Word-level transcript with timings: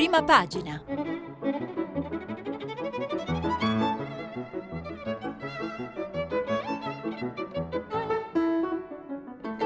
Prima 0.00 0.24
pagina. 0.24 0.82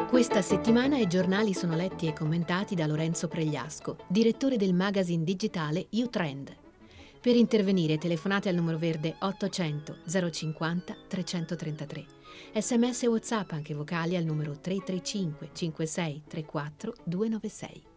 Questa 0.09 0.43
settimana 0.43 0.99
i 0.99 1.07
giornali 1.07 1.55
sono 1.55 1.77
letti 1.77 2.09
e 2.09 2.13
commentati 2.13 2.75
da 2.75 2.85
Lorenzo 2.87 3.29
Pregliasco, 3.29 3.99
direttore 4.09 4.57
del 4.57 4.75
magazine 4.75 5.23
digitale 5.23 5.87
U-Trend. 5.93 6.53
Per 7.21 7.37
intervenire 7.37 7.97
telefonate 7.97 8.49
al 8.49 8.57
numero 8.57 8.77
verde 8.77 9.15
800 9.17 9.99
050 10.33 10.97
333. 11.07 12.07
Sms 12.55 13.05
e 13.05 13.07
WhatsApp 13.07 13.53
anche 13.53 13.73
vocali 13.73 14.17
al 14.17 14.25
numero 14.25 14.59
335 14.59 15.51
56 15.53 16.23
34 16.27 16.95
296. 17.05 17.93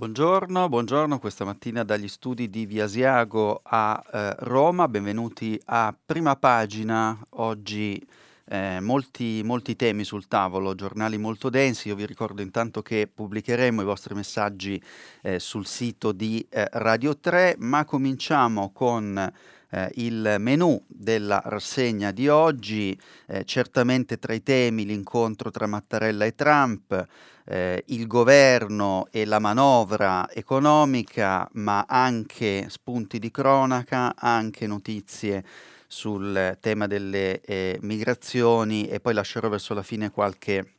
Buongiorno, 0.00 0.70
buongiorno 0.70 1.18
questa 1.18 1.44
mattina 1.44 1.84
dagli 1.84 2.08
studi 2.08 2.48
di 2.48 2.64
Via 2.64 2.84
Asiago 2.84 3.60
a 3.62 4.02
eh, 4.10 4.34
Roma, 4.38 4.88
benvenuti 4.88 5.60
a 5.66 5.94
prima 6.06 6.36
pagina 6.36 7.14
oggi 7.32 8.02
eh, 8.46 8.80
molti, 8.80 9.42
molti, 9.44 9.76
temi 9.76 10.04
sul 10.04 10.26
tavolo, 10.26 10.74
giornali 10.74 11.18
molto 11.18 11.50
densi. 11.50 11.88
Io 11.88 11.96
vi 11.96 12.06
ricordo 12.06 12.40
intanto 12.40 12.80
che 12.80 13.10
pubblicheremo 13.14 13.82
i 13.82 13.84
vostri 13.84 14.14
messaggi 14.14 14.82
eh, 15.20 15.38
sul 15.38 15.66
sito 15.66 16.12
di 16.12 16.46
eh, 16.48 16.66
Radio 16.72 17.18
3, 17.18 17.56
ma 17.58 17.84
cominciamo 17.84 18.72
con 18.72 19.30
eh, 19.70 19.90
il 19.94 20.36
menù 20.38 20.82
della 20.86 21.40
rassegna 21.44 22.10
di 22.10 22.28
oggi. 22.28 22.98
Eh, 23.26 23.44
certamente 23.44 24.18
tra 24.18 24.32
i 24.32 24.42
temi 24.42 24.84
l'incontro 24.84 25.50
tra 25.50 25.66
Mattarella 25.66 26.24
e 26.24 26.34
Trump. 26.34 27.06
Eh, 27.44 27.82
il 27.86 28.06
governo 28.06 29.06
e 29.10 29.24
la 29.24 29.38
manovra 29.38 30.30
economica, 30.30 31.48
ma 31.54 31.84
anche 31.88 32.66
spunti 32.68 33.18
di 33.18 33.30
cronaca, 33.30 34.14
anche 34.16 34.66
notizie 34.66 35.44
sul 35.86 36.56
tema 36.60 36.86
delle 36.86 37.40
eh, 37.40 37.76
migrazioni 37.82 38.86
e 38.86 39.00
poi 39.00 39.12
lascerò 39.12 39.48
verso 39.48 39.74
la 39.74 39.82
fine 39.82 40.10
qualche 40.10 40.74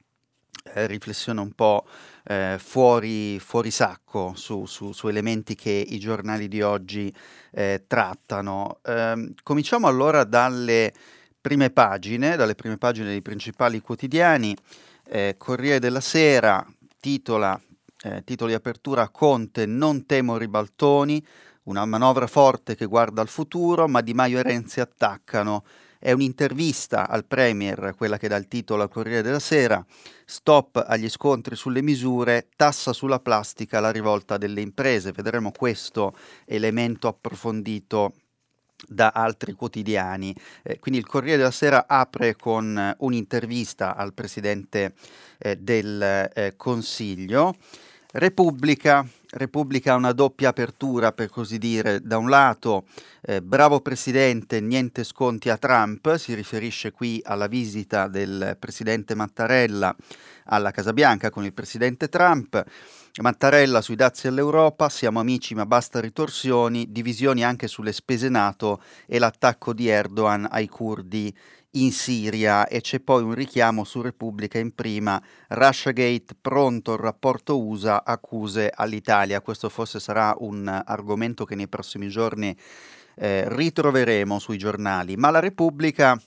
eh, 0.73 0.88
riflessione 0.88 1.42
un 1.42 1.52
po' 1.52 1.86
eh, 2.23 2.58
fuori, 2.59 3.39
fuori, 3.39 3.72
sacco 3.72 4.33
su, 4.36 4.66
su, 4.66 4.91
su, 4.91 5.08
elementi 5.08 5.55
che 5.55 5.72
i 5.72 6.00
giornali 6.00 6.47
di 6.47 6.61
oggi 6.61 7.13
eh, 7.52 7.83
trattano. 7.88 8.80
Ehm, 8.86 9.33
cominciamo 9.44 9.88
allora 9.88 10.23
dalle 10.23 10.94
prime 11.39 11.72
pagine, 11.72 12.36
dalle 12.36 12.55
prime 12.55 12.78
pagine 12.78 13.08
dei 13.08 13.22
principali 13.22 13.81
quotidiani. 13.81 14.55
Eh, 15.08 15.36
Corriere 15.38 15.80
della 15.80 16.00
Sera 16.00 16.66
titola, 17.00 17.59
eh, 18.03 18.23
di 18.23 18.53
apertura 18.53 19.09
Conte 19.09 19.66
non 19.66 20.06
temo 20.06 20.38
ribaltoni, 20.38 21.25
una 21.63 21.85
manovra 21.85 22.28
forte 22.28 22.75
che 22.75 22.85
guarda 22.85 23.22
al 23.22 23.28
futuro, 23.28 23.88
ma 23.88 24.02
Di 24.02 24.13
Maio 24.13 24.39
e 24.39 24.44
Renzi 24.44 24.80
attaccano. 24.80 25.63
È 26.03 26.11
un'intervista 26.11 27.07
al 27.07 27.25
Premier, 27.25 27.94
quella 27.95 28.17
che 28.17 28.27
dà 28.27 28.35
il 28.35 28.47
titolo 28.47 28.81
al 28.81 28.89
Corriere 28.89 29.21
della 29.21 29.38
Sera, 29.38 29.85
stop 30.25 30.83
agli 30.88 31.07
scontri 31.07 31.55
sulle 31.55 31.83
misure, 31.83 32.47
tassa 32.55 32.91
sulla 32.91 33.19
plastica, 33.19 33.80
la 33.80 33.91
rivolta 33.91 34.38
delle 34.38 34.61
imprese. 34.61 35.11
Vedremo 35.11 35.52
questo 35.52 36.16
elemento 36.45 37.07
approfondito 37.07 38.13
da 38.88 39.11
altri 39.13 39.53
quotidiani. 39.53 40.35
Eh, 40.63 40.79
quindi 40.79 40.99
il 40.99 41.05
Corriere 41.05 41.38
della 41.38 41.52
Sera 41.52 41.85
apre 41.88 42.35
con 42.35 42.75
eh, 42.75 42.95
un'intervista 43.02 43.95
al 43.95 44.16
Presidente 44.16 44.94
eh, 45.38 45.55
del 45.55 46.02
eh, 46.33 46.53
Consiglio. 46.57 47.53
Repubblica, 48.14 49.08
Repubblica 49.30 49.94
ha 49.94 49.95
una 49.95 50.12
doppia 50.12 50.50
apertura, 50.50 51.14
per 51.14 51.30
così 51.30 51.58
dire. 51.58 52.02
Da 52.02 52.18
un 52.18 52.30
lato, 52.30 52.86
eh, 53.22 53.41
bravo 53.41 53.80
presidente, 53.80 54.59
niente 54.59 55.06
sconti 55.06 55.50
a 55.50 55.58
Trump, 55.58 56.16
si 56.16 56.34
riferisce 56.34 56.91
qui 56.91 57.22
alla 57.24 57.47
visita 57.47 58.09
del 58.09 58.58
presidente 58.59 59.16
Mattarella 59.16 59.96
alla 60.46 60.72
Casa 60.72 60.91
Bianca 60.91 61.30
con 61.30 61.46
il 61.46 61.53
presidente 61.53 62.09
Trump. 62.09 62.62
Mattarella 63.22 63.81
sui 63.81 63.96
dazi 63.96 64.28
all'Europa, 64.28 64.90
siamo 64.90 65.19
amici 65.19 65.53
ma 65.53 65.66
basta 65.66 66.02
ritorsioni, 66.02 66.91
divisioni 66.91 67.44
anche 67.44 67.68
sulle 67.68 67.94
spese 67.94 68.28
NATO 68.28 68.81
e 69.06 69.19
l'attacco 69.19 69.74
di 69.74 69.88
Erdogan 69.88 70.47
ai 70.50 70.68
curdi 70.68 71.34
in 71.76 71.92
Siria 71.92 72.68
e 72.68 72.82
c'è 72.82 73.00
poi 73.00 73.24
un 73.24 73.34
richiamo 73.34 73.84
su 73.84 74.02
Repubblica 74.02 74.58
in 74.58 74.74
prima, 74.74 75.22
Russiagate 75.50 76.36
pronto 76.42 76.94
il 76.94 77.00
rapporto 77.00 77.59
USA, 77.59 78.04
accuse 78.04 78.70
all'Italia. 78.74 79.42
Questo 79.42 79.70
forse 79.70 80.00
sarà 80.00 80.36
un 80.40 80.68
argomento 80.86 81.46
che 81.46 81.56
nei 81.56 81.68
prossimi 81.70 82.09
giorni 82.09 82.56
eh, 83.16 83.48
ritroveremo 83.48 84.40
sui 84.40 84.58
giornali, 84.58 85.16
ma 85.16 85.30
la 85.30 85.40
Repubblica 85.40 86.20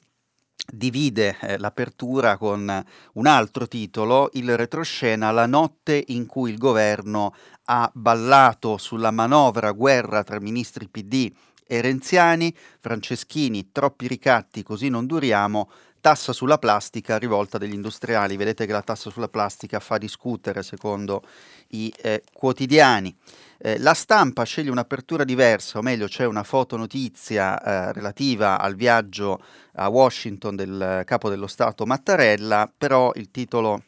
divide 0.67 1.37
eh, 1.41 1.59
l'apertura 1.59 2.39
con 2.39 2.85
un 3.15 3.27
altro 3.27 3.69
titolo, 3.69 4.31
il 4.33 4.57
retroscena 4.57 5.31
La 5.31 5.47
notte 5.47 6.03
in 6.09 6.25
cui 6.25 6.51
il 6.51 6.59
governo 6.59 7.35
ha 7.67 7.91
ballato 7.93 8.79
sulla 8.79 9.11
manovra 9.11 9.73
guerra 9.73 10.23
tra 10.23 10.41
ministri 10.41 10.89
PD 10.89 11.31
e 11.67 11.81
renziani, 11.81 12.55
Franceschini, 12.81 13.71
troppi 13.73 14.07
ricatti, 14.07 14.63
così 14.63 14.89
non 14.89 15.07
duriamo, 15.07 15.71
tassa 16.01 16.35
sulla 16.35 16.59
plastica 16.59 17.17
rivolta 17.17 17.57
degli 17.57 17.73
industriali. 17.73 18.37
Vedete 18.37 18.67
che 18.67 18.73
la 18.73 18.83
tassa 18.83 19.09
sulla 19.09 19.29
plastica 19.29 19.81
fa 19.81 19.97
discutere 19.97 20.63
secondo 20.63 21.23
i 21.69 21.91
eh, 22.03 22.23
quotidiani. 22.31 23.17
Eh, 23.57 23.79
la 23.79 23.95
stampa 23.95 24.43
sceglie 24.43 24.71
un'apertura 24.71 25.25
diversa, 25.25 25.79
o 25.79 25.83
meglio 25.83 26.07
c'è 26.07 26.27
una 26.27 26.43
fotonotizia 26.43 27.59
eh, 27.59 27.93
relativa 27.95 28.61
al 28.61 28.75
viaggio 28.75 29.43
a 29.77 29.89
Washington 29.89 30.57
del 30.57 31.03
capo 31.07 31.31
dello 31.31 31.47
Stato 31.47 31.87
Mattarella, 31.87 32.71
però 32.77 33.11
il 33.15 33.31
titolo 33.31 33.85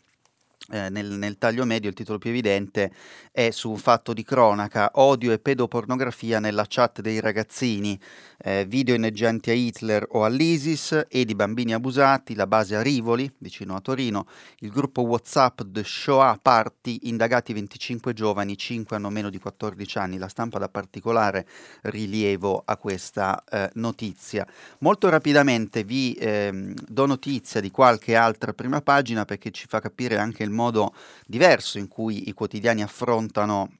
eh, 0.70 0.88
nel, 0.90 1.06
nel, 1.06 1.38
taglio 1.38 1.64
medio 1.64 1.88
il 1.88 1.94
titolo 1.94 2.18
più 2.18 2.30
evidente 2.30 2.92
è 3.30 3.50
su 3.50 3.70
un 3.70 3.76
fatto 3.76 4.12
di 4.12 4.24
cronaca, 4.24 4.90
odio 4.94 5.32
e 5.32 5.38
pedopornografia 5.38 6.40
nella 6.40 6.64
chat 6.68 7.00
dei 7.00 7.20
ragazzini, 7.20 7.98
eh, 8.38 8.64
video 8.66 8.94
inneggianti 8.94 9.50
a 9.50 9.54
Hitler 9.54 10.06
o 10.10 10.24
all'ISIS 10.24 11.06
e 11.08 11.24
di 11.24 11.34
bambini 11.34 11.72
abusati, 11.72 12.34
la 12.34 12.46
base 12.46 12.76
a 12.76 12.82
Rivoli, 12.82 13.30
vicino 13.38 13.74
a 13.74 13.80
Torino, 13.80 14.26
il 14.58 14.70
gruppo 14.70 15.02
Whatsapp 15.02 15.62
The 15.66 15.82
Shoah 15.84 16.38
Party, 16.40 17.00
indagati 17.04 17.52
25 17.52 18.12
giovani, 18.12 18.56
5 18.56 18.96
hanno 18.96 19.10
meno 19.10 19.30
di 19.30 19.38
14 19.38 19.98
anni, 19.98 20.18
la 20.18 20.28
stampa 20.28 20.58
dà 20.58 20.68
particolare 20.68 21.46
rilievo 21.82 22.62
a 22.64 22.76
questa 22.76 23.42
eh, 23.50 23.70
notizia. 23.74 24.46
Molto 24.80 25.08
rapidamente 25.08 25.84
vi 25.84 26.14
ehm, 26.18 26.74
do 26.86 27.06
notizia 27.06 27.60
di 27.60 27.70
qualche 27.70 28.14
altra 28.14 28.52
prima 28.52 28.80
pagina 28.80 29.24
perché 29.24 29.50
ci 29.50 29.66
fa 29.66 29.80
capire 29.80 30.18
anche 30.18 30.42
il 30.42 30.50
modo 30.50 30.94
diverso 31.26 31.78
in 31.78 31.88
cui 31.88 32.28
i 32.28 32.32
quotidiani 32.32 32.82
affrontano 32.82 33.70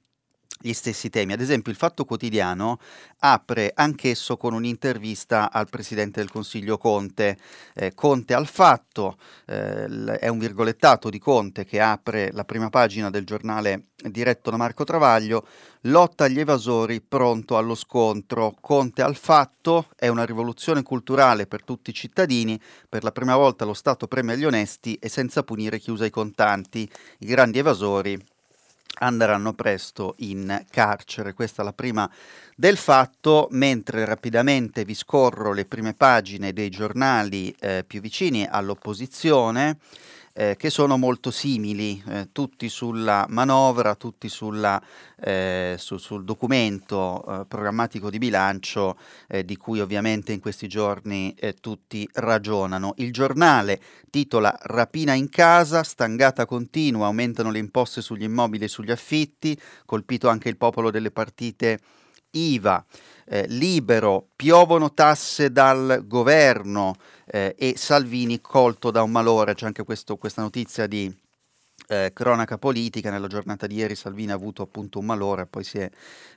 gli 0.59 0.73
stessi 0.73 1.09
temi. 1.09 1.33
Ad 1.33 1.41
esempio, 1.41 1.71
il 1.71 1.77
Fatto 1.77 2.05
Quotidiano 2.05 2.79
apre 3.19 3.71
anch'esso 3.73 4.37
con 4.37 4.53
un'intervista 4.53 5.51
al 5.51 5.69
Presidente 5.69 6.19
del 6.19 6.31
Consiglio 6.31 6.77
Conte. 6.77 7.37
Eh, 7.73 7.93
Conte 7.93 8.33
al 8.33 8.47
Fatto, 8.47 9.17
eh, 9.45 9.85
è 10.19 10.27
un 10.27 10.39
virgolettato 10.39 11.09
di 11.09 11.19
Conte 11.19 11.65
che 11.65 11.79
apre 11.79 12.31
la 12.31 12.43
prima 12.43 12.69
pagina 12.69 13.09
del 13.09 13.25
giornale 13.25 13.87
diretto 13.97 14.51
da 14.51 14.57
Marco 14.57 14.83
Travaglio, 14.83 15.45
lotta 15.81 16.25
agli 16.25 16.39
evasori, 16.39 17.01
pronto 17.01 17.57
allo 17.57 17.75
scontro. 17.75 18.55
Conte 18.59 19.01
al 19.01 19.15
Fatto 19.15 19.87
è 19.95 20.07
una 20.07 20.25
rivoluzione 20.25 20.83
culturale 20.83 21.47
per 21.47 21.63
tutti 21.63 21.89
i 21.89 21.93
cittadini, 21.93 22.59
per 22.87 23.03
la 23.03 23.11
prima 23.11 23.35
volta 23.35 23.65
lo 23.65 23.73
Stato 23.73 24.07
premia 24.07 24.35
gli 24.35 24.45
onesti 24.45 24.95
e 24.95 25.09
senza 25.09 25.43
punire 25.43 25.79
chi 25.79 25.91
usa 25.91 26.05
i 26.05 26.11
contanti. 26.11 26.89
I 27.19 27.25
grandi 27.25 27.59
evasori 27.59 28.35
andranno 28.99 29.53
presto 29.53 30.15
in 30.19 30.63
carcere. 30.69 31.33
Questa 31.33 31.61
è 31.61 31.65
la 31.65 31.73
prima 31.73 32.09
del 32.55 32.77
fatto, 32.77 33.47
mentre 33.51 34.05
rapidamente 34.05 34.85
vi 34.85 34.95
scorro 34.95 35.53
le 35.53 35.65
prime 35.65 35.93
pagine 35.93 36.53
dei 36.53 36.69
giornali 36.69 37.55
eh, 37.59 37.83
più 37.85 38.01
vicini 38.01 38.47
all'opposizione 38.49 39.77
eh, 40.37 40.55
che 40.55 40.69
sono 40.69 40.97
molto 40.97 41.31
simili, 41.31 42.01
eh, 42.07 42.29
tutti 42.31 42.69
sulla 42.69 43.25
manovra, 43.29 43.95
tutti 43.95 44.29
sulla, 44.29 44.79
eh, 45.19 45.75
su, 45.79 45.97
sul 45.97 46.23
documento 46.23 47.23
eh, 47.41 47.45
programmatico 47.47 48.11
di 48.11 48.19
bilancio 48.19 48.99
eh, 49.27 49.43
di 49.43 49.57
cui 49.57 49.79
ovviamente 49.79 50.33
in 50.33 50.39
questi 50.39 50.67
giorni 50.67 51.33
eh, 51.33 51.55
tutti 51.55 52.07
ragionano. 52.13 52.93
Il 52.97 53.11
giornale 53.11 53.81
titola 54.11 54.55
Rapina 54.61 55.13
in 55.13 55.27
casa, 55.29 55.81
stangata 55.81 56.45
continua, 56.45 57.07
aumentano 57.07 57.49
le 57.49 57.57
imposte 57.57 58.01
sugli 58.01 58.23
immobili 58.23 58.65
e 58.65 58.67
sugli 58.67 58.91
affitti, 58.91 59.59
colpito 59.85 60.29
anche 60.29 60.49
il 60.49 60.57
popolo 60.57 60.91
delle 60.91 61.09
partite 61.09 61.79
IVA, 62.29 62.85
libero, 63.47 64.27
piovono 64.35 64.93
tasse 64.93 65.51
dal 65.51 66.03
governo, 66.05 66.95
eh, 67.27 67.55
e 67.57 67.73
Salvini 67.77 68.41
colto 68.41 68.91
da 68.91 69.03
un 69.03 69.11
malore, 69.11 69.53
c'è 69.53 69.65
anche 69.65 69.83
questo, 69.83 70.17
questa 70.17 70.41
notizia 70.41 70.87
di 70.87 71.13
eh, 71.89 72.11
cronaca 72.13 72.57
politica, 72.57 73.11
nella 73.11 73.27
giornata 73.27 73.67
di 73.67 73.75
ieri 73.75 73.95
Salvini 73.95 74.31
ha 74.31 74.35
avuto 74.35 74.61
appunto 74.61 74.99
un 74.99 75.05
malore, 75.05 75.45
poi 75.45 75.63
si 75.63 75.77
è 75.77 75.89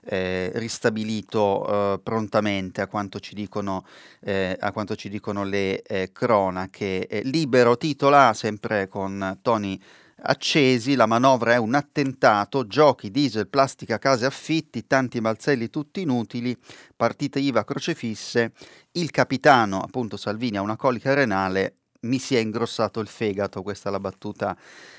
eh, 0.04 0.50
ristabilito 0.54 1.94
eh, 1.94 2.00
prontamente 2.00 2.80
a 2.80 2.86
quanto 2.86 3.18
ci 3.20 3.34
dicono, 3.34 3.84
eh, 4.20 4.58
quanto 4.72 4.94
ci 4.94 5.08
dicono 5.08 5.44
le 5.44 5.82
eh, 5.82 6.10
cronache. 6.12 7.22
Libero 7.24 7.76
titola, 7.76 8.32
sempre 8.34 8.88
con 8.88 9.38
toni 9.42 9.80
accesi, 10.22 10.94
la 10.94 11.06
manovra 11.06 11.54
è 11.54 11.56
un 11.56 11.74
attentato, 11.74 12.66
giochi, 12.66 13.10
diesel, 13.10 13.48
plastica, 13.48 13.98
case 13.98 14.26
affitti, 14.26 14.86
tanti 14.86 15.20
balzelli 15.20 15.70
tutti 15.70 16.00
inutili, 16.02 16.56
partite 16.96 17.38
IVA 17.40 17.64
crocefisse, 17.64 18.52
il 18.92 19.10
capitano, 19.10 19.80
appunto 19.80 20.16
Salvini, 20.16 20.56
ha 20.56 20.62
una 20.62 20.76
colica 20.76 21.14
renale, 21.14 21.74
mi 22.02 22.18
si 22.18 22.34
è 22.34 22.38
ingrossato 22.38 23.00
il 23.00 23.08
fegato, 23.08 23.62
questa 23.62 23.88
è 23.88 23.92
la 23.92 24.00
battuta 24.00 24.56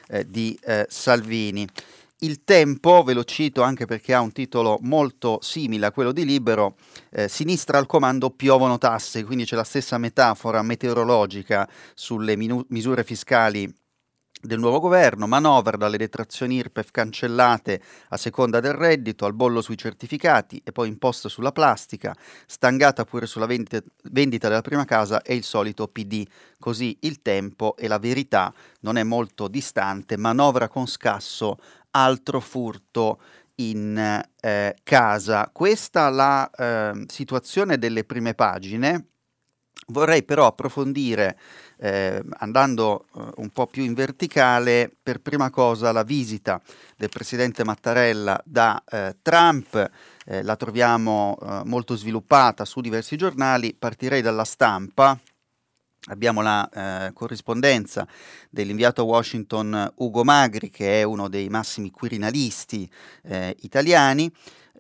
eh, 0.08 0.26
di 0.30 0.58
eh, 0.64 0.86
Salvini. 0.90 1.68
Il 2.24 2.44
tempo, 2.44 3.02
ve 3.02 3.14
lo 3.14 3.24
cito 3.24 3.64
anche 3.64 3.86
perché 3.86 4.14
ha 4.14 4.22
un 4.22 4.32
titolo 4.32 4.78
molto 4.82 5.40
simile 5.42 5.88
a 5.88 5.92
quello 5.92 6.12
di 6.12 6.24
Libero, 6.24 6.76
eh, 7.10 7.28
sinistra 7.28 7.80
al 7.80 7.88
comando 7.88 8.30
piovono 8.30 8.78
tasse, 8.78 9.24
quindi 9.24 9.46
c'è 9.46 9.56
la 9.56 9.64
stessa 9.64 9.98
metafora 9.98 10.62
meteorologica 10.62 11.68
sulle 11.96 12.36
minu- 12.36 12.66
misure 12.70 13.04
fiscali 13.04 13.74
del 14.42 14.60
nuovo 14.60 14.80
governo, 14.80 15.28
manovra 15.28 15.78
dalle 15.78 15.98
detrazioni 15.98 16.56
IRPEF 16.56 16.90
cancellate 16.92 17.82
a 18.10 18.18
seconda 18.18 18.60
del 18.60 18.74
reddito, 18.74 19.26
al 19.26 19.34
bollo 19.34 19.62
sui 19.62 19.78
certificati 19.78 20.62
e 20.64 20.72
poi 20.72 20.88
imposta 20.88 21.30
sulla 21.30 21.52
plastica, 21.52 22.16
stangata 22.48 23.06
pure 23.06 23.28
sulla 23.28 23.46
vendita, 23.46 23.82
vendita 24.10 24.48
della 24.48 24.62
prima 24.62 24.86
casa 24.86 25.22
e 25.22 25.36
il 25.36 25.44
solito 25.44 25.88
PD. 25.88 26.26
Così 26.60 26.98
il 27.02 27.22
tempo 27.22 27.76
e 27.78 27.88
la 27.88 28.00
verità 28.00 28.54
non 28.82 28.98
è 28.98 29.04
molto 29.04 29.48
distante, 29.48 30.18
manovra 30.18 30.68
con 30.68 30.88
scasso, 30.88 31.58
altro 31.92 32.40
furto 32.40 33.20
in 33.56 34.24
eh, 34.40 34.76
casa. 34.84 35.50
Questa 35.54 36.10
la 36.10 36.50
eh, 36.50 37.06
situazione 37.08 37.78
delle 37.78 38.04
prime 38.04 38.34
pagine. 38.34 39.06
Vorrei 39.88 40.24
però 40.24 40.46
approfondire 40.46 41.38
eh, 41.84 42.22
andando 42.38 43.06
eh, 43.16 43.22
un 43.38 43.50
po' 43.50 43.66
più 43.66 43.84
in 43.84 43.96
verticale, 43.96 44.92
per 45.02 45.20
prima 45.20 45.50
cosa 45.50 45.92
la 45.92 46.04
visita 46.04 46.62
del 46.96 47.10
presidente 47.10 47.64
Mattarella 47.64 48.40
da 48.46 48.84
eh, 48.88 49.16
Trump, 49.24 49.90
eh, 50.26 50.44
la 50.44 50.56
troviamo 50.56 51.38
eh, 51.42 51.62
molto 51.66 51.96
sviluppata 51.96 52.66
su 52.66 52.82
diversi 52.82 53.18
giornali, 53.18 53.74
partirei 53.74 54.22
dalla 54.22 54.46
stampa. 54.46 55.20
Abbiamo 56.06 56.42
la 56.42 56.68
eh, 56.70 57.14
corrispondenza 57.14 58.08
dell'inviato 58.50 59.02
a 59.02 59.06
Washington 59.06 59.92
Ugo 59.96 60.24
Magri, 60.24 60.70
che 60.70 61.02
è 61.02 61.04
uno 61.04 61.30
dei 61.30 61.48
massimi 61.50 61.92
quirinalisti 61.92 62.90
italiani, 63.60 64.32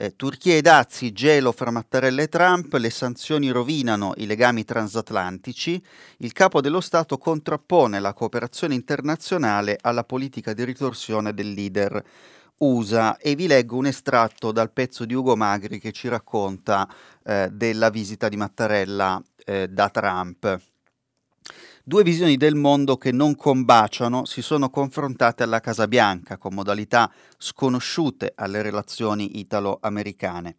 eh, 0.01 0.15
Turchia 0.15 0.55
e 0.55 0.61
dazi, 0.61 1.11
gelo 1.11 1.51
fra 1.51 1.69
Mattarella 1.69 2.23
e 2.23 2.27
Trump, 2.27 2.73
le 2.73 2.89
sanzioni 2.89 3.51
rovinano 3.51 4.13
i 4.17 4.25
legami 4.25 4.65
transatlantici, 4.65 5.79
il 6.17 6.31
capo 6.31 6.59
dello 6.59 6.81
Stato 6.81 7.19
contrappone 7.19 7.99
la 7.99 8.13
cooperazione 8.13 8.73
internazionale 8.73 9.77
alla 9.79 10.03
politica 10.03 10.53
di 10.53 10.63
ritorsione 10.63 11.35
del 11.35 11.53
leader 11.53 12.03
USA 12.57 13.17
e 13.17 13.35
vi 13.35 13.45
leggo 13.45 13.77
un 13.77 13.85
estratto 13.85 14.51
dal 14.51 14.71
pezzo 14.71 15.05
di 15.05 15.13
Ugo 15.13 15.35
Magri 15.35 15.79
che 15.79 15.91
ci 15.91 16.07
racconta 16.07 16.87
eh, 17.23 17.49
della 17.51 17.91
visita 17.91 18.27
di 18.27 18.37
Mattarella 18.37 19.21
eh, 19.45 19.67
da 19.67 19.89
Trump. 19.89 20.70
Due 21.83 22.03
visioni 22.03 22.37
del 22.37 22.53
mondo 22.53 22.95
che 22.95 23.11
non 23.11 23.35
combaciano 23.35 24.25
si 24.25 24.43
sono 24.43 24.69
confrontate 24.69 25.41
alla 25.41 25.59
Casa 25.59 25.87
Bianca 25.87 26.37
con 26.37 26.53
modalità 26.53 27.11
sconosciute 27.39 28.33
alle 28.35 28.61
relazioni 28.61 29.39
italo-americane. 29.39 30.57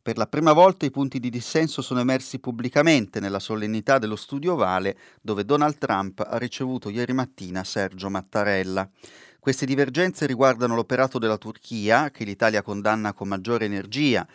Per 0.00 0.16
la 0.16 0.26
prima 0.26 0.54
volta 0.54 0.86
i 0.86 0.90
punti 0.90 1.20
di 1.20 1.28
dissenso 1.28 1.82
sono 1.82 2.00
emersi 2.00 2.38
pubblicamente 2.38 3.20
nella 3.20 3.38
solennità 3.38 3.98
dello 3.98 4.16
studio 4.16 4.54
Ovale, 4.54 4.96
dove 5.20 5.44
Donald 5.44 5.76
Trump 5.76 6.26
ha 6.26 6.38
ricevuto 6.38 6.88
ieri 6.88 7.12
mattina 7.12 7.64
Sergio 7.64 8.08
Mattarella. 8.08 8.88
Queste 9.38 9.66
divergenze 9.66 10.24
riguardano 10.24 10.74
l'operato 10.74 11.18
della 11.18 11.36
Turchia, 11.36 12.10
che 12.10 12.24
l'Italia 12.24 12.62
condanna 12.62 13.12
con 13.12 13.28
maggiore 13.28 13.66
energia, 13.66 14.26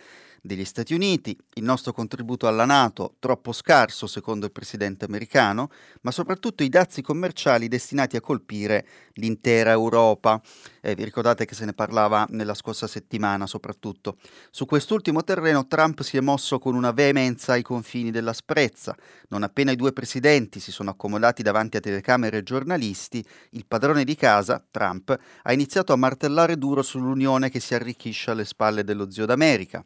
degli 0.42 0.66
Stati 0.66 0.94
Uniti, 0.94 1.38
il 1.56 1.64
nostro 1.64 1.92
contributo 1.92 2.48
alla 2.48 2.66
Nato 2.66 3.16
troppo 3.20 3.52
scarso 3.52 4.08
secondo 4.08 4.46
il 4.46 4.52
presidente 4.52 5.06
americano, 5.06 5.70
ma 6.02 6.12
soprattutto 6.12 6.64
i 6.64 6.70
dazi 6.70 7.02
commerciali 7.02 7.68
destinati 7.68 8.16
a 8.16 8.22
colpire 8.22 8.86
l'intera 9.14 9.72
Europa. 9.72 10.42
Eh, 10.82 10.96
vi 10.96 11.04
ricordate 11.04 11.46
che 11.46 11.56
se 11.56 11.66
ne 11.66 11.74
parlava 11.74 12.26
nella 12.30 12.54
scorsa 12.54 12.88
settimana 12.88 13.46
soprattutto. 13.48 14.18
Su 14.52 14.66
quest'ultimo 14.66 15.24
terreno 15.24 15.68
Trump 15.68 16.02
si 16.02 16.18
è 16.18 16.22
mosso 16.22 16.60
con 16.60 16.76
una 16.76 16.92
veemenza 16.92 17.54
ai 17.54 17.64
confini 17.64 18.12
della 18.12 18.34
sprezza. 18.34 18.96
Non 19.30 19.44
appena 19.44 19.72
i 19.72 19.76
due 19.76 19.94
presidenti 19.94 20.60
si 20.60 20.72
sono 20.72 20.92
accomodati 20.92 21.44
davanti 21.44 21.78
a 21.78 21.82
telecamere 21.82 22.38
e 22.38 22.44
giornalisti, 22.44 23.24
il 23.52 23.66
padrone 23.66 24.04
di 24.04 24.16
casa, 24.16 24.64
Trump, 24.70 25.18
ha 25.44 25.54
iniziato 25.54 25.94
a 25.94 25.98
martellare 25.98 26.58
duro 26.58 26.82
sull'unione 26.82 27.50
che 27.50 27.60
si 27.60 27.74
arricchisce 27.74 28.32
alle 28.32 28.46
spalle 28.46 28.84
dello 28.84 29.10
zio 29.10 29.26
d'America 29.26 29.86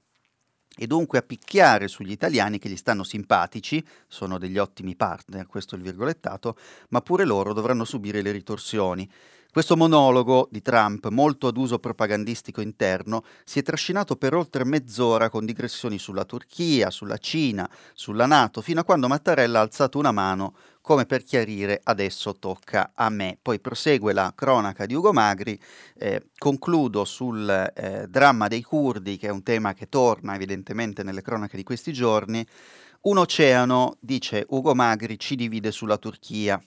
e 0.81 0.87
dunque 0.87 1.19
a 1.19 1.21
picchiare 1.21 1.87
sugli 1.87 2.09
italiani 2.09 2.57
che 2.57 2.67
gli 2.67 2.75
stanno 2.75 3.03
simpatici, 3.03 3.85
sono 4.07 4.39
degli 4.39 4.57
ottimi 4.57 4.95
partner, 4.95 5.45
questo 5.45 5.75
è 5.75 5.77
il 5.77 5.83
virgolettato, 5.83 6.57
ma 6.89 7.01
pure 7.01 7.23
loro 7.23 7.53
dovranno 7.53 7.85
subire 7.85 8.23
le 8.23 8.31
ritorsioni. 8.31 9.07
Questo 9.53 9.75
monologo 9.75 10.47
di 10.49 10.61
Trump, 10.61 11.09
molto 11.09 11.47
ad 11.47 11.57
uso 11.57 11.77
propagandistico 11.77 12.61
interno, 12.61 13.25
si 13.43 13.59
è 13.59 13.61
trascinato 13.61 14.15
per 14.15 14.33
oltre 14.33 14.63
mezz'ora 14.63 15.29
con 15.29 15.45
digressioni 15.45 15.99
sulla 15.99 16.23
Turchia, 16.23 16.89
sulla 16.89 17.17
Cina, 17.17 17.69
sulla 17.93 18.27
Nato, 18.27 18.61
fino 18.61 18.79
a 18.79 18.85
quando 18.85 19.09
Mattarella 19.09 19.59
ha 19.59 19.61
alzato 19.61 19.99
una 19.99 20.13
mano 20.13 20.55
come 20.79 21.05
per 21.05 21.23
chiarire 21.23 21.81
adesso 21.83 22.33
tocca 22.39 22.93
a 22.95 23.09
me. 23.09 23.37
Poi 23.41 23.59
prosegue 23.59 24.13
la 24.13 24.31
cronaca 24.33 24.85
di 24.85 24.93
Ugo 24.93 25.11
Magri, 25.11 25.59
eh, 25.97 26.29
concludo 26.37 27.03
sul 27.03 27.49
eh, 27.75 28.05
dramma 28.07 28.47
dei 28.47 28.61
curdi, 28.61 29.17
che 29.17 29.27
è 29.27 29.31
un 29.31 29.43
tema 29.43 29.73
che 29.73 29.89
torna 29.89 30.33
evidentemente 30.33 31.03
nelle 31.03 31.21
cronache 31.21 31.57
di 31.57 31.63
questi 31.63 31.91
giorni. 31.91 32.47
Un 33.01 33.17
oceano, 33.17 33.97
dice 33.99 34.45
Ugo 34.47 34.73
Magri, 34.73 35.19
ci 35.19 35.35
divide 35.35 35.71
sulla 35.71 35.97
Turchia. 35.97 36.57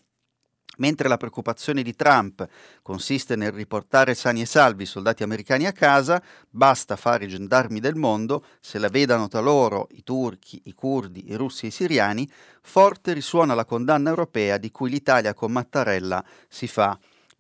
Mentre 0.79 1.09
la 1.09 1.17
preoccupazione 1.17 1.83
di 1.83 1.95
Trump 1.95 2.47
consiste 2.83 3.37
nel 3.37 3.53
riportare 3.53 4.15
sani 4.15 4.41
e 4.41 4.47
salvi 4.47 4.83
i 4.83 4.87
soldati 4.87 5.23
americani 5.23 5.67
a 5.67 5.73
casa, 5.73 6.23
basta 6.51 6.97
fare 6.97 7.25
i 7.25 7.29
gendarmi 7.29 7.81
del 7.81 7.95
mondo, 7.95 8.45
se 8.61 8.79
la 8.79 8.89
vedano 8.89 9.29
tra 9.29 9.41
loro 9.41 9.89
i 9.93 10.03
turchi, 10.03 10.63
i 10.65 10.75
curdi, 10.75 11.31
i 11.31 11.35
russi 11.35 11.67
e 11.67 11.69
i 11.69 11.73
siriani, 11.73 12.29
forte 12.63 13.13
risuona 13.13 13.55
la 13.55 13.65
condanna 13.65 14.11
europea 14.11 14.59
di 14.59 14.71
cui 14.71 14.91
l'Italia 14.91 15.35
con 15.35 15.53
Mattarella 15.53 16.25
si 16.49 16.67
fa 16.67 16.99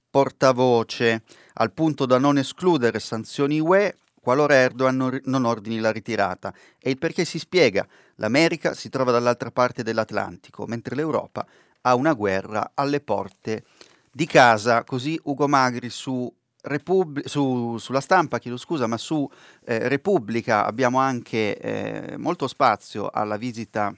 portavoce, 0.08 1.22
al 1.54 1.72
punto 1.72 2.06
da 2.06 2.18
non 2.18 2.38
escludere 2.38 3.00
sanzioni 3.00 3.58
UE 3.58 3.96
qualora 4.24 4.54
Erdogan 4.54 5.20
non 5.24 5.44
ordini 5.44 5.80
la 5.80 5.92
ritirata. 5.92 6.54
E 6.78 6.88
il 6.88 6.96
perché 6.96 7.26
si 7.26 7.38
spiega. 7.38 7.86
L'America 8.16 8.72
si 8.72 8.88
trova 8.88 9.10
dall'altra 9.10 9.50
parte 9.50 9.82
dell'Atlantico, 9.82 10.64
mentre 10.66 10.96
l'Europa 10.96 11.46
a 11.86 11.94
una 11.94 12.12
guerra 12.12 12.72
alle 12.74 13.00
porte 13.00 13.64
di 14.10 14.26
casa. 14.26 14.84
Così 14.84 15.18
Ugo 15.24 15.48
Magri 15.48 15.90
su, 15.90 16.32
Repub- 16.62 17.24
su, 17.26 17.76
sulla 17.78 18.00
stampa, 18.00 18.38
chiedo 18.38 18.56
scusa, 18.56 18.86
ma 18.86 18.96
su 18.96 19.28
eh, 19.64 19.88
Repubblica 19.88 20.64
abbiamo 20.64 20.98
anche 20.98 21.58
eh, 21.58 22.16
molto 22.16 22.46
spazio 22.46 23.10
alla 23.10 23.36
visita 23.36 23.94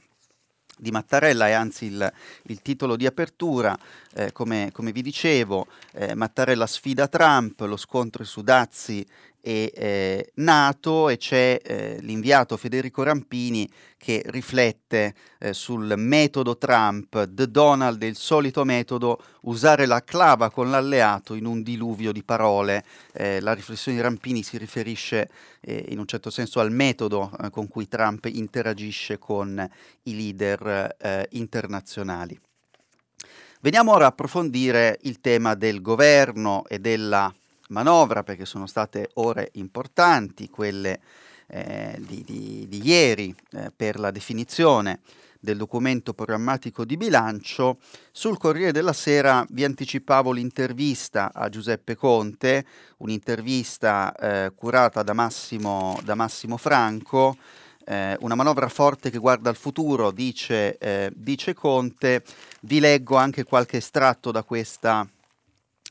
di 0.78 0.90
Mattarella 0.90 1.48
e 1.48 1.52
anzi 1.52 1.86
il, 1.86 2.12
il, 2.44 2.60
titolo 2.60 2.96
di 2.96 3.06
apertura, 3.06 3.76
eh, 4.14 4.32
come, 4.32 4.70
come, 4.72 4.92
vi 4.92 5.00
dicevo, 5.00 5.66
eh, 5.92 6.14
Mattarella 6.14 6.66
sfida 6.66 7.08
Trump, 7.08 7.60
lo 7.60 7.76
scontro 7.76 8.24
su 8.24 8.42
Dazzi 8.42 9.06
è 9.46 9.70
eh, 9.72 10.30
nato 10.36 11.08
e 11.08 11.18
c'è 11.18 11.60
eh, 11.62 11.98
l'inviato 12.00 12.56
Federico 12.56 13.04
Rampini 13.04 13.70
che 13.96 14.22
riflette 14.26 15.14
eh, 15.38 15.52
sul 15.52 15.94
metodo 15.96 16.58
Trump, 16.58 17.28
The 17.32 17.48
Donald 17.48 18.02
il 18.02 18.16
solito 18.16 18.64
metodo, 18.64 19.22
usare 19.42 19.86
la 19.86 20.02
clava 20.02 20.50
con 20.50 20.68
l'alleato 20.68 21.34
in 21.34 21.46
un 21.46 21.62
diluvio 21.62 22.10
di 22.10 22.24
parole. 22.24 22.84
Eh, 23.12 23.40
la 23.40 23.52
riflessione 23.52 23.96
di 23.96 24.02
Rampini 24.02 24.42
si 24.42 24.58
riferisce 24.58 25.30
eh, 25.60 25.86
in 25.90 26.00
un 26.00 26.06
certo 26.06 26.30
senso 26.30 26.58
al 26.58 26.72
metodo 26.72 27.30
eh, 27.40 27.50
con 27.50 27.68
cui 27.68 27.86
Trump 27.86 28.24
interagisce 28.24 29.18
con 29.18 29.64
i 30.02 30.16
leader 30.16 31.26
internazionali. 31.30 32.38
Veniamo 33.60 33.92
ora 33.92 34.06
a 34.06 34.08
approfondire 34.08 34.98
il 35.02 35.20
tema 35.20 35.54
del 35.54 35.80
governo 35.80 36.64
e 36.66 36.80
della 36.80 37.32
manovra 37.68 38.22
perché 38.22 38.44
sono 38.44 38.66
state 38.66 39.10
ore 39.14 39.50
importanti, 39.54 40.48
quelle 40.48 41.00
eh, 41.48 41.96
di, 42.00 42.22
di, 42.24 42.66
di, 42.68 42.86
ieri 42.86 43.34
eh, 43.52 43.70
per 43.74 43.98
la 43.98 44.10
definizione 44.10 45.00
del 45.38 45.56
documento 45.56 46.12
programmatico 46.12 46.84
di 46.84 46.96
bilancio. 46.96 47.78
Sul 48.10 48.38
Corriere 48.38 48.72
della 48.72 48.92
Sera 48.92 49.46
vi 49.50 49.64
anticipavo 49.64 50.32
l'intervista 50.32 51.30
a 51.32 51.48
Giuseppe 51.48 51.94
Conte, 51.94 52.64
un'intervista 52.98 54.12
eh, 54.14 54.52
curata 54.54 55.02
da 55.02 55.12
Massimo, 55.12 55.98
da 56.02 56.14
Massimo 56.14 56.56
Franco. 56.56 57.36
Eh, 57.88 58.16
una 58.20 58.34
manovra 58.34 58.68
forte 58.68 59.10
che 59.10 59.18
guarda 59.18 59.48
al 59.48 59.56
futuro, 59.56 60.10
dice, 60.10 60.76
eh, 60.78 61.12
dice 61.14 61.54
Conte. 61.54 62.24
Vi 62.62 62.80
leggo 62.80 63.14
anche 63.14 63.44
qualche 63.44 63.76
estratto 63.76 64.32
da 64.32 64.42
questa 64.42 65.08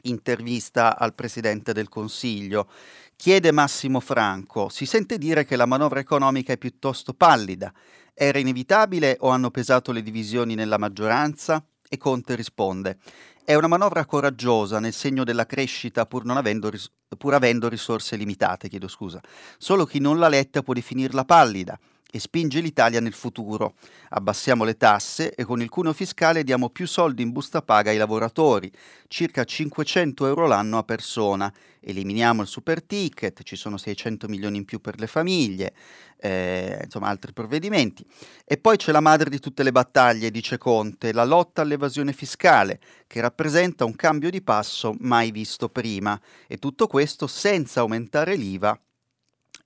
intervista 0.05 0.97
al 0.97 1.13
Presidente 1.13 1.73
del 1.73 1.89
Consiglio. 1.89 2.67
Chiede 3.15 3.51
Massimo 3.51 3.99
Franco, 3.99 4.69
si 4.69 4.85
sente 4.85 5.17
dire 5.17 5.45
che 5.45 5.55
la 5.55 5.65
manovra 5.65 5.99
economica 5.99 6.53
è 6.53 6.57
piuttosto 6.57 7.13
pallida. 7.13 7.73
Era 8.13 8.39
inevitabile 8.39 9.17
o 9.19 9.29
hanno 9.29 9.51
pesato 9.51 9.91
le 9.91 10.01
divisioni 10.01 10.55
nella 10.55 10.77
maggioranza? 10.77 11.63
E 11.87 11.97
Conte 11.97 12.35
risponde, 12.35 12.97
è 13.43 13.53
una 13.53 13.67
manovra 13.67 14.05
coraggiosa 14.05 14.79
nel 14.79 14.93
segno 14.93 15.23
della 15.23 15.45
crescita 15.45 16.05
pur, 16.05 16.23
avendo, 16.27 16.69
ris- 16.69 16.91
pur 17.17 17.33
avendo 17.33 17.69
risorse 17.69 18.15
limitate, 18.15 18.69
chiedo 18.69 18.87
scusa. 18.87 19.21
Solo 19.57 19.85
chi 19.85 19.99
non 19.99 20.17
l'ha 20.17 20.27
letta 20.27 20.63
può 20.63 20.73
definirla 20.73 21.25
pallida 21.25 21.79
e 22.15 22.19
spinge 22.19 22.61
l'Italia 22.61 23.01
nel 23.01 23.11
futuro. 23.11 23.73
Abbassiamo 24.11 24.63
le 24.63 24.77
tasse 24.77 25.35
e 25.35 25.43
con 25.43 25.61
il 25.61 25.67
cuneo 25.67 25.91
fiscale 25.91 26.45
diamo 26.45 26.69
più 26.69 26.87
soldi 26.87 27.21
in 27.21 27.33
busta 27.33 27.61
paga 27.61 27.89
ai 27.89 27.97
lavoratori, 27.97 28.71
circa 29.09 29.43
500 29.43 30.25
euro 30.25 30.47
l'anno 30.47 30.77
a 30.77 30.83
persona. 30.83 31.51
Eliminiamo 31.81 32.41
il 32.41 32.47
super 32.47 32.81
ticket, 32.81 33.43
ci 33.43 33.57
sono 33.57 33.75
600 33.75 34.29
milioni 34.29 34.55
in 34.55 34.63
più 34.63 34.79
per 34.79 34.97
le 34.97 35.07
famiglie, 35.07 35.73
eh, 36.15 36.79
insomma 36.85 37.09
altri 37.09 37.33
provvedimenti. 37.33 38.05
E 38.45 38.55
poi 38.55 38.77
c'è 38.77 38.93
la 38.93 39.01
madre 39.01 39.29
di 39.29 39.39
tutte 39.39 39.63
le 39.63 39.73
battaglie, 39.73 40.31
dice 40.31 40.57
Conte, 40.57 41.11
la 41.11 41.25
lotta 41.25 41.63
all'evasione 41.63 42.13
fiscale, 42.13 42.79
che 43.07 43.19
rappresenta 43.19 43.83
un 43.83 43.93
cambio 43.93 44.29
di 44.29 44.41
passo 44.41 44.95
mai 44.99 45.31
visto 45.31 45.67
prima. 45.67 46.17
E 46.47 46.59
tutto 46.59 46.87
questo 46.87 47.27
senza 47.27 47.81
aumentare 47.81 48.37
l'IVA 48.37 48.79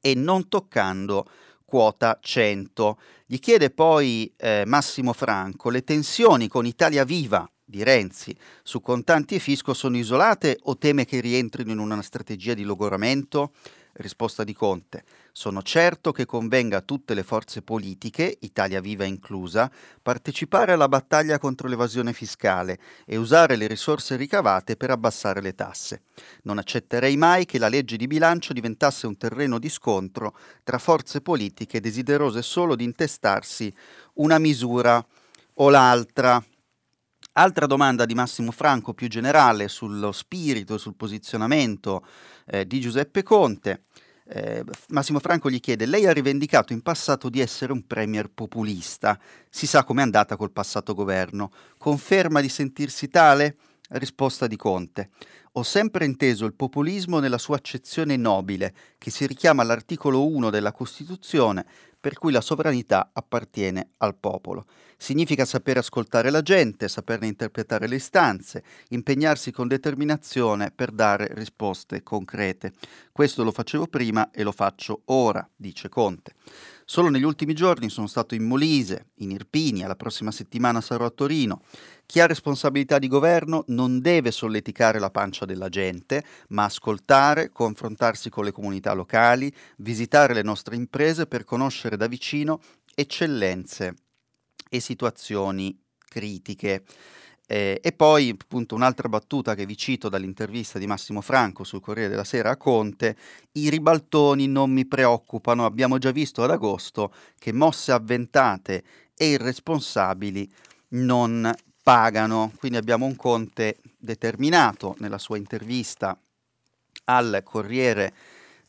e 0.01 0.15
non 0.15 0.47
toccando 0.47 1.27
quota 1.69 2.17
100. 2.19 2.99
Gli 3.25 3.39
chiede 3.39 3.69
poi 3.69 4.33
eh, 4.35 4.63
Massimo 4.65 5.13
Franco, 5.13 5.69
le 5.69 5.83
tensioni 5.83 6.47
con 6.49 6.65
Italia 6.65 7.05
Viva 7.05 7.49
di 7.63 7.83
Renzi 7.83 8.35
su 8.63 8.81
contanti 8.81 9.35
e 9.35 9.39
fisco 9.39 9.75
sono 9.75 9.95
isolate 9.95 10.57
o 10.63 10.77
teme 10.77 11.05
che 11.05 11.21
rientrino 11.21 11.71
in 11.71 11.77
una 11.77 12.01
strategia 12.01 12.55
di 12.55 12.63
logoramento? 12.63 13.53
Risposta 13.93 14.43
di 14.43 14.53
Conte. 14.53 15.03
Sono 15.31 15.61
certo 15.61 16.11
che 16.11 16.25
convenga 16.25 16.77
a 16.77 16.81
tutte 16.81 17.13
le 17.13 17.23
forze 17.23 17.61
politiche, 17.61 18.37
Italia 18.41 18.81
Viva 18.81 19.03
inclusa, 19.03 19.71
partecipare 20.01 20.73
alla 20.73 20.87
battaglia 20.87 21.39
contro 21.39 21.67
l'evasione 21.67 22.13
fiscale 22.13 22.79
e 23.05 23.17
usare 23.17 23.55
le 23.55 23.67
risorse 23.67 24.15
ricavate 24.15 24.75
per 24.75 24.91
abbassare 24.91 25.41
le 25.41 25.55
tasse. 25.55 26.01
Non 26.43 26.57
accetterei 26.57 27.17
mai 27.17 27.45
che 27.45 27.59
la 27.59 27.69
legge 27.69 27.97
di 27.97 28.07
bilancio 28.07 28.53
diventasse 28.53 29.07
un 29.07 29.17
terreno 29.17 29.59
di 29.59 29.69
scontro 29.69 30.35
tra 30.63 30.77
forze 30.77 31.21
politiche 31.21 31.79
desiderose 31.79 32.41
solo 32.41 32.75
di 32.75 32.83
intestarsi 32.83 33.73
una 34.15 34.37
misura 34.39 35.05
o 35.55 35.69
l'altra. 35.69 36.43
Altra 37.39 37.67
domanda 37.67 38.03
di 38.03 38.15
Massimo 38.15 38.51
Franco 38.51 38.93
più 38.93 39.07
generale 39.07 39.69
sullo 39.69 40.11
spirito 40.11 40.75
e 40.75 40.77
sul 40.77 40.95
posizionamento 40.95 42.05
eh, 42.45 42.67
di 42.67 42.81
Giuseppe 42.81 43.23
Conte. 43.23 43.83
Eh, 44.27 44.61
Massimo 44.89 45.19
Franco 45.19 45.49
gli 45.49 45.61
chiede: 45.61 45.85
Lei 45.85 46.05
ha 46.05 46.11
rivendicato 46.11 46.73
in 46.73 46.81
passato 46.81 47.29
di 47.29 47.39
essere 47.39 47.71
un 47.71 47.87
premier 47.87 48.29
populista. 48.29 49.17
Si 49.49 49.67
sa 49.67 49.85
com'è 49.85 50.01
andata 50.01 50.35
col 50.35 50.51
passato 50.51 50.93
governo. 50.93 51.53
Conferma 51.77 52.41
di 52.41 52.49
sentirsi 52.49 53.07
tale? 53.07 53.55
Risposta 53.91 54.45
di 54.45 54.57
Conte. 54.57 55.09
Ho 55.53 55.63
sempre 55.63 56.03
inteso 56.03 56.45
il 56.45 56.53
populismo 56.53 57.19
nella 57.19 57.37
sua 57.37 57.55
accezione 57.55 58.17
nobile, 58.17 58.73
che 58.97 59.11
si 59.11 59.25
richiama 59.25 59.61
all'articolo 59.61 60.27
1 60.27 60.49
della 60.49 60.73
Costituzione, 60.73 61.65
per 61.99 62.17
cui 62.17 62.31
la 62.31 62.41
sovranità 62.41 63.09
appartiene 63.13 63.91
al 63.97 64.15
popolo. 64.15 64.65
Significa 64.97 65.45
sapere 65.45 65.79
ascoltare 65.79 66.29
la 66.29 66.41
gente, 66.41 66.87
saperne 66.87 67.27
interpretare 67.27 67.87
le 67.87 67.95
istanze, 67.95 68.63
impegnarsi 68.89 69.51
con 69.51 69.67
determinazione 69.67 70.71
per 70.71 70.91
dare 70.91 71.29
risposte 71.33 72.03
concrete. 72.03 72.73
Questo 73.11 73.43
lo 73.43 73.51
facevo 73.51 73.87
prima 73.87 74.31
e 74.31 74.43
lo 74.43 74.51
faccio 74.51 75.01
ora, 75.05 75.47
dice 75.55 75.89
Conte. 75.89 76.33
Solo 76.91 77.09
negli 77.09 77.23
ultimi 77.23 77.53
giorni 77.53 77.87
sono 77.87 78.07
stato 78.07 78.33
in 78.33 78.45
Molise, 78.45 79.09
in 79.17 79.29
Irpinia, 79.29 79.85
la 79.85 79.95
prossima 79.95 80.31
settimana 80.31 80.81
sarò 80.81 81.05
a 81.05 81.11
Torino. 81.11 81.61
Chi 82.07 82.19
ha 82.19 82.25
responsabilità 82.25 82.97
di 82.97 83.07
governo 83.07 83.63
non 83.67 83.99
deve 83.99 84.31
solleticare 84.31 84.97
la 84.97 85.11
pancia 85.11 85.45
della 85.45 85.69
gente, 85.69 86.25
ma 86.47 86.63
ascoltare, 86.63 87.51
confrontarsi 87.51 88.31
con 88.31 88.43
le 88.43 88.51
comunità 88.51 88.93
locali, 88.93 89.53
visitare 89.77 90.33
le 90.33 90.41
nostre 90.41 90.75
imprese 90.75 91.27
per 91.27 91.43
conoscere 91.43 91.95
da 91.95 92.07
vicino 92.07 92.59
eccellenze 92.95 93.93
e 94.67 94.79
situazioni 94.79 95.79
critiche. 96.07 96.85
Eh, 97.51 97.79
e 97.81 97.91
poi 97.93 98.37
appunto 98.39 98.75
un'altra 98.75 99.09
battuta 99.09 99.55
che 99.55 99.65
vi 99.65 99.75
cito 99.75 100.07
dall'intervista 100.07 100.77
di 100.77 100.85
Massimo 100.85 101.19
Franco 101.19 101.63
sul 101.63 101.81
Corriere 101.81 102.07
della 102.07 102.23
Sera 102.23 102.51
a 102.51 102.57
Conte, 102.57 103.17
i 103.53 103.71
ribaltoni 103.71 104.45
non 104.45 104.69
mi 104.69 104.85
preoccupano, 104.85 105.65
abbiamo 105.65 105.97
già 105.97 106.11
visto 106.11 106.43
ad 106.43 106.51
agosto 106.51 107.11
che 107.39 107.51
mosse 107.51 107.91
avventate 107.91 108.83
e 109.15 109.29
irresponsabili 109.29 110.47
non 110.89 111.51
pagano, 111.81 112.51
quindi 112.59 112.77
abbiamo 112.77 113.07
un 113.07 113.15
Conte 113.15 113.77
determinato 113.97 114.95
nella 114.99 115.17
sua 115.17 115.37
intervista 115.37 116.15
al 117.05 117.41
Corriere 117.43 118.13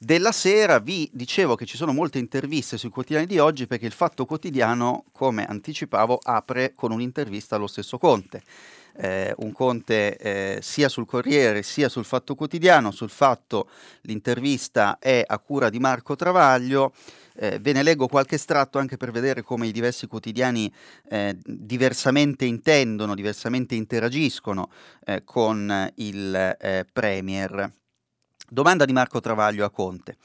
della 0.03 0.33
Sera. 0.33 0.79
Vi 0.79 1.11
dicevo 1.13 1.57
che 1.57 1.67
ci 1.67 1.77
sono 1.77 1.93
molte 1.93 2.19
interviste 2.19 2.79
sui 2.79 2.89
quotidiani 2.89 3.27
di 3.27 3.39
oggi 3.39 3.67
perché 3.67 3.85
il 3.85 3.93
Fatto 3.93 4.25
Quotidiano, 4.25 5.05
come 5.13 5.45
anticipavo, 5.45 6.19
apre 6.23 6.73
con 6.75 6.91
un'intervista 6.91 7.57
allo 7.57 7.67
stesso 7.67 7.99
Conte. 7.99 8.43
Eh, 8.97 9.35
un 9.39 9.53
Conte 9.53 10.17
eh, 10.17 10.59
sia 10.63 10.89
sul 10.89 11.07
Corriere 11.07 11.63
sia 11.63 11.91
sul 11.91 12.07
Fatto 12.07 12.35
Quotidiano. 12.35 12.91
Sul 12.93 13.11
Fatto 13.11 13.69
l'intervista 14.03 14.99
è 14.99 15.23
a 15.25 15.39
cura 15.39 15.69
di 15.69 15.79
Marco 15.79 16.17
Travaglio. 16.17 16.95
Eh, 17.37 17.59
ve 17.61 17.73
ne 17.73 17.83
leggo 17.83 18.09
qualche 18.09 18.37
estratto 18.37 18.79
anche 18.79 18.97
per 18.97 19.11
vedere 19.11 19.43
come 19.43 19.67
i 19.67 19.73
diversi 19.73 20.07
quotidiani 20.07 20.73
eh, 21.09 21.37
diversamente 21.45 22.45
intendono, 22.45 23.15
diversamente 23.15 23.75
interagiscono 23.75 24.71
eh, 25.05 25.25
con 25.25 25.93
il 25.97 26.57
eh, 26.59 26.87
Premier. 26.91 27.79
Domanda 28.53 28.85
di 28.85 28.93
Marco 28.93 29.21
Travaglio 29.21 29.65
a 29.65 29.71
Conte. 29.71 30.17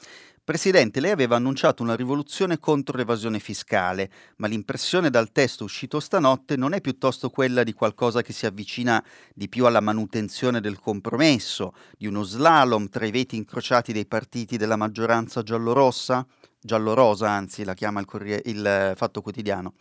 Presidente, 0.42 0.98
lei 0.98 1.12
aveva 1.12 1.36
annunciato 1.36 1.84
una 1.84 1.94
rivoluzione 1.94 2.58
contro 2.58 2.96
l'evasione 2.96 3.38
fiscale, 3.38 4.10
ma 4.38 4.48
l'impressione 4.48 5.10
dal 5.10 5.30
testo 5.30 5.62
uscito 5.62 6.00
stanotte 6.00 6.56
non 6.56 6.72
è 6.72 6.80
piuttosto 6.80 7.30
quella 7.30 7.62
di 7.62 7.72
qualcosa 7.72 8.22
che 8.22 8.32
si 8.32 8.44
avvicina 8.44 9.02
di 9.32 9.48
più 9.48 9.64
alla 9.64 9.78
manutenzione 9.78 10.60
del 10.60 10.80
compromesso, 10.80 11.72
di 11.96 12.08
uno 12.08 12.24
slalom 12.24 12.88
tra 12.88 13.06
i 13.06 13.12
veti 13.12 13.36
incrociati 13.36 13.92
dei 13.92 14.06
partiti 14.06 14.56
della 14.56 14.76
maggioranza 14.76 15.44
giallorossa? 15.44 16.26
Giallorosa, 16.60 17.30
anzi, 17.30 17.62
la 17.62 17.74
chiama 17.74 18.00
il, 18.00 18.06
corrie- 18.06 18.42
il 18.46 18.92
Fatto 18.96 19.22
Quotidiano. 19.22 19.74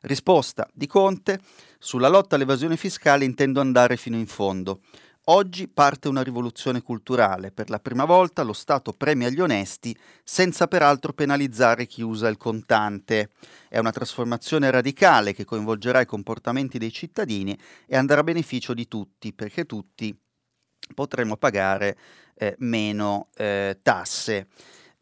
Risposta 0.00 0.66
di 0.72 0.86
Conte: 0.86 1.40
Sulla 1.78 2.08
lotta 2.08 2.36
all'evasione 2.36 2.78
fiscale 2.78 3.26
intendo 3.26 3.60
andare 3.60 3.98
fino 3.98 4.16
in 4.16 4.26
fondo. 4.26 4.80
Oggi 5.26 5.68
parte 5.68 6.08
una 6.08 6.24
rivoluzione 6.24 6.82
culturale. 6.82 7.52
Per 7.52 7.70
la 7.70 7.78
prima 7.78 8.04
volta 8.04 8.42
lo 8.42 8.52
Stato 8.52 8.92
premia 8.92 9.28
gli 9.28 9.38
onesti 9.38 9.96
senza 10.24 10.66
peraltro 10.66 11.12
penalizzare 11.12 11.86
chi 11.86 12.02
usa 12.02 12.26
il 12.26 12.36
contante. 12.36 13.30
È 13.68 13.78
una 13.78 13.92
trasformazione 13.92 14.68
radicale 14.72 15.32
che 15.32 15.44
coinvolgerà 15.44 16.00
i 16.00 16.06
comportamenti 16.06 16.76
dei 16.76 16.90
cittadini 16.90 17.56
e 17.86 17.96
andrà 17.96 18.18
a 18.18 18.24
beneficio 18.24 18.74
di 18.74 18.88
tutti, 18.88 19.32
perché 19.32 19.64
tutti 19.64 20.12
potremo 20.92 21.36
pagare 21.36 21.96
eh, 22.34 22.56
meno 22.58 23.28
eh, 23.36 23.78
tasse. 23.80 24.48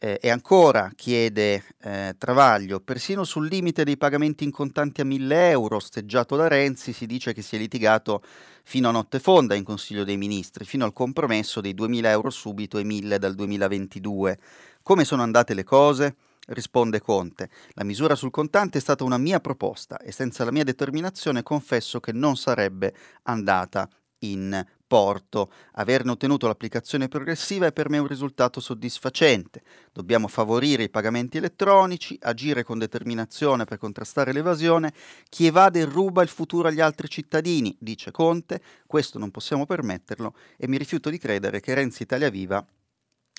Eh, 0.03 0.19
e 0.23 0.31
ancora 0.31 0.91
chiede 0.97 1.63
eh, 1.83 2.15
Travaglio, 2.17 2.81
persino 2.81 3.23
sul 3.23 3.47
limite 3.47 3.85
dei 3.85 3.99
pagamenti 3.99 4.45
in 4.45 4.51
contanti 4.51 5.03
a 5.03 5.05
1000 5.05 5.51
euro 5.51 5.77
osteggiato 5.77 6.37
da 6.37 6.49
Renzi 6.49 6.95
si 6.95 7.05
dice 7.05 7.35
che 7.35 7.43
si 7.43 7.57
è 7.57 7.59
litigato 7.59 8.23
fino 8.63 8.89
a 8.89 8.93
notte 8.93 9.21
fonda 9.21 9.55
in 9.55 9.63
Consiglio 9.63 10.03
dei 10.05 10.17
Ministri, 10.17 10.65
fino 10.65 10.87
al 10.87 10.95
compromesso 10.95 11.61
dei 11.61 11.75
2000 11.75 12.11
euro 12.13 12.31
subito 12.31 12.79
e 12.79 12.85
1000 12.85 13.19
dal 13.19 13.35
2022. 13.35 14.39
Come 14.83 15.05
sono 15.05 15.21
andate 15.21 15.53
le 15.53 15.65
cose? 15.65 16.17
Risponde 16.47 17.03
Conte, 17.03 17.51
la 17.75 17.85
misura 17.85 18.15
sul 18.15 18.31
contante 18.31 18.79
è 18.79 18.81
stata 18.81 19.05
una 19.05 19.19
mia 19.19 19.39
proposta 19.39 19.99
e 19.99 20.13
senza 20.13 20.45
la 20.45 20.51
mia 20.51 20.65
determinazione 20.65 21.43
confesso 21.43 22.01
che 22.01 22.13
non 22.13 22.39
sarebbe 22.39 22.95
andata 23.25 23.87
in 24.21 24.65
rapporto. 24.91 25.53
Averne 25.75 26.11
ottenuto 26.11 26.49
l'applicazione 26.49 27.07
progressiva 27.07 27.67
è 27.67 27.73
per 27.73 27.89
me 27.89 27.99
un 27.99 28.09
risultato 28.09 28.59
soddisfacente. 28.59 29.63
Dobbiamo 29.93 30.27
favorire 30.27 30.83
i 30.83 30.91
pagamenti 30.91 31.39
elettronici, 31.39 32.19
agire 32.21 32.65
con 32.65 32.79
determinazione 32.79 33.65
per 33.65 33.79
contrastare 33.79 34.33
l'evasione. 34.33 34.93
Chi 35.29 35.47
evade 35.47 35.85
ruba 35.85 36.23
il 36.23 36.29
futuro 36.29 36.67
agli 36.67 36.81
altri 36.81 37.09
cittadini, 37.09 37.75
dice 37.79 38.11
Conte. 38.11 38.61
Questo 38.87 39.19
non 39.19 39.31
possiamo 39.31 39.65
permetterlo 39.65 40.35
e 40.57 40.67
mi 40.67 40.77
rifiuto 40.77 41.09
di 41.09 41.19
credere 41.19 41.61
che 41.61 41.75
Renzi 41.75 42.03
Italia 42.03 42.29
Viva 42.29 42.65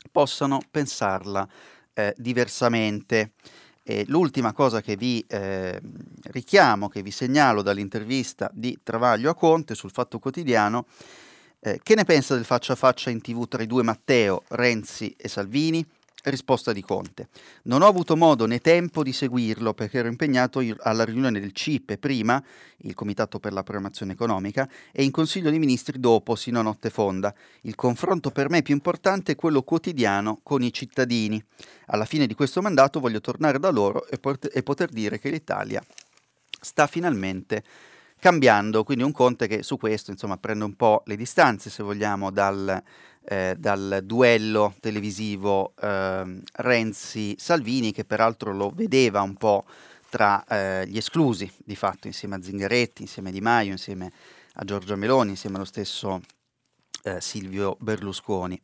possano 0.09 0.61
pensarla 0.71 1.47
eh, 1.93 2.13
diversamente. 2.17 3.33
E 3.83 4.05
l'ultima 4.07 4.53
cosa 4.53 4.79
che 4.79 4.95
vi 4.95 5.25
eh, 5.27 5.81
richiamo, 6.25 6.87
che 6.87 7.01
vi 7.01 7.09
segnalo 7.09 7.63
dall'intervista 7.63 8.49
di 8.53 8.77
Travaglio 8.83 9.31
a 9.31 9.35
Conte 9.35 9.73
sul 9.73 9.89
Fatto 9.89 10.19
Quotidiano, 10.19 10.85
eh, 11.63 11.79
che 11.83 11.95
ne 11.95 12.05
pensa 12.05 12.33
del 12.33 12.43
faccia 12.43 12.73
a 12.73 12.75
faccia 12.75 13.11
in 13.11 13.21
tv 13.21 13.47
tra 13.47 13.61
i 13.61 13.67
due 13.67 13.83
Matteo, 13.83 14.43
Renzi 14.49 15.13
e 15.15 15.27
Salvini? 15.27 15.85
Risposta 16.23 16.71
di 16.71 16.83
Conte. 16.83 17.29
Non 17.63 17.81
ho 17.81 17.87
avuto 17.87 18.15
modo 18.15 18.45
né 18.45 18.59
tempo 18.59 19.01
di 19.01 19.11
seguirlo 19.11 19.73
perché 19.73 19.99
ero 19.99 20.07
impegnato 20.07 20.63
alla 20.79 21.03
riunione 21.03 21.39
del 21.39 21.51
CIPE 21.51 21.97
prima, 21.97 22.43
il 22.77 22.93
Comitato 22.93 23.39
per 23.39 23.53
la 23.53 23.63
Programmazione 23.63 24.11
Economica, 24.11 24.69
e 24.91 25.03
in 25.03 25.09
Consiglio 25.09 25.49
dei 25.49 25.57
Ministri 25.57 25.99
dopo, 25.99 26.35
sino 26.35 26.59
a 26.59 26.63
notte 26.63 26.91
fonda. 26.91 27.33
Il 27.61 27.73
confronto 27.73 28.29
per 28.29 28.49
me 28.49 28.61
più 28.61 28.75
importante 28.75 29.31
è 29.31 29.35
quello 29.35 29.63
quotidiano 29.63 30.39
con 30.43 30.61
i 30.61 30.71
cittadini. 30.71 31.43
Alla 31.87 32.05
fine 32.05 32.27
di 32.27 32.35
questo 32.35 32.61
mandato 32.61 32.99
voglio 32.99 33.19
tornare 33.19 33.57
da 33.57 33.71
loro 33.71 34.05
e, 34.07 34.19
pot- 34.19 34.49
e 34.53 34.61
poter 34.61 34.89
dire 34.89 35.17
che 35.17 35.31
l'Italia 35.31 35.83
sta 36.61 36.85
finalmente 36.85 37.63
cambiando. 38.21 38.83
Quindi 38.83 39.03
un 39.03 39.11
Conte 39.11 39.47
che 39.47 39.63
su 39.63 39.77
questo 39.77 40.11
insomma, 40.11 40.37
prende 40.37 40.63
un 40.63 40.75
po' 40.75 41.01
le 41.07 41.17
distanze, 41.17 41.71
se 41.71 41.81
vogliamo, 41.81 42.29
dal 42.31 42.81
eh, 43.23 43.55
dal 43.57 44.01
duello 44.03 44.75
televisivo 44.79 45.73
eh, 45.79 46.41
Renzi-Salvini, 46.53 47.91
che 47.91 48.05
peraltro 48.05 48.53
lo 48.53 48.71
vedeva 48.73 49.21
un 49.21 49.35
po' 49.35 49.63
tra 50.09 50.43
eh, 50.45 50.87
gli 50.87 50.97
esclusi, 50.97 51.51
di 51.57 51.75
fatto, 51.75 52.07
insieme 52.07 52.35
a 52.35 52.41
Zingaretti, 52.41 53.01
insieme 53.01 53.29
a 53.29 53.31
Di 53.31 53.41
Maio, 53.41 53.71
insieme 53.71 54.11
a 54.55 54.63
Giorgia 54.63 54.95
Meloni, 54.95 55.31
insieme 55.31 55.55
allo 55.55 55.65
stesso 55.65 56.21
eh, 57.03 57.21
Silvio 57.21 57.77
Berlusconi. 57.79 58.59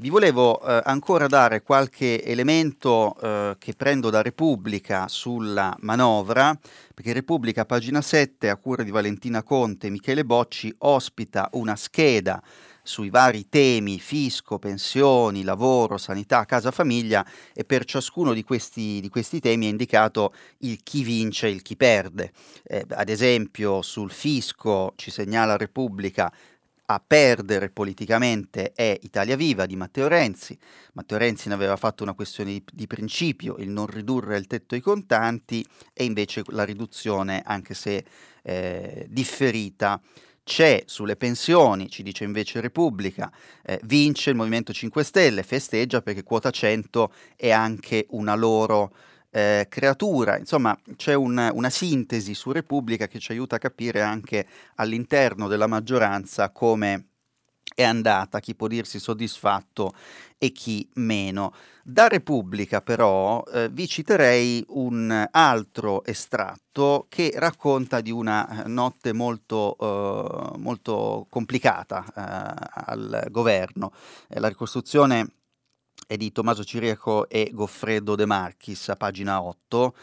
Vi 0.00 0.08
volevo 0.08 0.58
eh, 0.62 0.80
ancora 0.84 1.26
dare 1.26 1.60
qualche 1.60 2.24
elemento 2.24 3.14
eh, 3.20 3.56
che 3.58 3.74
prendo 3.74 4.08
da 4.08 4.22
Repubblica 4.22 5.08
sulla 5.08 5.76
manovra, 5.80 6.58
perché 6.94 7.12
Repubblica, 7.12 7.66
pagina 7.66 8.00
7, 8.00 8.48
a 8.48 8.56
cura 8.56 8.82
di 8.82 8.90
Valentina 8.90 9.42
Conte 9.42 9.88
e 9.88 9.90
Michele 9.90 10.24
Bocci, 10.24 10.74
ospita 10.78 11.50
una 11.52 11.76
scheda 11.76 12.42
sui 12.82 13.10
vari 13.10 13.50
temi 13.50 14.00
fisco, 14.00 14.58
pensioni, 14.58 15.42
lavoro, 15.42 15.98
sanità, 15.98 16.46
casa, 16.46 16.70
famiglia 16.70 17.22
e 17.52 17.64
per 17.64 17.84
ciascuno 17.84 18.32
di 18.32 18.42
questi, 18.42 19.00
di 19.00 19.08
questi 19.10 19.38
temi 19.38 19.66
è 19.66 19.68
indicato 19.68 20.32
il 20.60 20.82
chi 20.82 21.02
vince 21.02 21.46
e 21.46 21.50
il 21.50 21.60
chi 21.60 21.76
perde. 21.76 22.32
Eh, 22.64 22.86
ad 22.88 23.10
esempio 23.10 23.82
sul 23.82 24.10
fisco 24.10 24.94
ci 24.96 25.10
segnala 25.10 25.58
Repubblica 25.58 26.32
a 26.92 27.00
perdere 27.04 27.70
politicamente 27.70 28.72
è 28.72 28.98
Italia 29.02 29.36
Viva 29.36 29.64
di 29.64 29.76
Matteo 29.76 30.08
Renzi. 30.08 30.58
Matteo 30.94 31.18
Renzi 31.18 31.46
ne 31.46 31.54
aveva 31.54 31.76
fatto 31.76 32.02
una 32.02 32.14
questione 32.14 32.50
di, 32.50 32.64
di, 32.72 32.88
principio, 32.88 33.54
il 33.58 33.68
non 33.68 33.86
ridurre 33.86 34.36
il 34.36 34.48
tetto 34.48 34.74
ai 34.74 34.80
contanti 34.80 35.64
e 35.92 36.02
invece 36.02 36.42
la 36.48 36.64
riduzione, 36.64 37.42
anche 37.44 37.74
se 37.74 38.04
eh, 38.42 39.06
differita, 39.08 40.00
c'è 40.42 40.82
sulle 40.86 41.14
pensioni, 41.14 41.88
ci 41.88 42.02
dice 42.02 42.24
invece 42.24 42.60
Repubblica, 42.60 43.30
eh, 43.62 43.78
vince 43.84 44.30
il 44.30 44.36
Movimento 44.36 44.72
5 44.72 45.04
Stelle, 45.04 45.44
festeggia 45.44 46.02
perché 46.02 46.24
quota 46.24 46.50
100 46.50 47.12
è 47.36 47.50
anche 47.50 48.06
una 48.10 48.34
loro 48.34 48.92
eh, 49.30 49.66
creatura. 49.68 50.38
Insomma, 50.38 50.78
c'è 50.96 51.14
un, 51.14 51.50
una 51.52 51.70
sintesi 51.70 52.34
su 52.34 52.52
Repubblica 52.52 53.06
che 53.06 53.18
ci 53.18 53.32
aiuta 53.32 53.56
a 53.56 53.58
capire 53.58 54.02
anche 54.02 54.46
all'interno 54.76 55.48
della 55.48 55.66
maggioranza 55.66 56.50
come 56.50 57.06
è 57.74 57.84
andata, 57.84 58.40
chi 58.40 58.54
può 58.54 58.66
dirsi 58.66 58.98
soddisfatto 58.98 59.94
e 60.36 60.50
chi 60.52 60.88
meno. 60.94 61.54
Da 61.82 62.08
Repubblica 62.08 62.82
però 62.82 63.42
eh, 63.52 63.68
vi 63.70 63.86
citerei 63.86 64.64
un 64.68 65.26
altro 65.30 66.04
estratto 66.04 67.06
che 67.08 67.32
racconta 67.36 68.00
di 68.00 68.10
una 68.10 68.64
notte 68.66 69.12
molto, 69.12 69.76
eh, 69.80 70.58
molto 70.58 71.26
complicata 71.30 72.04
eh, 72.04 72.82
al 72.86 73.26
governo. 73.30 73.92
Eh, 74.28 74.40
la 74.40 74.48
ricostruzione 74.48 75.39
è 76.06 76.16
di 76.16 76.32
Tommaso 76.32 76.64
Ciriaco 76.64 77.28
e 77.28 77.50
Goffredo 77.52 78.14
De 78.14 78.26
Marchis 78.26 78.88
a 78.88 78.96
pagina 78.96 79.42
8. 79.42 79.94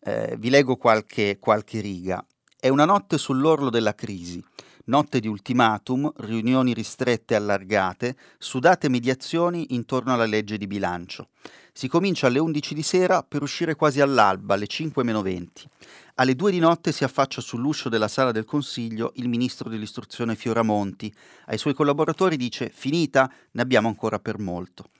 Eh, 0.00 0.36
vi 0.38 0.50
leggo 0.50 0.76
qualche, 0.76 1.38
qualche 1.38 1.80
riga. 1.80 2.24
È 2.58 2.68
una 2.68 2.84
notte 2.84 3.18
sull'orlo 3.18 3.70
della 3.70 3.94
crisi 3.94 4.42
notte 4.90 5.20
di 5.20 5.28
ultimatum, 5.28 6.12
riunioni 6.16 6.74
ristrette 6.74 7.34
e 7.34 7.36
allargate, 7.36 8.16
sudate 8.38 8.88
mediazioni 8.88 9.66
intorno 9.70 10.12
alla 10.12 10.26
legge 10.26 10.58
di 10.58 10.66
bilancio. 10.66 11.28
Si 11.72 11.86
comincia 11.86 12.26
alle 12.26 12.40
11 12.40 12.74
di 12.74 12.82
sera 12.82 13.22
per 13.22 13.42
uscire 13.42 13.76
quasi 13.76 14.00
all'alba, 14.00 14.54
alle 14.54 14.66
5 14.66 15.04
meno 15.04 15.22
20. 15.22 15.68
Alle 16.16 16.34
2 16.34 16.50
di 16.50 16.58
notte 16.58 16.92
si 16.92 17.04
affaccia 17.04 17.40
sull'uscio 17.40 17.88
della 17.88 18.08
sala 18.08 18.32
del 18.32 18.44
Consiglio 18.44 19.12
il 19.14 19.28
ministro 19.28 19.68
dell'istruzione 19.68 20.34
Fioramonti. 20.34 21.14
Ai 21.46 21.56
suoi 21.56 21.72
collaboratori 21.72 22.36
dice 22.36 22.70
finita, 22.74 23.32
ne 23.52 23.62
abbiamo 23.62 23.88
ancora 23.88 24.18
per 24.18 24.38
molto. 24.38 24.90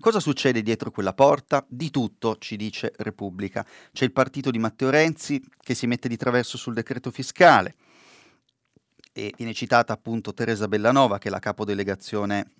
Cosa 0.00 0.18
succede 0.18 0.62
dietro 0.62 0.90
quella 0.90 1.12
porta? 1.12 1.62
Di 1.68 1.90
tutto, 1.90 2.38
ci 2.38 2.56
dice 2.56 2.94
Repubblica. 2.96 3.66
C'è 3.92 4.04
il 4.04 4.12
partito 4.12 4.50
di 4.50 4.58
Matteo 4.58 4.88
Renzi 4.88 5.42
che 5.62 5.74
si 5.74 5.86
mette 5.86 6.08
di 6.08 6.16
traverso 6.16 6.56
sul 6.56 6.72
decreto 6.72 7.10
fiscale 7.10 7.74
e 9.12 9.34
viene 9.36 9.52
citata 9.52 9.92
appunto 9.92 10.32
Teresa 10.32 10.68
Bellanova, 10.68 11.18
che 11.18 11.28
è 11.28 11.30
la 11.30 11.38
capodelegazione 11.38 12.50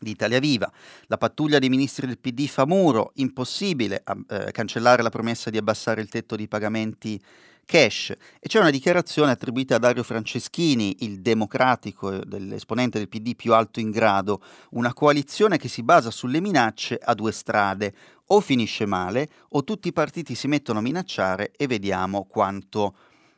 di 0.00 0.12
Italia 0.12 0.40
Viva. 0.40 0.72
La 1.08 1.18
pattuglia 1.18 1.58
dei 1.58 1.68
ministri 1.68 2.06
del 2.06 2.18
PD 2.18 2.46
fa 2.46 2.64
muro, 2.64 3.12
impossibile 3.16 4.02
eh, 4.28 4.50
cancellare 4.50 5.02
la 5.02 5.10
promessa 5.10 5.50
di 5.50 5.58
abbassare 5.58 6.00
il 6.00 6.08
tetto 6.08 6.36
di 6.36 6.48
pagamenti 6.48 7.22
cash. 7.64 8.10
E 8.40 8.48
c'è 8.48 8.58
una 8.58 8.70
dichiarazione 8.70 9.32
attribuita 9.32 9.76
a 9.76 9.78
Dario 9.78 10.02
Franceschini, 10.02 11.04
il 11.04 11.20
democratico, 11.20 12.10
dell'esponente 12.10 12.98
del 12.98 13.08
PD 13.08 13.34
più 13.34 13.54
alto 13.54 13.80
in 13.80 13.90
grado, 13.90 14.42
una 14.70 14.92
coalizione 14.92 15.58
che 15.58 15.68
si 15.68 15.82
basa 15.82 16.10
sulle 16.10 16.40
minacce 16.40 16.98
a 17.02 17.14
due 17.14 17.32
strade. 17.32 17.94
O 18.26 18.40
finisce 18.40 18.86
male, 18.86 19.28
o 19.50 19.64
tutti 19.64 19.88
i 19.88 19.92
partiti 19.92 20.34
si 20.34 20.48
mettono 20.48 20.78
a 20.78 20.82
minacciare 20.82 21.52
e 21.56 21.66
vediamo 21.66 22.24
quanto 22.24 22.94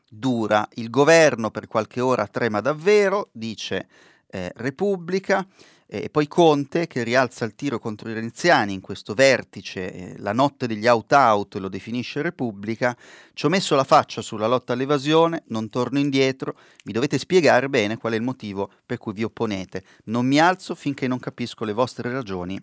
dura. 0.09 0.67
Il 0.75 0.91
governo 0.91 1.51
per 1.51 1.67
qualche 1.67 2.01
ora 2.01 2.27
trema 2.27 2.61
davvero, 2.61 3.31
dice 3.33 3.89
eh, 4.35 4.53
Repubblica, 4.57 5.47
e 5.87 6.09
poi 6.11 6.27
Conte 6.27 6.87
che 6.87 7.03
rialza 7.03 7.45
il 7.45 7.55
tiro 7.55 7.79
contro 7.79 8.09
i 8.09 8.15
renziani 8.15 8.73
in 8.73 8.81
questo 8.81 9.15
vertice, 9.15 9.93
eh, 9.93 10.15
la 10.19 10.33
notte 10.33 10.67
degli 10.67 10.87
out-out 10.87 11.57
lo 11.57 11.69
definisce 11.69 12.23
Repubblica, 12.23 12.97
ci 13.35 13.47
ho 13.47 13.49
messo 13.49 13.75
la 13.75 13.85
faccia 13.85 14.23
sulla 14.23 14.47
lotta 14.47 14.73
all'evasione, 14.73 15.45
non 15.49 15.69
torno 15.69 15.99
indietro, 15.99 16.57
mi 16.85 16.93
dovete 16.93 17.19
spiegare 17.19 17.69
bene 17.69 17.97
qual 17.97 18.15
è 18.15 18.17
il 18.17 18.23
motivo 18.23 18.71
per 18.85 18.99
cui 18.99 19.13
vi 19.13 19.25
opponete, 19.25 19.85
non 20.05 20.27
mi 20.27 20.41
alzo 20.41 20.75
finché 20.75 21.07
non 21.07 21.19
capisco 21.19 21.65
le 21.65 21.73
vostre 21.73 22.11
ragioni, 22.11 22.59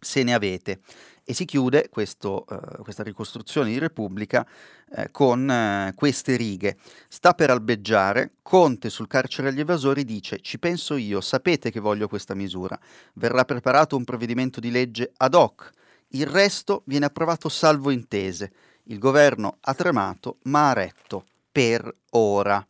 se 0.00 0.22
ne 0.22 0.34
avete 0.34 0.80
e 1.24 1.32
si 1.34 1.44
chiude 1.44 1.88
questo, 1.88 2.44
uh, 2.48 2.82
questa 2.82 3.02
ricostruzione 3.02 3.70
di 3.70 3.78
Repubblica 3.78 4.46
uh, 4.90 5.04
con 5.10 5.48
uh, 5.48 5.94
queste 5.94 6.36
righe. 6.36 6.76
Sta 7.08 7.32
per 7.32 7.50
albeggiare, 7.50 8.34
Conte 8.42 8.90
sul 8.90 9.06
carcere 9.06 9.48
agli 9.48 9.60
evasori 9.60 10.04
dice 10.04 10.40
ci 10.40 10.58
penso 10.58 10.96
io, 10.96 11.20
sapete 11.20 11.70
che 11.70 11.80
voglio 11.80 12.08
questa 12.08 12.34
misura, 12.34 12.78
verrà 13.14 13.44
preparato 13.44 13.96
un 13.96 14.04
provvedimento 14.04 14.60
di 14.60 14.70
legge 14.70 15.12
ad 15.16 15.34
hoc, 15.34 15.70
il 16.08 16.26
resto 16.26 16.82
viene 16.86 17.06
approvato 17.06 17.48
salvo 17.48 17.90
intese, 17.90 18.52
il 18.84 18.98
governo 18.98 19.56
ha 19.60 19.74
tremato 19.74 20.38
ma 20.42 20.70
ha 20.70 20.72
retto 20.74 21.24
per 21.50 21.92
ora. 22.10 22.64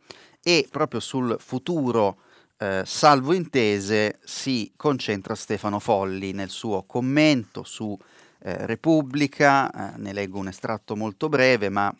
E 0.46 0.68
proprio 0.70 1.00
sul 1.00 1.36
futuro 1.40 2.18
eh, 2.58 2.82
salvo 2.84 3.32
intese 3.32 4.18
si 4.22 4.72
concentra 4.76 5.34
Stefano 5.34 5.78
Folli 5.78 6.32
nel 6.32 6.50
suo 6.50 6.84
commento 6.84 7.64
su 7.64 7.98
eh, 8.46 8.66
Repubblica, 8.66 9.70
eh, 9.70 9.98
ne 9.98 10.12
leggo 10.12 10.38
un 10.38 10.48
estratto 10.48 10.94
molto 10.94 11.30
breve, 11.30 11.70
ma 11.70 11.94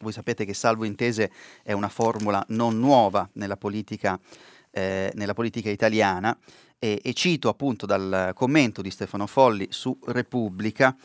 voi 0.00 0.12
sapete 0.12 0.44
che 0.44 0.52
salvo 0.52 0.84
intese 0.84 1.30
è 1.62 1.72
una 1.72 1.88
formula 1.88 2.44
non 2.48 2.80
nuova 2.80 3.28
nella 3.34 3.56
politica, 3.56 4.18
eh, 4.72 5.12
nella 5.14 5.34
politica 5.34 5.70
italiana 5.70 6.36
e, 6.78 7.00
e 7.00 7.12
cito 7.14 7.48
appunto 7.48 7.86
dal 7.86 8.32
commento 8.34 8.82
di 8.82 8.90
Stefano 8.90 9.28
Folli 9.28 9.68
su 9.70 9.96
Repubblica 10.06 10.96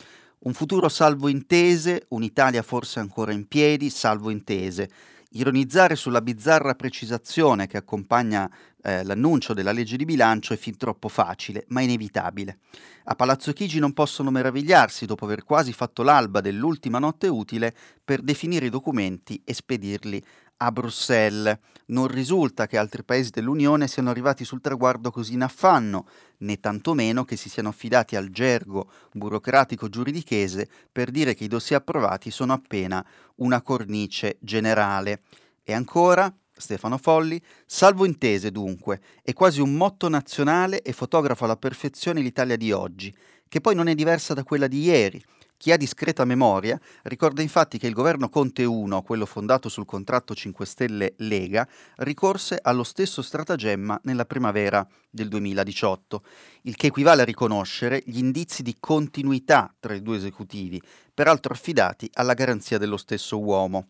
un 0.45 0.53
futuro 0.53 0.89
salvo 0.89 1.29
intese, 1.29 2.05
un'Italia 2.09 2.63
forse 2.63 2.99
ancora 2.99 3.31
in 3.31 3.47
piedi, 3.47 3.89
salvo 3.89 4.29
intese. 4.29 4.89
Ironizzare 5.35 5.95
sulla 5.95 6.21
bizzarra 6.21 6.75
precisazione 6.75 7.65
che 7.65 7.77
accompagna 7.77 8.51
eh, 8.83 9.03
l'annuncio 9.03 9.53
della 9.53 9.71
legge 9.71 9.97
di 9.97 10.05
bilancio 10.05 10.53
è 10.53 10.57
fin 10.57 10.77
troppo 10.77 11.07
facile, 11.07 11.65
ma 11.69 11.81
inevitabile. 11.81 12.59
A 13.05 13.15
Palazzo 13.15 13.51
Chigi 13.53 13.79
non 13.79 13.93
possono 13.93 14.29
meravigliarsi 14.29 15.05
dopo 15.05 15.25
aver 15.25 15.43
quasi 15.43 15.73
fatto 15.73 16.03
l'alba 16.03 16.41
dell'ultima 16.41 16.99
notte 16.99 17.27
utile 17.27 17.73
per 18.03 18.21
definire 18.21 18.67
i 18.67 18.69
documenti 18.69 19.41
e 19.43 19.53
spedirli 19.53 20.23
a 20.57 20.71
Bruxelles. 20.71 21.57
Non 21.87 22.07
risulta 22.07 22.67
che 22.67 22.77
altri 22.77 23.03
paesi 23.03 23.29
dell'Unione 23.31 23.87
siano 23.87 24.09
arrivati 24.09 24.45
sul 24.45 24.61
traguardo 24.61 25.11
così 25.11 25.33
in 25.33 25.43
affanno, 25.43 26.07
né 26.39 26.59
tantomeno 26.59 27.25
che 27.25 27.35
si 27.35 27.49
siano 27.49 27.69
affidati 27.69 28.15
al 28.15 28.29
gergo 28.29 28.89
burocratico 29.11 29.89
giuridichese 29.89 30.69
per 30.91 31.11
dire 31.11 31.33
che 31.35 31.43
i 31.43 31.49
dossier 31.49 31.79
approvati 31.79 32.31
sono 32.31 32.53
appena 32.53 33.05
una 33.35 33.61
cornice 33.61 34.37
generale. 34.39 35.21
E 35.63 35.73
ancora, 35.73 36.33
Stefano 36.55 36.97
Folli, 36.97 37.41
salvo 37.65 38.05
intese 38.05 38.51
dunque, 38.51 39.01
è 39.21 39.33
quasi 39.33 39.59
un 39.59 39.73
motto 39.73 40.07
nazionale 40.07 40.81
e 40.81 40.93
fotografa 40.93 41.45
alla 41.45 41.57
perfezione 41.57 42.21
l'Italia 42.21 42.55
di 42.55 42.71
oggi, 42.71 43.13
che 43.47 43.61
poi 43.61 43.75
non 43.75 43.87
è 43.87 43.95
diversa 43.95 44.33
da 44.33 44.43
quella 44.43 44.67
di 44.67 44.81
ieri. 44.81 45.23
Chi 45.57 45.71
ha 45.71 45.77
discreta 45.77 46.25
memoria 46.25 46.77
ricorda 47.03 47.41
infatti 47.41 47.77
che 47.77 47.87
il 47.87 47.93
governo 47.93 48.27
Conte 48.27 48.65
1, 48.65 49.01
quello 49.01 49.25
fondato 49.25 49.69
sul 49.69 49.85
contratto 49.85 50.35
5 50.35 50.65
Stelle 50.65 51.13
Lega, 51.17 51.65
ricorse 51.97 52.59
allo 52.61 52.83
stesso 52.83 53.21
stratagemma 53.21 54.01
nella 54.03 54.25
primavera 54.25 54.85
del 55.09 55.29
2018, 55.29 56.23
il 56.63 56.75
che 56.75 56.87
equivale 56.87 57.21
a 57.21 57.25
riconoscere 57.25 58.03
gli 58.05 58.17
indizi 58.17 58.61
di 58.61 58.75
continuità 58.77 59.73
tra 59.79 59.93
i 59.93 60.01
due 60.01 60.17
esecutivi, 60.17 60.81
peraltro 61.13 61.53
affidati 61.53 62.09
alla 62.15 62.33
garanzia 62.33 62.77
dello 62.77 62.97
stesso 62.97 63.39
uomo. 63.39 63.87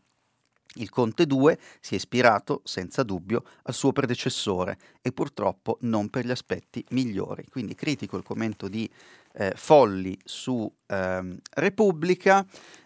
Il 0.76 0.90
Conte 0.90 1.26
2 1.26 1.58
si 1.80 1.94
è 1.94 1.98
ispirato, 1.98 2.62
senza 2.64 3.04
dubbio, 3.04 3.44
al 3.64 3.74
suo 3.74 3.92
predecessore 3.92 4.78
e 5.02 5.12
purtroppo 5.12 5.78
non 5.82 6.10
per 6.10 6.26
gli 6.26 6.32
aspetti 6.32 6.84
migliori. 6.90 7.46
Quindi 7.50 7.76
critico 7.76 8.18
il 8.18 8.24
commento 8.24 8.68
di 8.68 8.90
eh, 9.34 9.54
Folli 9.56 10.18
su 10.24 10.72
ehm, 10.88 11.38
Repubblica. 11.56 12.46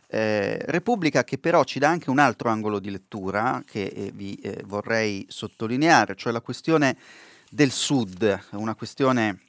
Eh, 0.10 0.58
Repubblica 0.68 1.24
che 1.24 1.38
però 1.38 1.64
ci 1.64 1.80
dà 1.80 1.90
anche 1.90 2.10
un 2.10 2.20
altro 2.20 2.50
angolo 2.50 2.80
di 2.80 2.90
lettura 2.90 3.62
che 3.66 3.84
eh, 3.84 4.12
vi 4.14 4.36
eh, 4.36 4.64
vorrei 4.66 5.26
sottolineare, 5.28 6.16
cioè 6.16 6.32
la 6.32 6.42
questione 6.42 6.98
del 7.50 7.72
Sud, 7.72 8.40
una 8.52 8.76
questione 8.76 9.47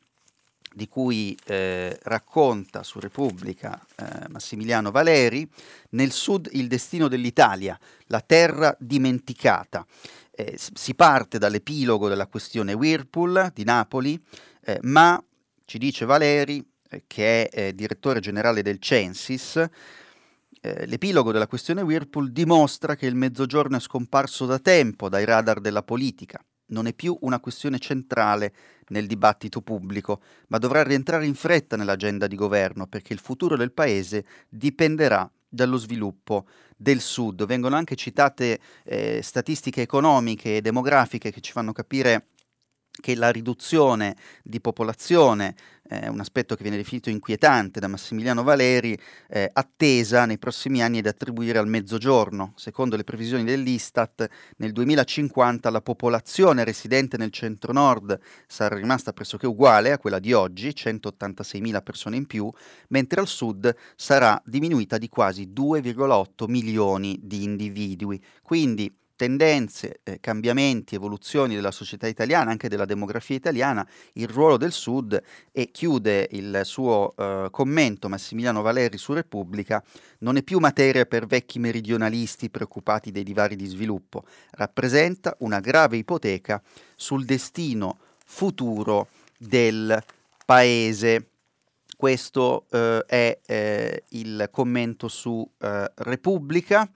di 0.74 0.88
cui 0.88 1.37
eh, 1.46 1.98
racconta 2.02 2.83
su 2.83 3.00
Repubblica 3.00 3.81
eh, 3.96 4.28
Massimiliano 4.28 4.90
Valeri, 4.90 5.48
nel 5.90 6.12
sud 6.12 6.48
il 6.52 6.68
destino 6.68 7.09
dell'Italia, 7.09 7.78
la 8.07 8.20
terra 8.20 8.74
dimenticata. 8.78 9.87
Eh, 10.31 10.57
si 10.57 10.94
parte 10.94 11.38
dall'epilogo 11.38 12.09
della 12.09 12.26
questione 12.26 12.72
Whirlpool 12.72 13.50
di 13.54 13.64
Napoli, 13.64 14.22
eh, 14.64 14.78
ma 14.83 15.22
ci 15.64 15.78
dice 15.78 16.04
Valeri, 16.04 16.64
eh, 16.90 17.04
che 17.07 17.48
è 17.48 17.68
eh, 17.68 17.74
direttore 17.74 18.20
generale 18.20 18.62
del 18.62 18.78
Censis, 18.78 19.64
l'epilogo 20.61 21.31
della 21.31 21.46
questione 21.46 21.83
Whirlpool 21.83 22.33
dimostra 22.33 22.96
che 22.96 23.07
il 23.07 23.14
mezzogiorno 23.14 23.76
è 23.76 23.81
scomparso 23.81 24.44
da 24.44 24.59
tempo 24.59 25.09
dai 25.09 25.24
radar 25.24 25.61
della 25.61 25.85
politica 25.85 26.44
non 26.68 26.87
è 26.87 26.94
più 26.94 27.16
una 27.20 27.40
questione 27.40 27.78
centrale 27.78 28.52
nel 28.88 29.07
dibattito 29.07 29.61
pubblico, 29.61 30.20
ma 30.48 30.59
dovrà 30.59 30.83
rientrare 30.83 31.27
in 31.27 31.35
fretta 31.35 31.77
nell'agenda 31.77 32.27
di 32.27 32.37
governo 32.37 32.87
perché 32.87 33.12
il 33.12 33.18
futuro 33.18 33.57
del 33.57 33.72
Paese 33.72 34.24
dipenderà 34.48 35.31
dallo 35.48 35.77
sviluppo 35.77 36.46
del 36.77 37.01
Sud. 37.01 37.44
Vengono 37.46 37.77
anche 37.77 37.96
citate 37.96 38.59
eh, 38.85 39.20
statistiche 39.22 39.83
economiche 39.83 40.57
e 40.57 40.61
demografiche 40.61 41.31
che 41.31 41.40
ci 41.40 41.53
fanno 41.53 41.72
capire 41.72 42.27
che 43.01 43.14
la 43.14 43.31
riduzione 43.31 44.16
di 44.42 44.61
popolazione, 44.61 45.55
eh, 45.88 46.09
un 46.09 46.20
aspetto 46.20 46.55
che 46.55 46.62
viene 46.62 46.77
definito 46.77 47.11
inquietante 47.11 47.81
da 47.81 47.88
Massimiliano 47.88 48.42
Valeri, 48.42 48.98
eh, 49.29 49.48
attesa 49.53 50.24
nei 50.27 50.38
prossimi 50.38 50.83
anni 50.83 51.01
da 51.01 51.11
attribuire 51.11 51.59
al 51.59 51.68
mezzogiorno. 51.68 52.53
Secondo 52.57 52.96
le 52.96 53.05
previsioni 53.05 53.44
dell'Istat, 53.44 54.29
nel 54.59 54.72
2050 54.72 55.70
la 55.70 55.81
popolazione 55.81 56.64
residente 56.64 57.16
nel 57.16 57.31
centro-nord 57.31 58.18
sarà 58.46 58.77
rimasta 58.77 59.12
pressoché 59.12 59.46
uguale 59.46 59.92
a 59.92 59.98
quella 59.98 60.18
di 60.18 60.33
oggi, 60.33 60.68
186.000 60.68 61.83
persone 61.83 62.16
in 62.16 62.27
più, 62.27 62.51
mentre 62.88 63.20
al 63.20 63.27
sud 63.27 63.74
sarà 63.96 64.40
diminuita 64.44 64.98
di 64.98 65.09
quasi 65.09 65.51
2,8 65.53 66.48
milioni 66.48 67.18
di 67.22 67.42
individui. 67.42 68.22
Quindi 68.42 68.94
tendenze, 69.18 69.98
eh, 70.04 70.20
cambiamenti, 70.20 70.94
evoluzioni 70.94 71.57
della 71.57 71.72
società 71.72 72.07
italiana, 72.07 72.52
anche 72.52 72.68
della 72.68 72.85
demografia 72.85 73.35
italiana, 73.35 73.87
il 74.12 74.28
ruolo 74.28 74.57
del 74.57 74.70
Sud 74.70 75.20
e 75.50 75.72
chiude 75.72 76.28
il 76.31 76.61
suo 76.62 77.14
eh, 77.16 77.48
commento 77.50 78.09
Massimiliano 78.09 78.62
Valeri 78.62 78.96
su 78.96 79.12
Repubblica, 79.12 79.83
non 80.20 80.37
è 80.37 80.44
più 80.44 80.61
materia 80.61 81.04
per 81.04 81.26
vecchi 81.26 81.59
meridionalisti 81.59 82.48
preoccupati 82.48 83.11
dei 83.11 83.24
divari 83.24 83.57
di 83.57 83.66
sviluppo, 83.66 84.22
rappresenta 84.52 85.35
una 85.40 85.59
grave 85.59 85.96
ipoteca 85.96 86.62
sul 86.94 87.24
destino 87.24 87.98
futuro 88.24 89.09
del 89.37 90.00
paese. 90.46 91.31
Questo 91.96 92.66
eh, 92.70 93.04
è 93.04 93.38
eh, 93.44 94.04
il 94.11 94.48
commento 94.52 95.09
su 95.09 95.44
eh, 95.59 95.90
Repubblica. 95.96 96.88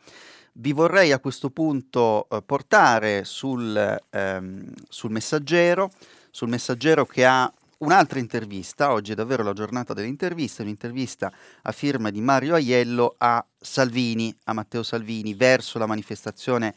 Vi 0.54 0.72
vorrei 0.74 1.12
a 1.12 1.18
questo 1.18 1.48
punto 1.48 2.28
eh, 2.28 2.42
portare 2.42 3.24
sul, 3.24 3.98
ehm, 4.10 4.70
sul 4.86 5.10
messaggero, 5.10 5.90
sul 6.30 6.50
messaggero 6.50 7.06
che 7.06 7.24
ha 7.24 7.50
un'altra 7.78 8.18
intervista, 8.18 8.92
oggi 8.92 9.12
è 9.12 9.14
davvero 9.14 9.42
la 9.42 9.54
giornata 9.54 9.94
delle 9.94 10.08
interviste, 10.08 10.60
un'intervista 10.60 11.32
a 11.62 11.72
firma 11.72 12.10
di 12.10 12.20
Mario 12.20 12.54
Aiello 12.54 13.14
a 13.16 13.42
Salvini, 13.58 14.34
a 14.44 14.52
Matteo 14.52 14.82
Salvini, 14.82 15.32
verso 15.32 15.78
la 15.78 15.86
manifestazione 15.86 16.74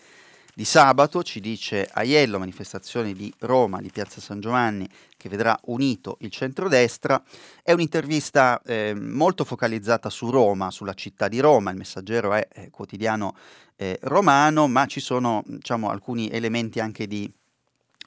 di 0.56 0.64
sabato, 0.64 1.22
ci 1.22 1.42
dice 1.42 1.86
Aiello, 1.92 2.40
manifestazione 2.40 3.12
di 3.12 3.32
Roma, 3.40 3.82
di 3.82 3.92
Piazza 3.92 4.22
San 4.22 4.40
Giovanni, 4.40 4.88
che 5.18 5.28
vedrà 5.28 5.60
unito 5.66 6.16
il 6.22 6.32
centrodestra. 6.32 7.22
È 7.62 7.74
un'intervista 7.74 8.62
eh, 8.64 8.96
molto 8.96 9.44
focalizzata 9.44 10.10
su 10.10 10.30
Roma, 10.30 10.72
sulla 10.72 10.94
città 10.94 11.28
di 11.28 11.42
Roma, 11.42 11.72
il 11.72 11.78
messaggero 11.78 12.34
è, 12.34 12.48
è 12.48 12.70
quotidiano 12.70 13.36
eh, 13.76 14.00
romano, 14.04 14.70
ma 14.70 14.86
ci 14.86 15.02
sono 15.02 15.44
diciamo, 15.46 15.90
alcuni 15.90 16.30
elementi 16.30 16.80
anche 16.80 17.06
di 17.06 17.30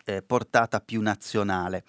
eh, 0.06 0.22
portata 0.22 0.80
più 0.80 1.02
nazionale. 1.02 1.84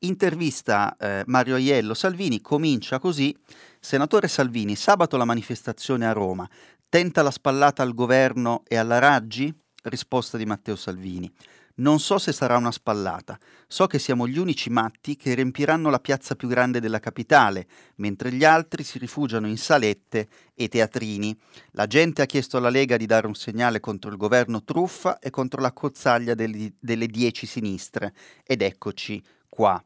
Intervista 0.00 0.96
eh, 0.96 1.24
Mario 1.26 1.56
Aiello 1.56 1.92
Salvini, 1.92 2.40
comincia 2.40 3.00
così, 3.00 3.36
Senatore 3.80 4.28
Salvini, 4.28 4.76
sabato 4.76 5.16
la 5.16 5.24
manifestazione 5.24 6.06
a 6.06 6.12
Roma, 6.12 6.48
tenta 6.88 7.20
la 7.22 7.32
spallata 7.32 7.82
al 7.82 7.94
governo 7.94 8.62
e 8.68 8.76
alla 8.76 9.00
Raggi? 9.00 9.52
Risposta 9.84 10.36
di 10.38 10.46
Matteo 10.46 10.76
Salvini. 10.76 11.30
Non 11.76 11.98
so 11.98 12.18
se 12.18 12.32
sarà 12.32 12.56
una 12.56 12.70
spallata, 12.70 13.36
so 13.66 13.86
che 13.86 13.98
siamo 13.98 14.28
gli 14.28 14.38
unici 14.38 14.70
matti 14.70 15.16
che 15.16 15.34
riempiranno 15.34 15.90
la 15.90 15.98
piazza 15.98 16.36
più 16.36 16.46
grande 16.46 16.78
della 16.78 17.00
capitale, 17.00 17.66
mentre 17.96 18.32
gli 18.32 18.44
altri 18.44 18.84
si 18.84 18.98
rifugiano 18.98 19.48
in 19.48 19.58
salette 19.58 20.28
e 20.54 20.68
teatrini. 20.68 21.36
La 21.72 21.88
gente 21.88 22.22
ha 22.22 22.26
chiesto 22.26 22.58
alla 22.58 22.70
Lega 22.70 22.96
di 22.96 23.06
dare 23.06 23.26
un 23.26 23.34
segnale 23.34 23.80
contro 23.80 24.10
il 24.10 24.16
governo 24.16 24.62
truffa 24.62 25.18
e 25.18 25.30
contro 25.30 25.60
la 25.60 25.72
cozzaglia 25.72 26.34
delle, 26.34 26.74
delle 26.78 27.08
dieci 27.08 27.44
sinistre, 27.44 28.14
ed 28.44 28.62
eccoci 28.62 29.20
qua. 29.48 29.84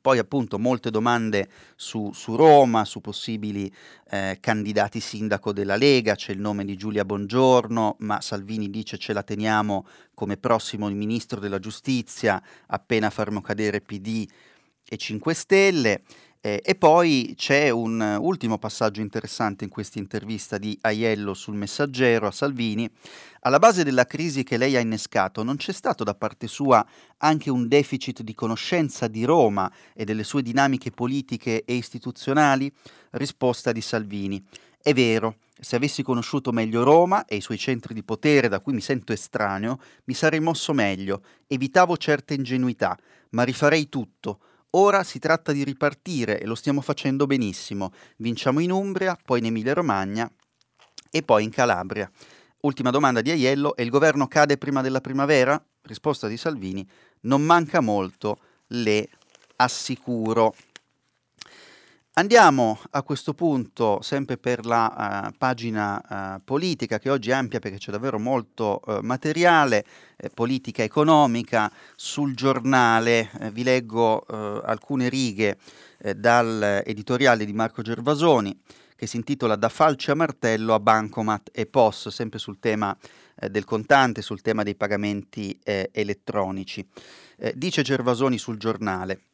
Poi 0.00 0.18
appunto 0.18 0.58
molte 0.58 0.90
domande 0.90 1.48
su, 1.74 2.10
su 2.12 2.36
Roma, 2.36 2.84
su 2.84 3.00
possibili 3.00 3.70
eh, 4.10 4.38
candidati 4.40 5.00
sindaco 5.00 5.52
della 5.52 5.76
Lega, 5.76 6.14
c'è 6.14 6.32
il 6.32 6.38
nome 6.40 6.64
di 6.64 6.76
Giulia 6.76 7.04
Bongiorno, 7.04 7.96
ma 7.98 8.20
Salvini 8.20 8.70
dice 8.70 8.98
ce 8.98 9.12
la 9.12 9.22
teniamo 9.22 9.86
come 10.14 10.36
prossimo 10.36 10.88
ministro 10.88 11.40
della 11.40 11.58
giustizia 11.58 12.42
appena 12.66 13.10
faremo 13.10 13.40
cadere 13.40 13.80
PD 13.80 14.26
e 14.88 14.96
5 14.96 15.34
Stelle. 15.34 16.02
Eh, 16.42 16.62
e 16.64 16.74
poi 16.74 17.34
c'è 17.36 17.68
un 17.68 18.16
ultimo 18.18 18.56
passaggio 18.56 19.02
interessante 19.02 19.64
in 19.64 19.70
questa 19.70 19.98
intervista 19.98 20.56
di 20.56 20.76
Aiello 20.80 21.34
sul 21.34 21.54
messaggero 21.54 22.26
a 22.26 22.30
Salvini. 22.30 22.88
Alla 23.40 23.58
base 23.58 23.84
della 23.84 24.06
crisi 24.06 24.42
che 24.42 24.56
lei 24.56 24.74
ha 24.74 24.80
innescato 24.80 25.42
non 25.42 25.56
c'è 25.56 25.72
stato 25.72 26.02
da 26.02 26.14
parte 26.14 26.46
sua 26.46 26.84
anche 27.18 27.50
un 27.50 27.68
deficit 27.68 28.22
di 28.22 28.32
conoscenza 28.32 29.06
di 29.06 29.24
Roma 29.24 29.70
e 29.92 30.06
delle 30.06 30.24
sue 30.24 30.40
dinamiche 30.40 30.90
politiche 30.90 31.62
e 31.64 31.74
istituzionali? 31.74 32.72
Risposta 33.10 33.70
di 33.70 33.82
Salvini. 33.82 34.42
È 34.82 34.94
vero, 34.94 35.40
se 35.60 35.76
avessi 35.76 36.02
conosciuto 36.02 36.52
meglio 36.52 36.84
Roma 36.84 37.26
e 37.26 37.36
i 37.36 37.42
suoi 37.42 37.58
centri 37.58 37.92
di 37.92 38.02
potere 38.02 38.48
da 38.48 38.60
cui 38.60 38.72
mi 38.72 38.80
sento 38.80 39.12
estraneo, 39.12 39.78
mi 40.04 40.14
sarei 40.14 40.40
mosso 40.40 40.72
meglio, 40.72 41.22
evitavo 41.46 41.98
certe 41.98 42.32
ingenuità, 42.32 42.98
ma 43.32 43.42
rifarei 43.42 43.90
tutto 43.90 44.40
Ora 44.72 45.02
si 45.02 45.18
tratta 45.18 45.50
di 45.50 45.64
ripartire 45.64 46.40
e 46.40 46.46
lo 46.46 46.54
stiamo 46.54 46.80
facendo 46.80 47.26
benissimo. 47.26 47.92
Vinciamo 48.18 48.60
in 48.60 48.70
Umbria, 48.70 49.18
poi 49.22 49.40
in 49.40 49.46
Emilia-Romagna 49.46 50.30
e 51.10 51.22
poi 51.22 51.42
in 51.42 51.50
Calabria. 51.50 52.08
Ultima 52.60 52.90
domanda 52.90 53.20
di 53.20 53.30
Aiello, 53.30 53.74
e 53.74 53.82
il 53.82 53.90
governo 53.90 54.28
cade 54.28 54.58
prima 54.58 54.80
della 54.80 55.00
primavera? 55.00 55.60
Risposta 55.82 56.28
di 56.28 56.36
Salvini, 56.36 56.88
non 57.22 57.42
manca 57.42 57.80
molto, 57.80 58.38
le 58.68 59.08
assicuro. 59.56 60.54
Andiamo 62.20 62.78
a 62.90 63.02
questo 63.02 63.32
punto 63.32 64.02
sempre 64.02 64.36
per 64.36 64.66
la 64.66 65.30
uh, 65.32 65.36
pagina 65.38 66.36
uh, 66.36 66.42
politica 66.44 66.98
che 66.98 67.08
oggi 67.08 67.30
è 67.30 67.32
ampia 67.32 67.60
perché 67.60 67.78
c'è 67.78 67.90
davvero 67.90 68.18
molto 68.18 68.82
uh, 68.84 68.98
materiale, 69.00 69.86
eh, 70.16 70.28
politica 70.28 70.82
economica. 70.82 71.72
Sul 71.96 72.34
giornale 72.34 73.30
eh, 73.40 73.50
vi 73.50 73.62
leggo 73.62 74.20
alcune 74.26 75.08
righe 75.08 75.56
eh, 75.96 76.14
dal 76.14 76.82
editoriale 76.84 77.46
di 77.46 77.54
Marco 77.54 77.80
Gervasoni 77.80 78.54
che 78.94 79.06
si 79.06 79.16
intitola 79.16 79.56
Da 79.56 79.70
falce 79.70 80.10
a 80.10 80.14
martello 80.14 80.74
a 80.74 80.78
bancomat 80.78 81.48
e 81.54 81.64
POS, 81.64 82.08
sempre 82.08 82.38
sul 82.38 82.58
tema 82.58 82.94
del 83.48 83.64
contante, 83.64 84.20
sul 84.20 84.42
tema 84.42 84.62
dei 84.62 84.74
pagamenti 84.74 85.58
elettronici. 85.62 86.86
dice 87.54 87.80
Gervasoni 87.80 88.36
sul 88.36 88.58
giornale. 88.58 89.29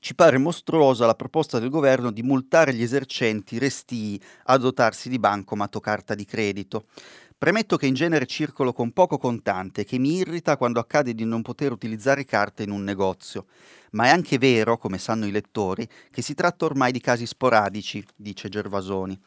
Ci 0.00 0.14
pare 0.14 0.38
mostruosa 0.38 1.06
la 1.06 1.14
proposta 1.14 1.58
del 1.58 1.70
governo 1.70 2.10
di 2.10 2.22
multare 2.22 2.72
gli 2.72 2.82
esercenti 2.82 3.58
restii 3.58 4.20
a 4.44 4.56
dotarsi 4.56 5.08
di 5.08 5.18
bancomat 5.18 5.74
o 5.74 5.80
carta 5.80 6.14
di 6.14 6.24
credito. 6.24 6.86
Premetto 7.36 7.76
che 7.76 7.86
in 7.86 7.94
genere 7.94 8.26
circolo 8.26 8.72
con 8.72 8.92
poco 8.92 9.18
contante 9.18 9.84
che 9.84 9.98
mi 9.98 10.16
irrita 10.16 10.56
quando 10.56 10.80
accade 10.80 11.14
di 11.14 11.24
non 11.24 11.42
poter 11.42 11.72
utilizzare 11.72 12.24
carte 12.24 12.64
in 12.64 12.70
un 12.70 12.82
negozio. 12.82 13.46
Ma 13.92 14.06
è 14.06 14.08
anche 14.08 14.38
vero, 14.38 14.76
come 14.76 14.98
sanno 14.98 15.26
i 15.26 15.30
lettori, 15.30 15.88
che 16.10 16.20
si 16.20 16.34
tratta 16.34 16.64
ormai 16.64 16.92
di 16.92 17.00
casi 17.00 17.26
sporadici, 17.26 18.04
dice 18.16 18.48
Gervasoni. 18.48 19.18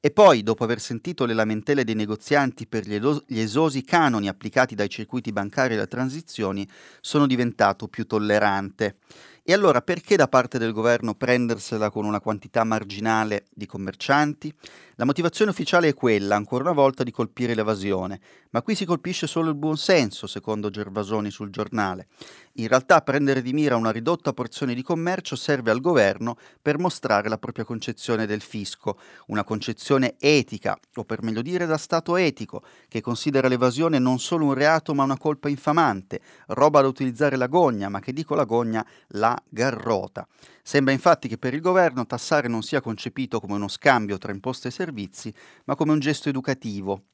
E 0.00 0.10
poi, 0.10 0.42
dopo 0.42 0.64
aver 0.64 0.80
sentito 0.80 1.26
le 1.26 1.34
lamentele 1.34 1.84
dei 1.84 1.94
negozianti 1.94 2.66
per 2.66 2.86
gli, 2.86 2.94
elos- 2.94 3.22
gli 3.26 3.38
esosi 3.38 3.84
canoni 3.84 4.28
applicati 4.28 4.74
dai 4.74 4.88
circuiti 4.88 5.30
bancari 5.30 5.74
alle 5.74 5.86
transizioni, 5.86 6.66
sono 7.00 7.26
diventato 7.26 7.86
più 7.86 8.06
tollerante. 8.06 8.96
E 9.42 9.52
allora 9.54 9.80
perché 9.80 10.16
da 10.16 10.28
parte 10.28 10.58
del 10.58 10.72
governo 10.72 11.14
prendersela 11.14 11.90
con 11.90 12.04
una 12.04 12.20
quantità 12.20 12.62
marginale 12.62 13.46
di 13.50 13.66
commercianti? 13.66 14.54
La 14.96 15.06
motivazione 15.06 15.50
ufficiale 15.50 15.88
è 15.88 15.94
quella, 15.94 16.36
ancora 16.36 16.64
una 16.64 16.72
volta, 16.72 17.02
di 17.02 17.10
colpire 17.10 17.54
l'evasione, 17.54 18.20
ma 18.50 18.60
qui 18.60 18.74
si 18.74 18.84
colpisce 18.84 19.26
solo 19.26 19.48
il 19.48 19.56
buonsenso, 19.56 20.26
secondo 20.26 20.68
Gervasoni 20.68 21.30
sul 21.30 21.50
giornale. 21.50 22.08
In 22.54 22.66
realtà 22.66 23.00
prendere 23.00 23.42
di 23.42 23.52
mira 23.52 23.76
una 23.76 23.92
ridotta 23.92 24.32
porzione 24.32 24.74
di 24.74 24.82
commercio 24.82 25.36
serve 25.36 25.70
al 25.70 25.80
governo 25.80 26.36
per 26.60 26.78
mostrare 26.78 27.28
la 27.28 27.38
propria 27.38 27.64
concezione 27.64 28.26
del 28.26 28.40
fisco, 28.40 28.98
una 29.26 29.44
concezione 29.44 30.16
etica, 30.18 30.76
o 30.96 31.04
per 31.04 31.22
meglio 31.22 31.42
dire 31.42 31.64
da 31.64 31.78
Stato 31.78 32.16
etico, 32.16 32.64
che 32.88 33.00
considera 33.00 33.46
l'evasione 33.46 34.00
non 34.00 34.18
solo 34.18 34.46
un 34.46 34.54
reato 34.54 34.94
ma 34.94 35.04
una 35.04 35.16
colpa 35.16 35.48
infamante, 35.48 36.20
roba 36.48 36.80
da 36.80 36.88
utilizzare 36.88 37.36
la 37.36 37.46
gogna, 37.46 37.88
ma 37.88 38.00
che 38.00 38.12
dico 38.12 38.34
la 38.34 38.44
gogna, 38.44 38.84
la 39.10 39.40
garrota. 39.48 40.26
Sembra 40.62 40.92
infatti 40.92 41.28
che 41.28 41.38
per 41.38 41.54
il 41.54 41.60
governo 41.60 42.04
tassare 42.04 42.48
non 42.48 42.62
sia 42.62 42.80
concepito 42.80 43.38
come 43.38 43.54
uno 43.54 43.68
scambio 43.68 44.18
tra 44.18 44.32
imposte 44.32 44.68
e 44.68 44.72
servizi, 44.72 45.32
ma 45.66 45.76
come 45.76 45.92
un 45.92 46.00
gesto 46.00 46.28
educativo, 46.28 47.04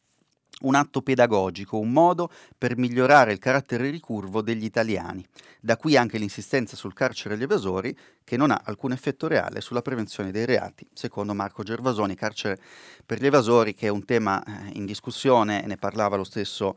un 0.62 0.74
atto 0.74 1.02
pedagogico, 1.02 1.78
un 1.78 1.90
modo 1.90 2.30
per 2.56 2.76
migliorare 2.78 3.32
il 3.32 3.38
carattere 3.38 3.90
ricurvo 3.90 4.40
degli 4.40 4.64
italiani. 4.64 5.24
Da 5.60 5.76
qui 5.76 5.96
anche 5.96 6.18
l'insistenza 6.18 6.76
sul 6.76 6.94
carcere 6.94 7.34
agli 7.34 7.42
evasori, 7.42 7.96
che 8.24 8.36
non 8.36 8.50
ha 8.50 8.62
alcun 8.64 8.92
effetto 8.92 9.28
reale 9.28 9.60
sulla 9.60 9.82
prevenzione 9.82 10.30
dei 10.30 10.46
reati, 10.46 10.86
secondo 10.92 11.34
Marco 11.34 11.62
Gervasoni, 11.62 12.14
carcere 12.14 12.58
per 13.04 13.20
gli 13.20 13.26
evasori, 13.26 13.74
che 13.74 13.86
è 13.86 13.90
un 13.90 14.04
tema 14.04 14.42
eh, 14.42 14.70
in 14.72 14.86
discussione, 14.86 15.64
ne 15.66 15.76
parlava 15.76 16.16
lo 16.16 16.24
stesso 16.24 16.76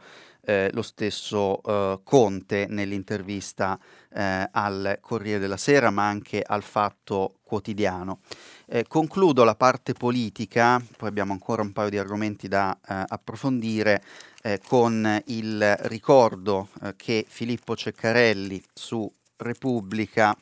eh, 0.50 0.70
lo 0.74 0.82
stesso 0.82 1.62
eh, 1.62 2.00
Conte 2.04 2.66
nell'intervista 2.68 3.80
eh, 4.12 4.50
al 4.52 4.98
Corriere 5.00 5.38
della 5.38 5.58
Sera, 5.58 5.92
ma 5.92 6.08
anche 6.08 6.42
al 6.44 6.64
Fatto 6.64 7.36
Quotidiano. 7.44 8.22
Eh, 8.66 8.86
concludo 8.88 9.44
la 9.44 9.54
parte 9.54 9.94
politica, 9.94 10.82
poi 10.98 11.08
abbiamo 11.08 11.34
ancora 11.34 11.62
un 11.62 11.72
paio 11.72 11.90
di 11.90 12.00
argomenti 12.00 12.48
da 12.48 12.76
eh, 12.76 13.04
approfondire, 13.08 14.02
eh, 14.42 14.60
con 14.66 15.22
il 15.28 15.76
ricordo 15.82 16.70
che 16.96 17.26
Filippo 17.28 17.76
Ceccarelli 17.76 18.64
su 18.74 19.12
Repubblica, 19.38 20.36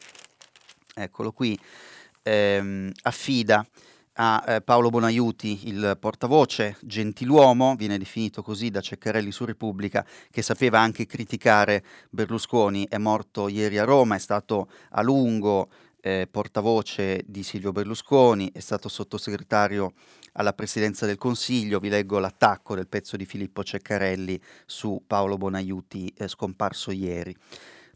eccolo 0.96 1.34
qui, 1.34 1.60
ehm, 2.24 2.92
affida 3.02 3.66
a 4.20 4.44
eh, 4.48 4.62
Paolo 4.62 4.90
Bonaiuti, 4.90 5.68
il 5.68 5.96
portavoce, 6.00 6.78
gentiluomo, 6.82 7.76
viene 7.76 7.98
definito 7.98 8.42
così 8.42 8.70
da 8.72 8.82
Ceccarelli 8.82 9.32
su 9.32 9.46
Repubblica, 9.46 10.06
che 10.32 10.42
sapeva 10.42 10.80
anche 10.80 11.06
criticare 11.06 11.84
Berlusconi, 12.10 12.88
è 12.90 12.98
morto 12.98 13.48
ieri 13.48 13.78
a 13.78 13.84
Roma, 13.84 14.16
è 14.16 14.20
stato 14.20 14.70
a 14.92 15.02
lungo 15.04 15.70
eh, 16.02 16.28
portavoce 16.30 17.24
di 17.28 17.44
Silvio 17.44 17.72
Berlusconi, 17.72 18.52
è 18.52 18.60
stato 18.60 18.90
sottosegretario 18.90 19.94
alla 20.34 20.54
presidenza 20.54 21.06
del 21.06 21.18
Consiglio, 21.18 21.80
vi 21.80 21.90
leggo 21.90 22.18
l'attacco 22.18 22.74
del 22.74 22.88
pezzo 22.88 23.18
di 23.18 23.26
Filippo 23.26 23.64
Ceccarelli 23.64 24.40
su 24.66 25.04
Paolo 25.06 25.38
Bonaiuti 25.38 26.12
eh, 26.18 26.28
scomparso 26.28 26.92
ieri. 26.92 27.36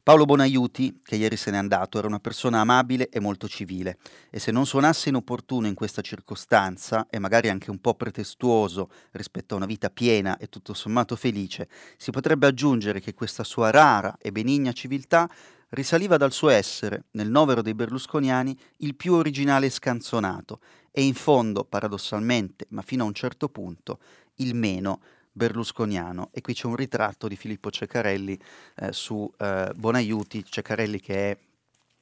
Paolo 0.03 0.25
Bonaiuti, 0.25 1.01
che 1.03 1.15
ieri 1.15 1.37
se 1.37 1.51
n'è 1.51 1.57
andato, 1.57 1.99
era 1.99 2.07
una 2.07 2.19
persona 2.19 2.59
amabile 2.59 3.09
e 3.09 3.19
molto 3.19 3.47
civile. 3.47 3.99
E 4.31 4.39
se 4.39 4.51
non 4.51 4.65
suonasse 4.65 5.09
inopportuno 5.09 5.67
in 5.67 5.75
questa 5.75 6.01
circostanza 6.01 7.05
e 7.07 7.19
magari 7.19 7.49
anche 7.49 7.69
un 7.69 7.79
po' 7.79 7.93
pretestuoso 7.93 8.89
rispetto 9.11 9.53
a 9.53 9.57
una 9.57 9.67
vita 9.67 9.91
piena 9.91 10.37
e 10.37 10.47
tutto 10.49 10.73
sommato 10.73 11.15
felice, 11.15 11.69
si 11.97 12.09
potrebbe 12.09 12.47
aggiungere 12.47 12.99
che 12.99 13.13
questa 13.13 13.43
sua 13.43 13.69
rara 13.69 14.17
e 14.19 14.31
benigna 14.31 14.71
civiltà 14.71 15.29
risaliva 15.69 16.17
dal 16.17 16.31
suo 16.31 16.49
essere, 16.49 17.03
nel 17.11 17.29
novero 17.29 17.61
dei 17.61 17.75
berlusconiani, 17.75 18.57
il 18.77 18.95
più 18.95 19.13
originale 19.13 19.67
e 19.67 19.69
scanzonato 19.69 20.61
e 20.89 21.03
in 21.03 21.13
fondo, 21.13 21.63
paradossalmente, 21.63 22.65
ma 22.69 22.81
fino 22.81 23.03
a 23.03 23.07
un 23.07 23.13
certo 23.13 23.49
punto, 23.49 23.99
il 24.37 24.55
meno 24.55 24.99
berlusconiano 25.31 26.29
e 26.31 26.41
qui 26.41 26.53
c'è 26.53 26.67
un 26.67 26.75
ritratto 26.75 27.27
di 27.27 27.35
Filippo 27.35 27.71
Ceccarelli 27.71 28.39
eh, 28.75 28.93
su 28.93 29.31
eh, 29.37 29.71
Bonaiuti, 29.75 30.43
Ceccarelli 30.43 30.99
che 30.99 31.31
è 31.31 31.37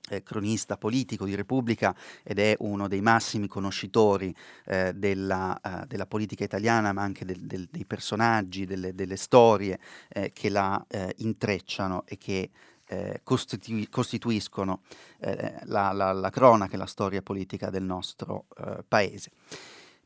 eh, 0.10 0.24
cronista 0.24 0.78
politico 0.78 1.26
di 1.26 1.36
Repubblica 1.36 1.96
ed 2.24 2.40
è 2.40 2.56
uno 2.60 2.88
dei 2.88 3.02
massimi 3.02 3.48
conoscitori 3.48 4.36
eh, 4.66 4.94
della, 4.94 5.60
uh, 5.64 5.86
della, 5.86 6.06
politica 6.06 6.44
italiana, 6.44 6.92
ma 6.94 7.04
anche 7.04 7.26
del, 7.26 7.42
del, 7.42 7.68
dei 7.70 7.86
personaggi, 7.86 8.66
delle, 8.66 8.94
delle 8.94 9.18
storie 9.18 9.80
eh, 10.10 10.32
che 10.34 10.50
la 10.50 10.84
eh, 10.88 11.14
intrecciano 11.18 12.04
e 12.06 12.18
che 12.18 12.50
eh, 12.88 13.22
costitui- 13.24 13.88
costituiscono 13.90 14.82
eh, 15.20 15.60
la, 15.66 15.92
la, 15.92 16.12
la, 16.12 16.30
cronaca 16.32 16.74
e 16.74 16.78
la 16.78 16.88
storia 16.88 17.22
politica 17.22 17.70
del 17.70 17.84
nostro 17.84 18.46
paese. 18.88 19.32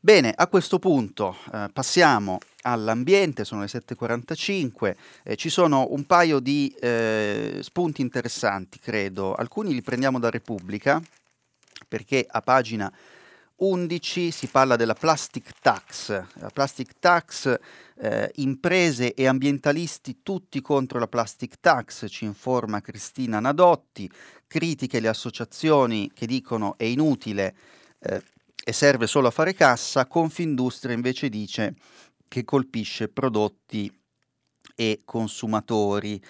Bene, 0.04 0.34
a 0.36 0.48
questo 0.48 0.78
punto 0.78 1.34
eh, 1.50 1.70
passiamo 1.72 2.38
all'ambiente, 2.64 3.46
sono 3.46 3.62
le 3.62 3.68
7.45, 3.68 4.96
eh, 5.22 5.34
ci 5.34 5.48
sono 5.48 5.86
un 5.92 6.04
paio 6.04 6.40
di 6.40 6.70
eh, 6.78 7.60
spunti 7.62 8.02
interessanti, 8.02 8.78
credo. 8.78 9.32
Alcuni 9.32 9.72
li 9.72 9.80
prendiamo 9.80 10.18
da 10.18 10.28
Repubblica, 10.28 11.00
perché 11.88 12.26
a 12.28 12.42
pagina 12.42 12.92
11 13.56 14.30
si 14.30 14.46
parla 14.48 14.76
della 14.76 14.92
plastic 14.92 15.52
tax. 15.62 16.10
La 16.34 16.50
plastic 16.52 16.98
tax, 16.98 17.58
eh, 17.96 18.30
imprese 18.34 19.14
e 19.14 19.26
ambientalisti 19.26 20.18
tutti 20.22 20.60
contro 20.60 20.98
la 20.98 21.08
plastic 21.08 21.54
tax, 21.60 22.04
ci 22.10 22.26
informa 22.26 22.82
Cristina 22.82 23.40
Nadotti, 23.40 24.10
critiche 24.46 25.00
le 25.00 25.08
associazioni 25.08 26.10
che 26.12 26.26
dicono 26.26 26.74
è 26.76 26.84
inutile 26.84 27.54
eh, 28.00 28.22
e 28.66 28.72
serve 28.72 29.06
solo 29.06 29.28
a 29.28 29.30
fare 29.30 29.52
cassa, 29.52 30.06
Confindustria 30.06 30.94
invece 30.94 31.28
dice 31.28 31.74
che 32.26 32.44
colpisce 32.44 33.08
prodotti 33.08 33.92
e 34.74 35.02
consumatori. 35.04 36.20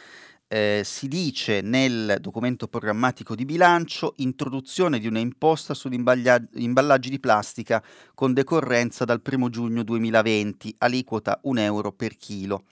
Eh, 0.48 0.82
si 0.84 1.06
dice 1.06 1.60
nel 1.62 2.18
documento 2.20 2.66
programmatico 2.68 3.34
di 3.34 3.44
bilancio 3.44 4.14
introduzione 4.18 4.98
di 4.98 5.06
una 5.06 5.20
imposta 5.20 5.74
sugli 5.74 5.94
imballaggi 5.94 7.08
di 7.08 7.18
plastica 7.18 7.82
con 8.14 8.34
decorrenza 8.34 9.04
dal 9.04 9.22
1 9.24 9.48
giugno 9.48 9.84
2020, 9.84 10.74
aliquota 10.78 11.38
1 11.44 11.60
euro 11.60 11.92
per 11.92 12.16
chilo. 12.16 12.64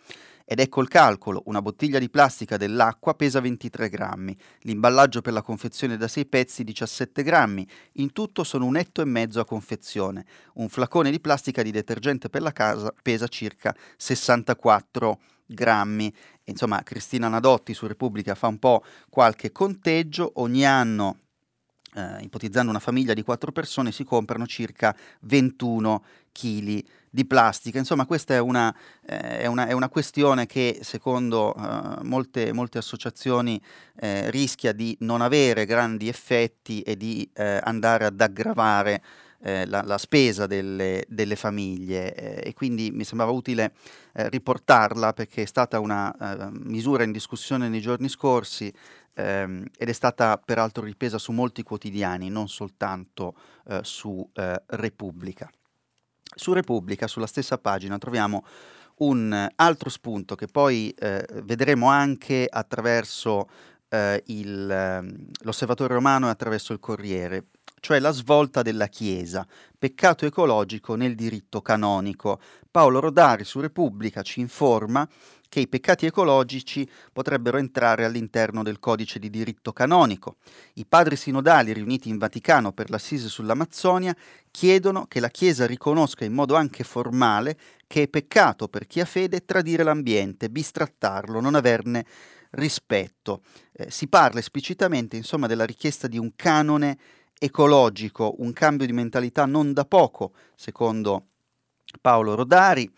Ed 0.53 0.61
ecco 0.61 0.83
il 0.83 0.88
calcolo, 0.88 1.45
una 1.47 1.62
bottiglia 1.62 1.99
di 1.99 2.11
plastica 2.11 2.59
dell'acqua 2.59 3.15
pesa 3.15 3.41
23 3.41 3.88
grammi, 3.88 4.37
l'imballaggio 4.65 5.23
per 5.23 5.33
la 5.33 5.41
confezione 5.41 5.97
da 5.97 6.07
6 6.07 6.27
pezzi 6.27 6.62
17 6.62 7.23
grammi, 7.23 7.67
in 7.93 8.12
tutto 8.12 8.45
sono 8.45 8.67
un 8.67 8.77
etto 8.77 9.01
e 9.01 9.07
mezzo 9.07 9.41
a 9.41 9.47
confezione. 9.47 10.27
Un 10.57 10.69
flacone 10.69 11.11
di 11.11 11.21
plastica 11.21 11.62
di 11.62 11.71
detergente 11.71 12.29
per 12.29 12.43
la 12.43 12.53
casa 12.53 12.93
pesa 13.01 13.29
circa 13.29 13.75
64 13.97 15.21
grammi. 15.47 16.15
Insomma, 16.45 16.83
Cristina 16.83 17.29
Nadotti 17.29 17.73
su 17.73 17.87
Repubblica 17.87 18.35
fa 18.35 18.49
un 18.49 18.59
po' 18.59 18.85
qualche 19.09 19.53
conteggio, 19.53 20.33
ogni 20.35 20.67
anno 20.67 21.17
eh, 21.94 22.22
ipotizzando 22.22 22.70
una 22.70 22.78
famiglia 22.78 23.14
di 23.14 23.22
quattro 23.22 23.52
persone, 23.52 23.92
si 23.92 24.05
comprano 24.05 24.46
circa 24.46 24.94
21 25.20 26.02
kg 26.33 26.85
di 27.11 27.26
plastica. 27.26 27.78
Insomma, 27.78 28.07
questa 28.07 28.35
è 28.35 28.38
una, 28.38 28.74
eh, 29.07 29.40
è 29.40 29.46
una, 29.46 29.66
è 29.66 29.72
una 29.72 29.88
questione 29.88 30.46
che 30.46 30.78
secondo 30.83 31.55
eh, 31.55 32.02
molte, 32.02 32.52
molte, 32.52 32.78
associazioni 32.78 33.61
eh, 33.96 34.31
rischia 34.31 34.72
di 34.72 34.96
non 35.00 35.20
avere 35.20 35.66
grandi 35.66 36.09
effetti 36.09 36.81
e 36.81 36.96
di 36.96 37.28
eh, 37.35 37.61
andare 37.62 38.07
ad 38.07 38.20
aggravare 38.20 39.02
eh, 39.42 39.66
la, 39.66 39.83
la, 39.83 39.98
spesa 39.98 40.46
delle, 40.46 41.05
delle 41.09 41.37
famiglie 41.37 42.14
eh, 42.14 42.48
e 42.48 42.55
quindi 42.55 42.90
mi 42.92 43.05
sembrava 43.05 43.33
utile 43.33 43.72
eh, 44.14 44.28
riportarla 44.28 45.12
perché 45.12 45.42
è 45.42 45.46
stata 45.46 45.81
una 45.81 46.14
eh, 46.14 46.48
misura 46.52 47.02
in 47.02 47.11
discussione 47.11 47.68
nei 47.68 47.81
giorni 47.81 48.09
scorsi 48.09 48.72
ehm, 49.14 49.66
ed 49.76 49.88
è 49.88 49.92
stata 49.92 50.38
peraltro 50.38 50.85
ripresa 50.85 51.18
su 51.18 51.33
molti 51.33 51.62
quotidiani, 51.64 52.28
non 52.28 52.48
soltanto 52.48 53.35
eh, 53.66 53.81
su 53.83 54.28
eh, 54.35 54.62
Repubblica. 54.66 55.50
Su 56.35 56.52
Repubblica, 56.52 57.09
sulla 57.09 57.26
stessa 57.26 57.59
pagina, 57.59 57.98
troviamo 57.98 58.44
un 58.98 59.48
altro 59.57 59.90
spunto 59.90 60.35
che 60.35 60.46
poi 60.46 60.94
vedremo 61.42 61.88
anche 61.88 62.46
attraverso 62.48 63.48
il, 64.26 64.70
ehm, 64.70 65.26
l'osservatore 65.40 65.92
romano 65.94 66.28
e 66.28 66.31
attraverso 66.31 66.72
il 66.72 66.78
Corriere 66.78 67.46
cioè 67.83 67.99
la 67.99 68.12
svolta 68.12 68.62
della 68.62 68.87
Chiesa, 68.87 69.45
peccato 69.77 70.25
ecologico 70.25 70.95
nel 70.95 71.16
diritto 71.16 71.61
canonico. 71.61 72.40
Paolo 72.71 73.01
Rodari 73.01 73.42
su 73.42 73.59
Repubblica 73.59 74.23
ci 74.23 74.38
informa 74.38 75.07
che 75.49 75.59
i 75.59 75.66
peccati 75.66 76.07
ecologici 76.07 76.88
potrebbero 77.12 77.59
entrare 77.59 78.05
all'interno 78.05 78.62
del 78.62 78.79
codice 78.79 79.18
di 79.18 79.29
diritto 79.29 79.73
canonico. 79.73 80.37
I 80.75 80.87
padri 80.87 81.16
sinodali 81.16 81.73
riuniti 81.73 82.09
in 82.09 82.18
Vaticano 82.18 82.73
per 82.73 82.88
l'assise 82.88 83.29
sull'Amazzonia 83.29 84.14
chiedono 84.53 85.07
che 85.07 85.18
la 85.18 85.29
Chiesa 85.29 85.66
riconosca 85.66 86.25
in 86.25 86.35
modo 86.35 86.55
anche 86.55 86.85
formale 86.85 87.59
che 87.88 88.03
è 88.03 88.09
peccato 88.09 88.68
per 88.68 88.87
chi 88.87 89.01
ha 89.01 89.05
fede 89.05 89.45
tradire 89.45 89.83
l'ambiente, 89.83 90.51
bistrattarlo, 90.51 91.40
non 91.40 91.57
averne 91.57 92.07
rispetto. 92.53 93.42
Eh, 93.73 93.90
si 93.90 94.07
parla 94.07 94.38
esplicitamente, 94.38 95.16
insomma, 95.16 95.49
della 95.49 95.66
richiesta 95.66 96.07
di 96.07 96.16
un 96.16 96.33
canone 96.37 96.97
ecologico, 97.44 98.37
un 98.38 98.52
cambio 98.52 98.87
di 98.87 98.92
mentalità 98.92 99.46
non 99.46 99.72
da 99.72 99.85
poco, 99.85 100.33
secondo 100.55 101.26
Paolo 102.00 102.37
Rodari. 102.37 102.88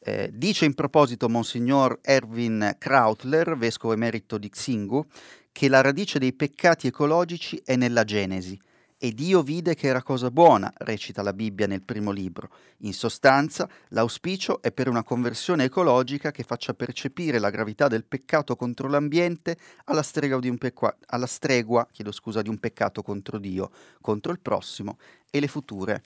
Eh, 0.00 0.28
dice 0.32 0.64
in 0.64 0.74
proposito 0.74 1.28
Monsignor 1.28 2.00
Erwin 2.02 2.74
Krautler, 2.78 3.56
vescovo 3.56 3.92
emerito 3.92 4.38
di 4.38 4.48
Xingu, 4.48 5.06
che 5.52 5.68
la 5.68 5.82
radice 5.82 6.18
dei 6.18 6.32
peccati 6.32 6.88
ecologici 6.88 7.62
è 7.64 7.76
nella 7.76 8.02
Genesi 8.02 8.58
e 9.04 9.12
Dio 9.12 9.42
vide 9.42 9.74
che 9.74 9.88
era 9.88 10.00
cosa 10.00 10.30
buona, 10.30 10.72
recita 10.76 11.22
la 11.22 11.32
Bibbia 11.32 11.66
nel 11.66 11.82
primo 11.82 12.12
libro. 12.12 12.50
In 12.82 12.94
sostanza, 12.94 13.68
l'auspicio 13.88 14.62
è 14.62 14.70
per 14.70 14.86
una 14.86 15.02
conversione 15.02 15.64
ecologica 15.64 16.30
che 16.30 16.44
faccia 16.44 16.72
percepire 16.72 17.40
la 17.40 17.50
gravità 17.50 17.88
del 17.88 18.04
peccato 18.04 18.54
contro 18.54 18.86
l'ambiente 18.86 19.56
alla 19.86 20.04
stregua 20.04 20.38
di 20.38 20.48
un, 20.48 20.56
pecua- 20.56 20.96
alla 21.06 21.26
stregua, 21.26 21.84
scusa, 22.12 22.42
di 22.42 22.48
un 22.48 22.58
peccato 22.58 23.02
contro 23.02 23.38
Dio, 23.38 23.72
contro 24.00 24.30
il 24.30 24.38
prossimo 24.38 24.98
e 25.32 25.40
le 25.40 25.48
future 25.48 26.04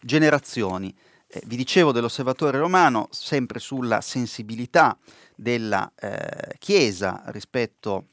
generazioni. 0.00 0.92
Eh, 1.28 1.42
vi 1.46 1.54
dicevo 1.54 1.92
dell'osservatore 1.92 2.58
romano, 2.58 3.06
sempre 3.12 3.60
sulla 3.60 4.00
sensibilità 4.00 4.98
della 5.36 5.92
eh, 5.94 6.56
Chiesa 6.58 7.22
rispetto 7.26 8.06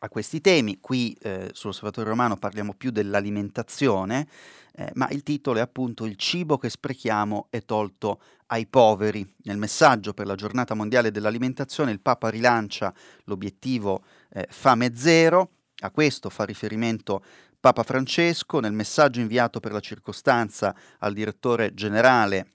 a 0.00 0.08
questi 0.08 0.40
temi. 0.40 0.78
Qui 0.80 1.16
eh, 1.20 1.50
sull'Osservatorio 1.52 2.10
Romano 2.10 2.36
parliamo 2.36 2.74
più 2.74 2.90
dell'alimentazione, 2.90 4.26
eh, 4.74 4.90
ma 4.94 5.08
il 5.10 5.22
titolo 5.22 5.58
è 5.58 5.62
appunto 5.62 6.04
Il 6.04 6.16
cibo 6.16 6.58
che 6.58 6.70
sprechiamo 6.70 7.46
è 7.50 7.64
tolto 7.64 8.20
ai 8.46 8.66
poveri. 8.66 9.26
Nel 9.44 9.58
messaggio 9.58 10.12
per 10.12 10.26
la 10.26 10.34
giornata 10.34 10.74
mondiale 10.74 11.10
dell'alimentazione 11.10 11.90
il 11.90 12.00
Papa 12.00 12.28
rilancia 12.28 12.92
l'obiettivo 13.24 14.02
eh, 14.30 14.46
fame 14.50 14.94
zero, 14.94 15.50
a 15.82 15.90
questo 15.90 16.30
fa 16.30 16.44
riferimento 16.44 17.24
Papa 17.58 17.82
Francesco 17.82 18.58
nel 18.58 18.72
messaggio 18.72 19.20
inviato 19.20 19.60
per 19.60 19.72
la 19.72 19.80
circostanza 19.80 20.74
al 20.98 21.12
direttore 21.12 21.74
generale 21.74 22.52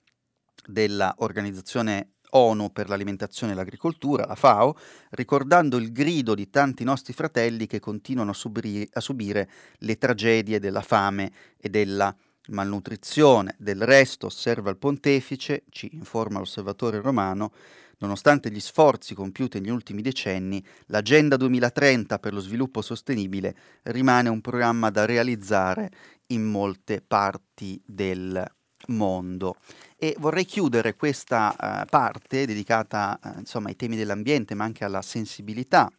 dell'Organizzazione 0.66 2.15
ONU 2.36 2.70
per 2.72 2.88
l'alimentazione 2.88 3.52
e 3.52 3.54
l'agricoltura, 3.54 4.26
la 4.26 4.34
FAO, 4.34 4.76
ricordando 5.10 5.76
il 5.76 5.92
grido 5.92 6.34
di 6.34 6.50
tanti 6.50 6.84
nostri 6.84 7.12
fratelli 7.12 7.66
che 7.66 7.80
continuano 7.80 8.30
a, 8.30 8.34
subri- 8.34 8.88
a 8.92 9.00
subire 9.00 9.48
le 9.78 9.98
tragedie 9.98 10.60
della 10.60 10.82
fame 10.82 11.32
e 11.56 11.68
della 11.68 12.14
malnutrizione. 12.48 13.54
Del 13.58 13.82
resto, 13.82 14.26
osserva 14.26 14.70
il 14.70 14.76
pontefice, 14.76 15.64
ci 15.70 15.90
informa 15.92 16.38
l'osservatore 16.38 17.00
romano, 17.00 17.52
nonostante 17.98 18.50
gli 18.50 18.60
sforzi 18.60 19.14
compiuti 19.14 19.58
negli 19.58 19.70
ultimi 19.70 20.02
decenni, 20.02 20.64
l'Agenda 20.86 21.36
2030 21.36 22.18
per 22.18 22.34
lo 22.34 22.40
sviluppo 22.40 22.82
sostenibile 22.82 23.56
rimane 23.84 24.28
un 24.28 24.40
programma 24.40 24.90
da 24.90 25.04
realizzare 25.04 25.90
in 26.28 26.44
molte 26.44 27.02
parti 27.06 27.80
del 27.84 28.44
mondo. 28.88 29.56
E 29.98 30.14
vorrei 30.18 30.44
chiudere 30.44 30.94
questa 30.94 31.54
uh, 31.58 31.86
parte 31.88 32.46
dedicata 32.46 33.18
uh, 33.22 33.38
insomma, 33.38 33.68
ai 33.68 33.76
temi 33.76 33.96
dell'ambiente, 33.96 34.54
ma 34.54 34.64
anche 34.64 34.84
alla 34.84 35.02
sensibilità 35.02 35.90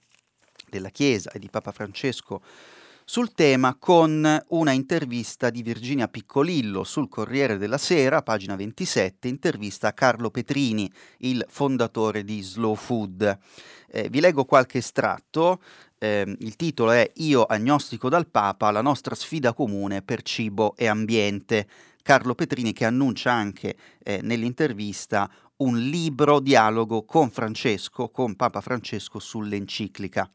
della 0.69 0.89
Chiesa 0.89 1.31
e 1.31 1.39
di 1.39 1.49
Papa 1.49 1.71
Francesco 1.71 2.41
sul 3.09 3.31
tema 3.31 3.77
con 3.79 4.43
una 4.49 4.71
intervista 4.73 5.49
di 5.49 5.61
Virginia 5.63 6.09
Piccolillo 6.09 6.83
sul 6.83 7.07
Corriere 7.07 7.57
della 7.57 7.77
Sera, 7.77 8.21
pagina 8.21 8.57
27, 8.57 9.29
intervista 9.29 9.87
a 9.87 9.93
Carlo 9.93 10.29
Petrini, 10.29 10.91
il 11.19 11.45
fondatore 11.47 12.25
di 12.25 12.41
Slow 12.41 12.75
Food. 12.75 13.37
Eh, 13.89 14.09
vi 14.09 14.19
leggo 14.19 14.43
qualche 14.43 14.79
estratto. 14.79 15.61
Eh, 15.97 16.35
il 16.39 16.57
titolo 16.57 16.91
è 16.91 17.09
Io 17.15 17.45
agnostico 17.45 18.09
dal 18.09 18.27
Papa, 18.27 18.71
la 18.71 18.81
nostra 18.81 19.15
sfida 19.15 19.53
comune 19.53 20.01
per 20.01 20.21
cibo 20.21 20.75
e 20.75 20.87
ambiente. 20.87 21.65
Carlo 22.07 22.35
Petrini 22.35 22.71
che 22.71 22.85
annuncia 22.85 23.33
anche 23.33 23.75
eh, 24.01 24.21
nell'intervista 24.23 25.29
un 25.57 25.77
libro 25.77 26.39
dialogo 26.39 27.03
con 27.03 27.29
Francesco, 27.29 28.07
con 28.07 28.37
Papa 28.37 28.61
Francesco 28.61 29.19
sull'enciclica. 29.19 30.31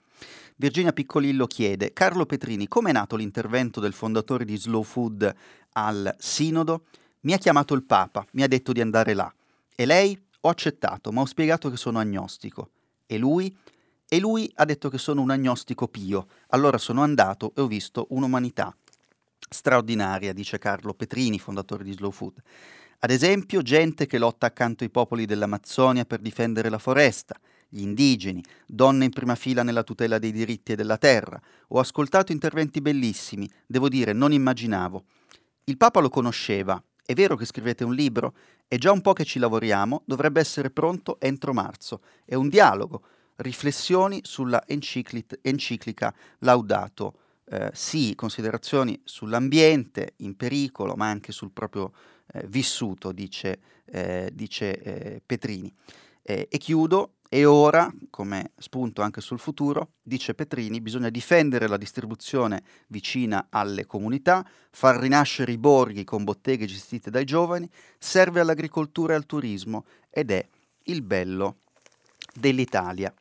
Virginia 0.57 0.93
Piccolillo 0.93 1.47
chiede, 1.47 1.95
Carlo 1.95 2.27
Petrini, 2.27 2.69
come 2.69 2.91
è 2.91 2.93
nato 2.93 3.17
l'intervento 3.17 3.81
del 3.81 3.95
fondatore 3.95 4.45
di 4.45 4.59
Slow 4.59 4.83
Food 4.83 5.35
al 5.73 6.15
Sinodo? 6.19 6.85
Mi 7.21 7.33
ha 7.33 7.39
chiamato 7.39 7.73
il 7.73 7.85
Papa, 7.85 8.27
mi 8.33 8.43
ha 8.43 8.49
detto 8.49 8.73
di 8.73 8.83
andare 8.83 9.15
là. 9.15 9.33
E 9.75 9.87
lei? 9.87 10.21
Ho 10.43 10.51
accettato, 10.51 11.11
ma 11.11 11.23
ho 11.23 11.25
spiegato 11.25 11.71
che 11.71 11.79
sono 11.79 11.99
agnostico. 11.99 12.69
E 13.07 13.17
lui? 13.17 13.57
E 14.07 14.21
lui 14.21 14.53
ha 14.57 14.67
detto 14.67 14.91
che 14.91 14.99
sono 14.99 15.23
un 15.23 15.31
agnostico 15.31 15.89
pio. 15.89 16.27
Allora 16.49 16.77
sono 16.77 17.03
andato 17.03 17.55
e 17.57 17.63
ho 17.63 17.67
visto 17.67 18.09
un'umanità 18.11 18.77
straordinaria, 19.49 20.33
dice 20.33 20.59
Carlo 20.59 20.95
Petrini, 20.95 21.39
fondatore 21.39 21.85
di 21.85 21.93
Slow 21.93 22.11
Food. 22.11 22.41
Ad 23.01 23.11
esempio, 23.11 23.63
gente 23.63 24.07
che 24.07 24.19
lotta 24.19 24.47
accanto 24.47 24.85
ai 24.85 24.91
popoli 24.91 25.27
dell'Amazzonia 25.27 26.05
per 26.05 26.21
difendere 26.21 26.69
la 26.69 26.79
foresta, 26.79 27.37
gli 27.69 27.81
indigeni, 27.81 28.45
donne 28.67 29.07
in 29.07 29.11
prima 29.11 29.35
fila 29.35 29.63
nella 29.63 29.83
tutela 29.83 30.19
dei 30.19 30.31
diritti 30.31 30.73
e 30.73 30.77
della 30.77 30.99
terra. 30.99 31.41
Ho 31.69 31.81
ascoltato 31.81 32.31
interventi 32.31 32.81
bellissimi, 32.81 33.51
devo 33.67 33.89
dire, 33.89 34.13
non 34.13 34.33
immaginavo. 34.33 35.05
Il 35.65 35.77
Papa 35.77 36.01
lo 36.01 36.11
conosceva. 36.11 36.81
È 37.05 37.15
vero 37.15 37.35
che 37.35 37.45
scrivete 37.45 37.83
un 37.83 37.95
libro? 37.95 38.35
È 38.69 38.77
già 38.77 38.93
un 38.93 39.01
po' 39.01 39.15
che 39.15 39.25
ci 39.25 39.41
lavoriamo, 39.41 40.03
dovrebbe 40.05 40.41
essere 40.41 40.71
pronto 40.71 41.19
entro 41.19 41.53
marzo. 41.53 42.03
È 42.25 42.35
un 42.35 42.49
dialogo, 42.49 43.03
riflessioni 43.37 44.21
sulla 44.23 44.63
enciclica 44.67 46.15
Laudato 46.39 47.17
eh, 47.47 47.71
sì 47.73 48.15
considerazioni 48.15 49.01
sull'ambiente 49.05 50.15
in 50.19 50.37
pericolo, 50.37 50.95
ma 50.95 51.09
anche 51.09 51.33
sul 51.33 51.51
proprio 51.51 51.93
eh, 52.33 52.47
vissuto, 52.47 53.13
dice, 53.13 53.59
eh, 53.85 54.31
dice 54.33 54.79
eh, 54.81 55.23
Petrini. 55.25 55.73
e 56.25 56.47
chiudo, 56.59 57.15
e 57.35 57.47
ora, 57.47 57.91
come 58.11 58.53
spunto 58.59 59.01
anche 59.01 59.23
sul 59.23 59.39
futuro, 59.39 59.95
dice 60.03 60.35
Petrini, 60.35 60.83
bisogna 60.83 61.09
difendere 61.09 61.67
la 61.67 61.79
distribuzione 61.79 62.63
vicina 62.89 63.47
alle 63.49 63.87
comunità, 63.87 64.47
far 64.71 65.01
rinascere 65.01 65.51
i 65.51 65.57
borghi 65.57 66.05
con 66.05 66.25
botteghe 66.25 66.67
gestite 66.67 67.11
dai 67.11 67.25
giovani, 67.25 67.67
serve 67.99 68.41
all'agricoltura 68.41 69.15
e 69.15 69.17
al 69.17 69.25
turismo 69.25 69.85
ed 70.11 70.31
è 70.31 70.47
il 70.85 71.01
bello 71.01 71.61
dell'Italia. 72.35 73.13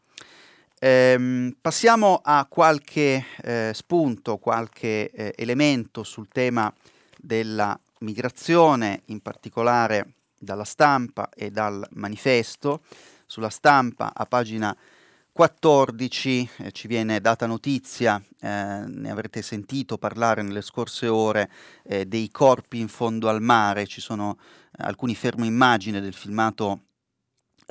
Ehm, 0.83 1.55
passiamo 1.61 2.21
a 2.23 2.47
qualche 2.49 3.23
eh, 3.43 3.69
spunto, 3.71 4.37
qualche 4.37 5.11
eh, 5.11 5.31
elemento 5.37 6.01
sul 6.01 6.27
tema 6.27 6.73
della 7.19 7.79
migrazione, 7.99 9.03
in 9.05 9.19
particolare 9.19 10.13
dalla 10.39 10.63
stampa 10.63 11.29
e 11.35 11.51
dal 11.51 11.87
manifesto. 11.91 12.81
Sulla 13.27 13.51
stampa, 13.51 14.11
a 14.11 14.25
pagina 14.25 14.75
14 15.31 16.49
eh, 16.57 16.71
ci 16.71 16.87
viene 16.87 17.21
data 17.21 17.45
notizia, 17.45 18.19
eh, 18.39 18.47
ne 18.83 19.11
avrete 19.11 19.43
sentito 19.43 19.99
parlare 19.99 20.41
nelle 20.41 20.63
scorse 20.63 21.05
ore, 21.05 21.51
eh, 21.83 22.07
dei 22.07 22.31
corpi 22.31 22.79
in 22.79 22.87
fondo 22.87 23.29
al 23.29 23.39
mare, 23.39 23.85
ci 23.85 24.01
sono 24.01 24.39
eh, 24.39 24.83
alcuni 24.83 25.13
fermo 25.13 25.45
immagine 25.45 26.01
del 26.01 26.15
filmato 26.15 26.85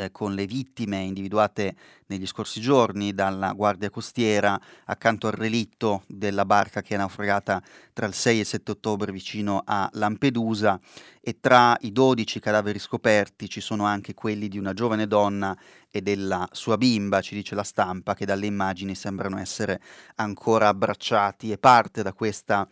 eh, 0.01 0.11
con 0.11 0.34
le 0.34 0.46
vittime 0.46 0.98
individuate 0.98 1.74
negli 2.07 2.26
scorsi 2.26 2.61
giorni 2.61 3.12
dalla 3.12 3.53
Guardia 3.53 3.90
Costiera 3.90 4.59
accanto 4.86 5.26
al 5.26 5.34
relitto 5.34 6.05
della 6.07 6.46
barca 6.46 6.80
che 6.80 6.94
è 6.94 6.98
naufragata 6.98 7.62
tra 7.92 8.07
il 8.07 8.14
6 8.14 8.36
e 8.36 8.40
il 8.40 8.46
7 8.46 8.70
ottobre 8.70 9.12
vicino 9.12 9.62
a 9.64 9.88
Lampedusa. 9.92 10.80
E 11.22 11.36
tra 11.38 11.76
i 11.80 11.92
12 11.92 12.40
cadaveri 12.40 12.78
scoperti 12.78 13.46
ci 13.48 13.61
sono 13.61 13.84
anche 13.84 14.14
quelli 14.14 14.48
di 14.48 14.57
una 14.57 14.72
giovane 14.72 15.07
donna 15.07 15.57
e 15.90 16.01
della 16.01 16.48
sua 16.51 16.78
bimba, 16.78 17.20
ci 17.20 17.34
dice 17.34 17.55
la 17.55 17.62
stampa, 17.62 18.14
che 18.14 18.24
dalle 18.24 18.46
immagini 18.46 18.94
sembrano 18.94 19.38
essere 19.38 19.80
ancora 20.14 20.68
abbracciati. 20.68 21.51
E 21.51 21.59
parte 21.59 22.03
da 22.03 22.14
questa 22.14 22.66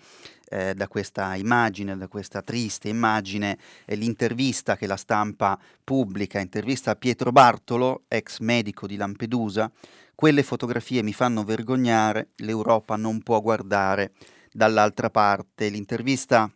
eh, 0.48 0.74
da 0.74 0.88
questa 0.88 1.34
immagine, 1.34 1.96
da 1.96 2.08
questa 2.08 2.42
triste 2.42 2.88
immagine, 2.88 3.58
è 3.84 3.94
l'intervista 3.94 4.76
che 4.76 4.86
la 4.86 4.96
stampa 4.96 5.58
pubblica, 5.84 6.40
intervista 6.40 6.92
a 6.92 6.96
Pietro 6.96 7.32
Bartolo, 7.32 8.04
ex 8.08 8.38
medico 8.40 8.86
di 8.86 8.96
Lampedusa. 8.96 9.70
Quelle 10.14 10.42
fotografie 10.42 11.02
mi 11.02 11.12
fanno 11.12 11.44
vergognare, 11.44 12.30
l'Europa 12.36 12.96
non 12.96 13.22
può 13.22 13.40
guardare 13.40 14.12
dall'altra 14.50 15.10
parte. 15.10 15.68
L'intervista 15.68 16.50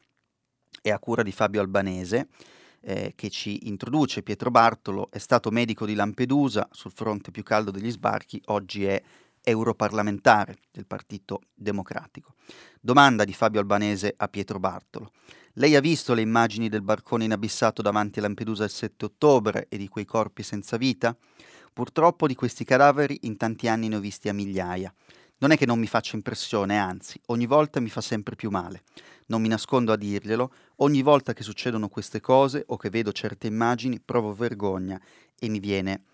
è 0.81 0.91
a 0.91 0.99
cura 0.99 1.23
di 1.23 1.33
Fabio 1.33 1.61
Albanese. 1.61 2.29
Eh, 2.85 3.13
che 3.15 3.31
ci 3.31 3.69
introduce 3.69 4.25
Pietro 4.25 4.51
Bartolo, 4.51 5.09
è 5.13 5.19
stato 5.19 5.53
medico 5.53 5.87
di 5.87 5.95
Lampedusa 5.95 6.69
sul 6.73 6.91
fronte 6.91 7.31
più 7.31 7.45
caldo 7.45 7.71
degli 7.71 7.93
sbarchi, 7.93 8.43
oggi 8.47 8.85
è 8.85 9.01
europarlamentare 9.43 10.57
del 10.71 10.87
Partito 10.87 11.43
Democratico. 11.55 12.35
Domanda 12.81 13.25
di 13.25 13.33
Fabio 13.33 13.61
Albanese 13.61 14.15
a 14.17 14.29
Pietro 14.29 14.59
Bartolo. 14.59 15.13
Lei 15.55 15.77
ha 15.77 15.81
visto 15.81 16.15
le 16.15 16.23
immagini 16.23 16.69
del 16.69 16.83
barcone 16.83 17.25
inabissato 17.25 17.83
davanti 17.83 18.19
a 18.19 18.23
Lampedusa 18.23 18.65
il 18.65 18.71
7 18.71 19.05
ottobre 19.05 19.67
e 19.69 19.77
di 19.77 19.89
quei 19.89 20.05
corpi 20.07 20.43
senza 20.43 20.77
vita? 20.77 21.15
Purtroppo 21.73 22.27
di 22.27 22.35
questi 22.35 22.65
cadaveri 22.65 23.19
in 23.23 23.37
tanti 23.37 23.69
anni 23.69 23.89
ne 23.89 23.97
ho 23.97 24.01
visti 24.01 24.29
a 24.29 24.33
migliaia. 24.33 24.93
Non 25.39 25.51
è 25.51 25.57
che 25.57 25.67
non 25.67 25.79
mi 25.79 25.87
faccia 25.87 26.17
impressione, 26.17 26.79
anzi, 26.79 27.21
ogni 27.27 27.47
volta 27.47 27.81
mi 27.81 27.89
fa 27.89 28.01
sempre 28.01 28.37
più 28.37 28.49
male. 28.49 28.85
Non 29.27 29.43
mi 29.43 29.49
nascondo 29.49 29.93
a 29.93 29.97
dirglielo, 29.97 30.53
ogni 30.77 31.03
volta 31.03 31.33
che 31.33 31.43
succedono 31.43 31.89
queste 31.89 32.21
cose 32.21 32.63
o 32.67 32.77
che 32.77 32.91
vedo 32.91 33.13
certe 33.13 33.49
immagini 33.49 34.01
provo 34.01 34.33
vergogna 34.33 35.01
e 35.39 35.49
mi 35.49 35.59
viene 35.59 36.05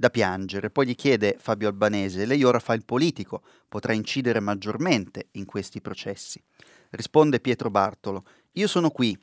da 0.00 0.08
piangere. 0.08 0.70
Poi 0.70 0.86
gli 0.86 0.94
chiede 0.94 1.36
Fabio 1.38 1.68
Albanese, 1.68 2.24
lei 2.24 2.42
ora 2.42 2.58
fa 2.58 2.72
il 2.72 2.86
politico, 2.86 3.42
potrà 3.68 3.92
incidere 3.92 4.40
maggiormente 4.40 5.28
in 5.32 5.44
questi 5.44 5.82
processi. 5.82 6.42
Risponde 6.88 7.38
Pietro 7.38 7.68
Bartolo, 7.68 8.24
io 8.52 8.66
sono 8.66 8.88
qui 8.88 9.16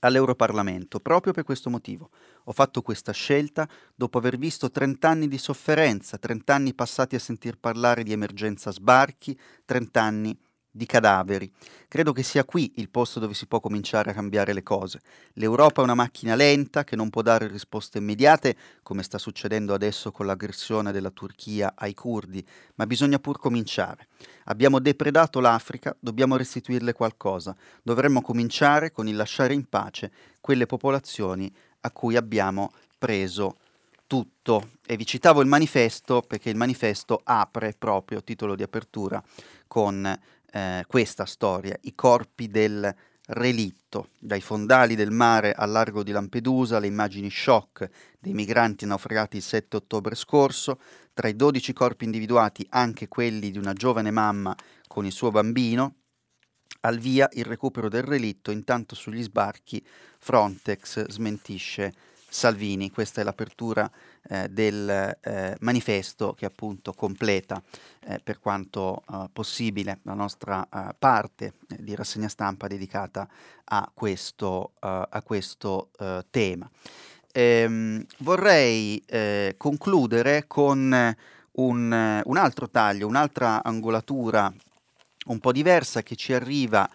all'Europarlamento 0.00 1.00
proprio 1.00 1.32
per 1.32 1.44
questo 1.44 1.70
motivo. 1.70 2.10
Ho 2.44 2.52
fatto 2.52 2.82
questa 2.82 3.12
scelta 3.12 3.66
dopo 3.94 4.18
aver 4.18 4.36
visto 4.36 4.70
30 4.70 5.08
anni 5.08 5.28
di 5.28 5.38
sofferenza, 5.38 6.18
30 6.18 6.54
anni 6.54 6.74
passati 6.74 7.14
a 7.14 7.18
sentir 7.18 7.56
parlare 7.58 8.02
di 8.02 8.12
emergenza 8.12 8.70
sbarchi, 8.70 9.36
30 9.64 10.02
anni 10.02 10.38
di 10.76 10.84
cadaveri. 10.84 11.50
Credo 11.88 12.12
che 12.12 12.22
sia 12.22 12.44
qui 12.44 12.74
il 12.76 12.90
posto 12.90 13.18
dove 13.18 13.32
si 13.32 13.46
può 13.46 13.60
cominciare 13.60 14.10
a 14.10 14.14
cambiare 14.14 14.52
le 14.52 14.62
cose. 14.62 15.00
L'Europa 15.34 15.80
è 15.80 15.84
una 15.84 15.94
macchina 15.94 16.34
lenta 16.34 16.84
che 16.84 16.96
non 16.96 17.08
può 17.08 17.22
dare 17.22 17.48
risposte 17.48 17.98
immediate, 17.98 18.56
come 18.82 19.02
sta 19.02 19.16
succedendo 19.16 19.72
adesso 19.72 20.12
con 20.12 20.26
l'aggressione 20.26 20.92
della 20.92 21.10
Turchia 21.10 21.72
ai 21.76 21.94
curdi, 21.94 22.44
ma 22.74 22.86
bisogna 22.86 23.18
pur 23.18 23.38
cominciare. 23.38 24.08
Abbiamo 24.44 24.78
depredato 24.78 25.40
l'Africa, 25.40 25.96
dobbiamo 25.98 26.36
restituirle 26.36 26.92
qualcosa. 26.92 27.56
Dovremmo 27.82 28.20
cominciare 28.20 28.92
con 28.92 29.08
il 29.08 29.16
lasciare 29.16 29.54
in 29.54 29.68
pace 29.68 30.12
quelle 30.40 30.66
popolazioni 30.66 31.52
a 31.80 31.90
cui 31.90 32.16
abbiamo 32.16 32.72
preso 32.98 33.56
tutto. 34.06 34.70
E 34.86 34.96
vi 34.96 35.04
citavo 35.04 35.40
il 35.40 35.48
manifesto 35.48 36.22
perché 36.22 36.50
il 36.50 36.56
manifesto 36.56 37.20
apre 37.24 37.74
proprio, 37.76 38.22
titolo 38.22 38.54
di 38.54 38.62
apertura, 38.62 39.22
con 39.66 40.18
eh, 40.56 40.84
questa 40.86 41.26
storia, 41.26 41.76
i 41.82 41.94
corpi 41.94 42.48
del 42.48 42.94
relitto, 43.26 44.08
dai 44.18 44.40
fondali 44.40 44.94
del 44.94 45.10
mare 45.10 45.52
al 45.52 45.70
largo 45.70 46.02
di 46.02 46.12
Lampedusa, 46.12 46.78
le 46.78 46.86
immagini 46.86 47.28
shock 47.28 47.86
dei 48.18 48.32
migranti 48.32 48.86
naufragati 48.86 49.36
il 49.36 49.42
7 49.42 49.76
ottobre 49.76 50.14
scorso, 50.14 50.80
tra 51.12 51.28
i 51.28 51.36
12 51.36 51.74
corpi 51.74 52.04
individuati 52.04 52.66
anche 52.70 53.06
quelli 53.06 53.50
di 53.50 53.58
una 53.58 53.74
giovane 53.74 54.10
mamma 54.10 54.56
con 54.86 55.04
il 55.04 55.12
suo 55.12 55.30
bambino, 55.30 55.96
al 56.80 56.98
via 56.98 57.28
il 57.32 57.44
recupero 57.44 57.90
del 57.90 58.04
relitto, 58.04 58.50
intanto 58.50 58.94
sugli 58.94 59.22
sbarchi 59.22 59.84
Frontex 60.18 61.06
smentisce 61.08 61.92
Salvini. 62.28 62.90
Questa 62.90 63.20
è 63.20 63.24
l'apertura 63.24 63.90
eh, 64.28 64.48
del 64.48 65.16
eh, 65.20 65.56
manifesto 65.60 66.34
che 66.34 66.46
appunto 66.46 66.92
completa 66.92 67.62
eh, 68.06 68.20
per 68.22 68.38
quanto 68.38 69.02
eh, 69.10 69.28
possibile 69.32 70.00
la 70.02 70.14
nostra 70.14 70.66
eh, 70.72 70.94
parte 70.98 71.54
eh, 71.68 71.76
di 71.78 71.94
rassegna 71.94 72.28
stampa 72.28 72.66
dedicata 72.66 73.28
a 73.68 73.90
questo, 73.92 74.74
a 74.78 75.22
questo 75.24 75.90
tema. 76.30 76.70
Ehm, 77.32 78.06
vorrei 78.18 79.02
concludere 79.56 80.46
con 80.46 81.16
un, 81.50 82.22
un, 82.24 82.36
altro 82.36 82.70
taglio, 82.70 83.08
un'altra 83.08 83.64
angolatura 83.64 84.52
un 85.26 85.40
po' 85.40 85.50
diversa 85.50 86.04
che 86.04 86.14
ci 86.14 86.32
arriva 86.32 86.88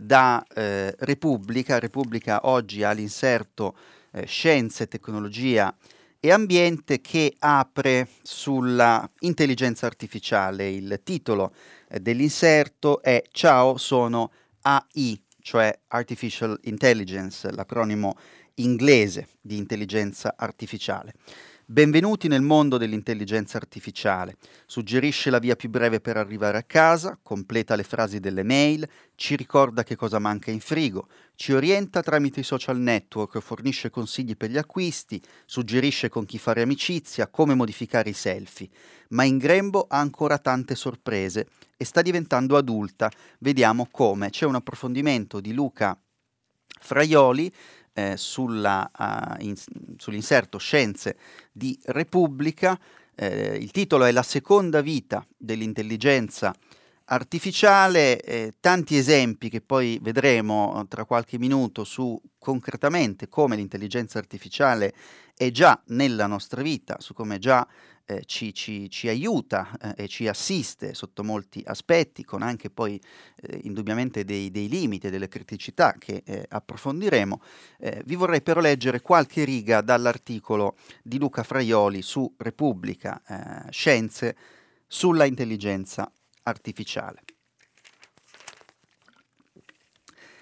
da 0.00 0.42
Repubblica. 0.48 1.78
Repubblica 1.78 2.40
oggi 2.44 2.82
ha 2.82 2.92
l'inserto 2.92 3.74
eh, 4.16 4.24
Scienze, 4.26 4.88
Tecnologia 4.88 5.74
e 6.20 6.30
Ambiente 6.30 7.00
che 7.00 7.34
apre 7.38 8.08
sulla 8.22 9.08
intelligenza 9.20 9.86
artificiale. 9.86 10.70
Il 10.70 11.00
titolo 11.02 11.54
eh, 11.88 12.00
dell'inserto 12.00 13.02
è 13.02 13.22
Ciao, 13.30 13.76
sono 13.76 14.30
AI, 14.62 15.20
cioè 15.40 15.76
Artificial 15.88 16.58
Intelligence, 16.64 17.50
l'acronimo 17.52 18.16
inglese 18.56 19.28
di 19.40 19.56
intelligenza 19.56 20.34
artificiale. 20.36 21.14
Benvenuti 21.68 22.28
nel 22.28 22.42
mondo 22.42 22.78
dell'intelligenza 22.78 23.56
artificiale. 23.56 24.36
Suggerisce 24.66 25.30
la 25.30 25.40
via 25.40 25.56
più 25.56 25.68
breve 25.68 26.00
per 26.00 26.16
arrivare 26.16 26.58
a 26.58 26.62
casa, 26.62 27.18
completa 27.20 27.74
le 27.74 27.82
frasi 27.82 28.20
delle 28.20 28.44
mail, 28.44 28.88
ci 29.16 29.34
ricorda 29.34 29.82
che 29.82 29.96
cosa 29.96 30.20
manca 30.20 30.52
in 30.52 30.60
frigo, 30.60 31.08
ci 31.34 31.52
orienta 31.52 32.04
tramite 32.04 32.38
i 32.38 32.44
social 32.44 32.78
network, 32.78 33.40
fornisce 33.40 33.90
consigli 33.90 34.36
per 34.36 34.50
gli 34.50 34.58
acquisti, 34.58 35.20
suggerisce 35.44 36.08
con 36.08 36.24
chi 36.24 36.38
fare 36.38 36.62
amicizia, 36.62 37.26
come 37.26 37.56
modificare 37.56 38.10
i 38.10 38.14
selfie. 38.14 38.68
Ma 39.08 39.24
in 39.24 39.36
grembo 39.36 39.86
ha 39.88 39.98
ancora 39.98 40.38
tante 40.38 40.76
sorprese 40.76 41.48
e 41.76 41.84
sta 41.84 42.00
diventando 42.00 42.56
adulta. 42.56 43.10
Vediamo 43.40 43.88
come. 43.90 44.30
C'è 44.30 44.46
un 44.46 44.54
approfondimento 44.54 45.40
di 45.40 45.52
Luca 45.52 46.00
Fraioli 46.78 47.52
eh, 47.96 48.18
sulla, 48.18 48.90
uh, 48.94 49.42
in, 49.42 49.54
sull'inserto 49.96 50.58
Scienze 50.58 51.16
di 51.50 51.78
Repubblica. 51.84 52.78
Eh, 53.14 53.56
il 53.58 53.70
titolo 53.70 54.04
è 54.04 54.12
La 54.12 54.22
seconda 54.22 54.82
vita 54.82 55.26
dell'intelligenza 55.34 56.54
artificiale, 57.06 58.20
eh, 58.20 58.52
tanti 58.60 58.98
esempi 58.98 59.48
che 59.48 59.62
poi 59.62 59.98
vedremo 60.02 60.84
tra 60.88 61.06
qualche 61.06 61.38
minuto 61.38 61.84
su 61.84 62.20
concretamente 62.38 63.28
come 63.28 63.56
l'intelligenza 63.56 64.18
artificiale 64.18 64.92
è 65.34 65.50
già 65.50 65.80
nella 65.86 66.26
nostra 66.26 66.60
vita, 66.60 66.96
su 66.98 67.14
come 67.14 67.38
già 67.38 67.66
eh, 68.06 68.24
ci, 68.24 68.54
ci, 68.54 68.88
ci, 68.88 69.08
aiuta 69.08 69.76
eh, 69.80 70.04
e 70.04 70.08
ci 70.08 70.28
assiste 70.28 70.94
sotto 70.94 71.24
molti 71.24 71.62
aspetti, 71.66 72.24
con 72.24 72.42
anche 72.42 72.70
poi 72.70 73.00
eh, 73.42 73.60
indubbiamente 73.64 74.24
dei, 74.24 74.50
dei, 74.50 74.68
limiti 74.68 75.08
e 75.08 75.10
delle 75.10 75.28
criticità 75.28 75.94
che 75.98 76.22
eh, 76.24 76.46
approfondiremo. 76.48 77.40
Eh, 77.78 78.02
vi 78.06 78.14
vorrei 78.14 78.42
però 78.42 78.60
leggere 78.60 79.00
qualche 79.02 79.44
riga 79.44 79.80
dall'articolo 79.80 80.76
di 81.02 81.18
Luca 81.18 81.42
Fraioli 81.42 82.00
su 82.00 82.32
Repubblica 82.38 83.20
eh, 83.26 83.72
Scienze 83.72 84.36
sulla 84.86 85.24
intelligenza 85.24 86.10
artificiale. 86.44 87.22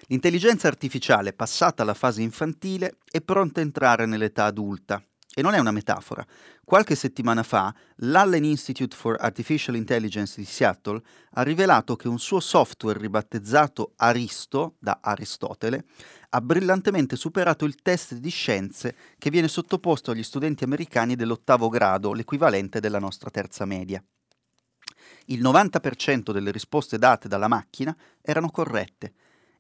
L'intelligenza 0.09 0.69
artificiale, 0.69 1.33
passata 1.33 1.83
la 1.83 1.95
fase 1.95 2.21
infantile, 2.21 2.99
è 3.11 3.23
pronta 3.23 3.61
a 3.61 3.63
entrare 3.63 4.05
nell'età 4.05 4.45
adulta 4.45 5.03
E 5.37 5.43
non 5.43 5.55
è 5.55 5.59
una 5.59 5.73
metafora. 5.73 6.25
Qualche 6.65 6.95
settimana 6.95 7.43
fa 7.43 7.75
l'Allen 7.97 8.45
Institute 8.45 8.95
for 8.95 9.17
Artificial 9.19 9.75
Intelligence 9.75 10.41
di 10.41 10.47
Seattle 10.47 11.03
ha 11.33 11.43
rivelato 11.43 11.97
che 11.97 12.07
un 12.07 12.21
suo 12.21 12.39
software 12.39 13.01
ribattezzato 13.01 13.95
Aristo, 13.97 14.77
da 14.79 15.01
Aristotele, 15.03 15.87
ha 16.31 16.41
brillantemente 16.41 17.17
superato 17.17 17.65
il 17.65 17.75
test 17.83 18.15
di 18.15 18.31
scienze 18.31 18.95
che 19.19 19.31
viene 19.31 19.49
sottoposto 19.49 20.13
agli 20.13 20.23
studenti 20.23 20.63
americani 20.63 21.17
dell'ottavo 21.17 21.69
grado, 21.69 22.13
l'equivalente 22.13 22.79
della 22.79 23.01
nostra 23.01 23.29
terza 23.31 23.65
media. 23.65 24.03
Il 25.27 25.43
90% 25.43 26.31
delle 26.31 26.53
risposte 26.53 26.97
date 26.97 27.27
dalla 27.27 27.49
macchina 27.49 27.97
erano 28.21 28.51
corrette 28.51 29.15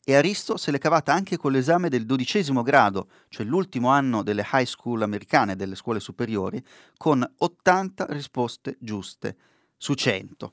e 0.05 0.14
Aristo 0.14 0.57
se 0.57 0.70
l'è 0.70 0.78
cavata 0.78 1.12
anche 1.12 1.36
con 1.36 1.50
l'esame 1.50 1.88
del 1.88 2.05
dodicesimo 2.05 2.62
grado, 2.62 3.09
cioè 3.28 3.46
l'ultimo 3.46 3.88
anno 3.88 4.22
delle 4.22 4.46
high 4.52 4.66
school 4.66 5.02
americane, 5.02 5.57
delle 5.57 5.74
scuole 5.74 6.00
superiori, 6.00 6.62
con 6.96 7.26
80 7.38 8.07
risposte 8.11 8.76
giuste 8.78 9.36
su 9.76 9.94
100. 9.94 10.52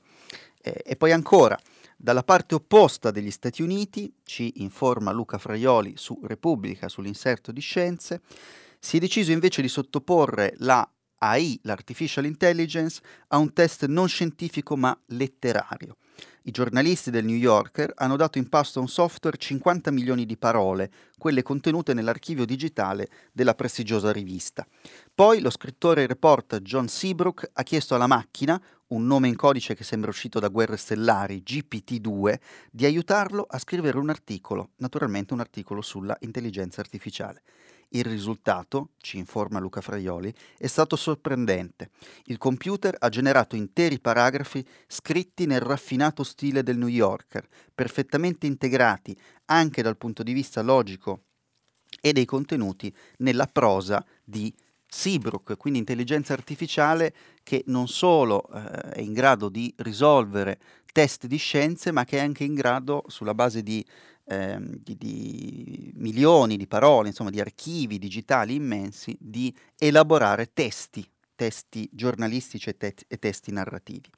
E, 0.62 0.96
poi 0.96 1.12
ancora, 1.12 1.58
dalla 1.96 2.22
parte 2.22 2.54
opposta 2.54 3.10
degli 3.10 3.30
Stati 3.30 3.62
Uniti, 3.62 4.12
ci 4.24 4.62
informa 4.62 5.12
Luca 5.12 5.38
Fraioli 5.38 5.94
su 5.96 6.18
Repubblica, 6.24 6.88
sull'inserto 6.88 7.52
di 7.52 7.60
scienze, 7.60 8.22
si 8.78 8.96
è 8.96 9.00
deciso 9.00 9.32
invece 9.32 9.60
di 9.62 9.68
sottoporre 9.68 10.54
la 10.58 10.88
AI, 11.18 11.60
l'artificial 11.62 12.24
intelligence, 12.24 13.00
a 13.28 13.36
un 13.36 13.52
test 13.52 13.86
non 13.86 14.08
scientifico 14.08 14.76
ma 14.76 14.98
letterario. 15.06 15.96
I 16.44 16.50
giornalisti 16.50 17.10
del 17.10 17.24
New 17.24 17.36
Yorker 17.36 17.92
hanno 17.96 18.16
dato 18.16 18.38
in 18.38 18.48
pasto 18.48 18.78
a 18.78 18.82
un 18.82 18.88
software 18.88 19.36
50 19.36 19.90
milioni 19.90 20.26
di 20.26 20.36
parole, 20.36 20.90
quelle 21.18 21.42
contenute 21.42 21.94
nell'archivio 21.94 22.44
digitale 22.44 23.08
della 23.32 23.54
prestigiosa 23.54 24.10
rivista. 24.10 24.66
Poi 25.14 25.40
lo 25.40 25.50
scrittore 25.50 26.02
e 26.02 26.06
reporter 26.06 26.60
John 26.60 26.88
Seabrook 26.88 27.50
ha 27.52 27.62
chiesto 27.62 27.94
alla 27.94 28.06
macchina, 28.06 28.60
un 28.88 29.06
nome 29.06 29.28
in 29.28 29.36
codice 29.36 29.74
che 29.74 29.84
sembra 29.84 30.10
uscito 30.10 30.38
da 30.38 30.48
Guerre 30.48 30.76
Stellari, 30.76 31.42
GPT-2, 31.46 32.34
di 32.70 32.84
aiutarlo 32.84 33.46
a 33.48 33.58
scrivere 33.58 33.98
un 33.98 34.10
articolo, 34.10 34.70
naturalmente 34.76 35.32
un 35.32 35.40
articolo 35.40 35.80
sulla 35.80 36.16
intelligenza 36.20 36.80
artificiale. 36.80 37.42
Il 37.94 38.04
risultato, 38.04 38.90
ci 38.98 39.18
informa 39.18 39.58
Luca 39.58 39.82
Fraioli, 39.82 40.32
è 40.56 40.66
stato 40.66 40.96
sorprendente. 40.96 41.90
Il 42.24 42.38
computer 42.38 42.96
ha 42.98 43.10
generato 43.10 43.54
interi 43.54 44.00
paragrafi 44.00 44.64
scritti 44.86 45.44
nel 45.44 45.60
raffinato 45.60 46.22
stile 46.22 46.62
del 46.62 46.78
New 46.78 46.88
Yorker, 46.88 47.46
perfettamente 47.74 48.46
integrati 48.46 49.14
anche 49.46 49.82
dal 49.82 49.98
punto 49.98 50.22
di 50.22 50.32
vista 50.32 50.62
logico 50.62 51.24
e 52.00 52.14
dei 52.14 52.24
contenuti 52.24 52.90
nella 53.18 53.46
prosa 53.46 54.02
di 54.24 54.54
Seabrook, 54.86 55.56
quindi 55.58 55.78
intelligenza 55.78 56.32
artificiale 56.32 57.14
che 57.42 57.62
non 57.66 57.88
solo 57.88 58.46
eh, 58.52 58.92
è 58.92 59.00
in 59.00 59.12
grado 59.12 59.48
di 59.48 59.72
risolvere 59.78 60.58
test 60.92 61.26
di 61.26 61.38
scienze, 61.38 61.90
ma 61.90 62.04
che 62.04 62.18
è 62.18 62.20
anche 62.20 62.44
in 62.44 62.54
grado, 62.54 63.04
sulla 63.06 63.34
base 63.34 63.62
di 63.62 63.84
Ehm, 64.24 64.78
di, 64.82 64.96
di, 64.96 65.92
milioni 65.96 66.56
di 66.56 66.68
parole, 66.68 67.08
insomma 67.08 67.30
di 67.30 67.40
archivi 67.40 67.98
digitali 67.98 68.54
immensi, 68.54 69.16
di 69.20 69.52
elaborare 69.76 70.52
testi, 70.52 71.04
testi 71.34 71.88
giornalistici 71.92 72.68
e, 72.68 72.76
te- 72.76 72.94
e 73.08 73.18
testi 73.18 73.50
narrativi. 73.50 74.08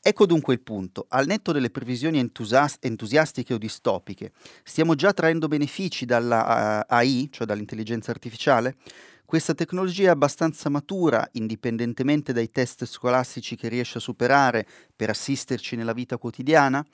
Ecco 0.00 0.26
dunque 0.26 0.54
il 0.54 0.60
punto, 0.60 1.06
al 1.08 1.26
netto 1.26 1.52
delle 1.52 1.70
previsioni 1.70 2.18
entusias- 2.18 2.78
entusiastiche 2.80 3.54
o 3.54 3.58
distopiche, 3.58 4.32
stiamo 4.64 4.94
già 4.94 5.12
traendo 5.12 5.48
benefici 5.48 6.04
dalla 6.04 6.84
uh, 6.88 6.94
AI, 6.94 7.28
cioè 7.30 7.46
dall'intelligenza 7.46 8.10
artificiale? 8.10 8.76
Questa 9.24 9.54
tecnologia 9.54 10.06
è 10.06 10.10
abbastanza 10.10 10.68
matura, 10.68 11.28
indipendentemente 11.32 12.32
dai 12.32 12.50
test 12.50 12.86
scolastici 12.86 13.56
che 13.56 13.68
riesce 13.68 13.98
a 13.98 14.00
superare 14.00 14.66
per 14.96 15.10
assisterci 15.10 15.76
nella 15.76 15.92
vita 15.92 16.16
quotidiana? 16.16 16.84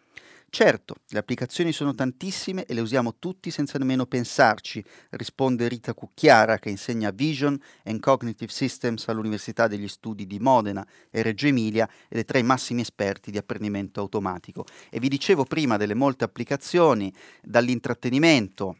Certo, 0.54 0.94
le 1.08 1.18
applicazioni 1.18 1.72
sono 1.72 1.96
tantissime 1.96 2.64
e 2.64 2.74
le 2.74 2.80
usiamo 2.80 3.16
tutti 3.18 3.50
senza 3.50 3.76
nemmeno 3.76 4.06
pensarci, 4.06 4.84
risponde 5.10 5.66
Rita 5.66 5.94
Cucchiara 5.94 6.60
che 6.60 6.70
insegna 6.70 7.10
Vision 7.10 7.60
and 7.82 7.98
Cognitive 7.98 8.52
Systems 8.52 9.08
all'Università 9.08 9.66
degli 9.66 9.88
Studi 9.88 10.28
di 10.28 10.38
Modena 10.38 10.86
e 11.10 11.22
Reggio 11.22 11.48
Emilia 11.48 11.88
ed 12.08 12.20
è 12.20 12.24
tra 12.24 12.38
i 12.38 12.44
massimi 12.44 12.82
esperti 12.82 13.32
di 13.32 13.38
apprendimento 13.38 13.98
automatico. 13.98 14.64
E 14.90 15.00
vi 15.00 15.08
dicevo 15.08 15.42
prima 15.42 15.76
delle 15.76 15.94
molte 15.94 16.22
applicazioni, 16.22 17.12
dall'intrattenimento 17.42 18.76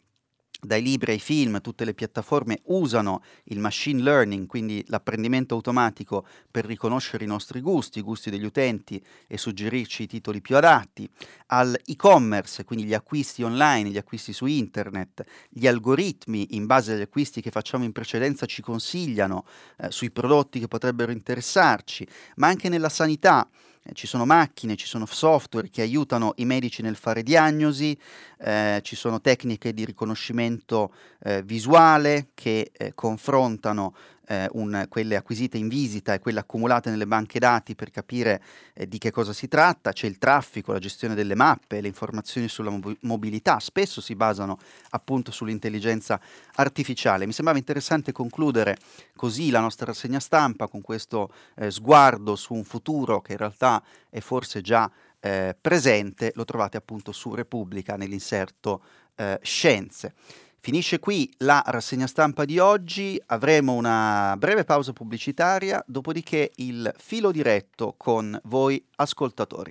dai 0.65 0.83
libri 0.83 1.13
ai 1.13 1.19
film, 1.19 1.61
tutte 1.61 1.85
le 1.85 1.95
piattaforme 1.95 2.61
usano 2.65 3.23
il 3.45 3.59
machine 3.59 4.03
learning, 4.03 4.47
quindi 4.47 4.85
l'apprendimento 4.89 5.55
automatico 5.55 6.27
per 6.51 6.65
riconoscere 6.65 7.25
i 7.25 7.27
nostri 7.27 7.61
gusti, 7.61 7.99
i 7.99 8.03
gusti 8.03 8.31
degli 8.31 8.45
utenti 8.45 9.03
e 9.27 9.39
suggerirci 9.39 10.05
i 10.05 10.07
titoli 10.07 10.41
più 10.41 10.57
adatti, 10.57 11.09
al 11.47 11.79
e-commerce, 11.85 12.65
quindi 12.65 12.85
gli 12.85 12.95
acquisti 12.95 13.43
online, 13.43 13.91
gli 13.91 13.99
acquisti 13.99 14.33
su 14.33 14.47
internet, 14.47 15.25
gli 15.49 15.67
algoritmi 15.67 16.57
in 16.57 16.67
base 16.67 16.95
agli 16.95 17.03
acquisti 17.03 17.41
che 17.41 17.51
facciamo 17.51 17.85
in 17.85 17.93
precedenza 17.93 18.47
ci 18.47 18.63
consigliano 18.63 19.45
eh, 19.79 19.91
sui 19.91 20.11
prodotti 20.11 20.59
che 20.59 20.69
potrebbero 20.69 21.13
interessarci, 21.13 22.07
ma 22.37 22.49
anche 22.49 22.69
nella 22.69 22.89
sanità 22.89 23.49
ci 23.93 24.07
sono 24.07 24.25
macchine, 24.25 24.77
ci 24.77 24.87
sono 24.87 25.07
software 25.07 25.69
che 25.69 25.83
aiutano 25.83 26.33
i 26.37 26.45
medici 26.45 26.81
nel 26.81 26.97
fare 26.97 27.23
diagnosi, 27.23 27.97
eh, 28.39 28.81
ci 28.83 28.97
sono 28.97 29.21
tecniche 29.21 29.75
di 29.75 29.85
riconoscimento 29.85 30.93
eh, 31.23 31.43
visuale 31.43 32.29
che 32.35 32.71
eh, 32.73 32.95
confrontano 32.95 33.95
eh, 34.27 34.49
un, 34.53 34.87
quelle 34.89 35.17
acquisite 35.17 35.59
in 35.59 35.69
visita 35.69 36.15
e 36.15 36.19
quelle 36.19 36.41
accumulate 36.41 36.91
nelle 36.91 37.07
banche 37.07 37.39
dati 37.39 37.75
per 37.75 37.91
capire 37.91 38.43
eh, 38.75 38.89
di 38.89 38.99
che 38.99 39.11
cosa 39.11 39.33
si 39.33 39.49
tratta, 39.49 39.93
c'è 39.93 40.07
il 40.07 40.19
traffico, 40.19 40.73
la 40.73 40.79
gestione 40.79 41.15
delle 41.15 41.35
mappe, 41.35 41.81
le 41.81 41.89
informazioni 41.89 42.49
sulla 42.49 42.71
mob- 42.71 42.97
mobilità, 43.01 43.59
spesso 43.61 44.01
si 44.01 44.15
basano 44.15 44.59
appunto 44.91 45.31
sull'intelligenza 45.31 46.21
artificiale. 46.55 47.27
Mi 47.27 47.33
sembrava 47.33 47.59
interessante 47.59 48.13
concludere 48.13 48.77
così 49.17 49.51
la 49.51 49.61
nostra 49.61 49.87
rassegna 49.87 50.21
stampa 50.21 50.69
con 50.69 50.81
questo 50.81 51.33
eh, 51.57 51.71
sguardo 51.71 52.37
su 52.37 52.55
un 52.55 52.65
futuro 52.65 53.21
che 53.21 53.33
in 53.33 53.39
realtà 53.39 53.83
è 54.09 54.21
forse 54.21 54.61
già 54.61 54.91
eh, 55.21 55.57
presente, 55.59 56.33
lo 56.35 56.45
trovate 56.45 56.77
appunto 56.77 57.13
su 57.13 57.35
Repubblica 57.35 57.97
nell'inserto 57.97 58.83
eh, 59.17 59.39
Scienze. 59.43 60.15
Finisce 60.65 60.99
qui 60.99 61.31
la 61.41 61.63
rassegna 61.67 62.07
stampa 62.07 62.47
di 62.47 62.59
oggi, 62.59 63.21
avremo 63.27 63.75
una 63.75 64.35
breve 64.39 64.65
pausa 64.65 64.95
pubblicitaria, 64.95 65.85
dopodiché 65.87 66.53
il 66.55 66.91
filo 66.97 67.31
diretto 67.31 67.93
con 67.99 68.41
voi 68.45 68.83
ascoltatori. 68.97 69.71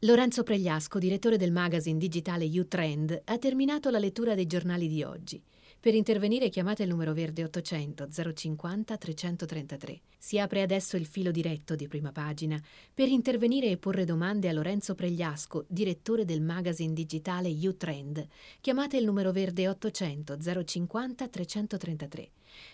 Lorenzo 0.00 0.42
Pregliasco, 0.42 0.98
direttore 0.98 1.38
del 1.38 1.50
magazine 1.50 1.96
digitale 1.96 2.44
U-Trend, 2.44 3.22
ha 3.24 3.38
terminato 3.38 3.88
la 3.88 3.98
lettura 3.98 4.34
dei 4.34 4.46
giornali 4.46 4.86
di 4.86 5.02
oggi. 5.02 5.42
Per 5.86 5.94
intervenire 5.94 6.48
chiamate 6.48 6.82
il 6.82 6.88
numero 6.88 7.12
verde 7.12 7.44
800 7.44 8.08
050 8.34 8.96
333. 8.96 10.00
Si 10.18 10.36
apre 10.36 10.62
adesso 10.62 10.96
il 10.96 11.06
filo 11.06 11.30
diretto 11.30 11.76
di 11.76 11.86
prima 11.86 12.10
pagina 12.10 12.60
per 12.92 13.06
intervenire 13.06 13.70
e 13.70 13.76
porre 13.76 14.04
domande 14.04 14.48
a 14.48 14.52
Lorenzo 14.52 14.96
Pregliasco, 14.96 15.64
direttore 15.68 16.24
del 16.24 16.42
magazine 16.42 16.92
digitale 16.92 17.50
U-Trend. 17.50 18.26
Chiamate 18.60 18.96
il 18.96 19.04
numero 19.04 19.30
verde 19.30 19.68
800 19.68 20.64
050 20.64 21.28
333. 21.28 22.30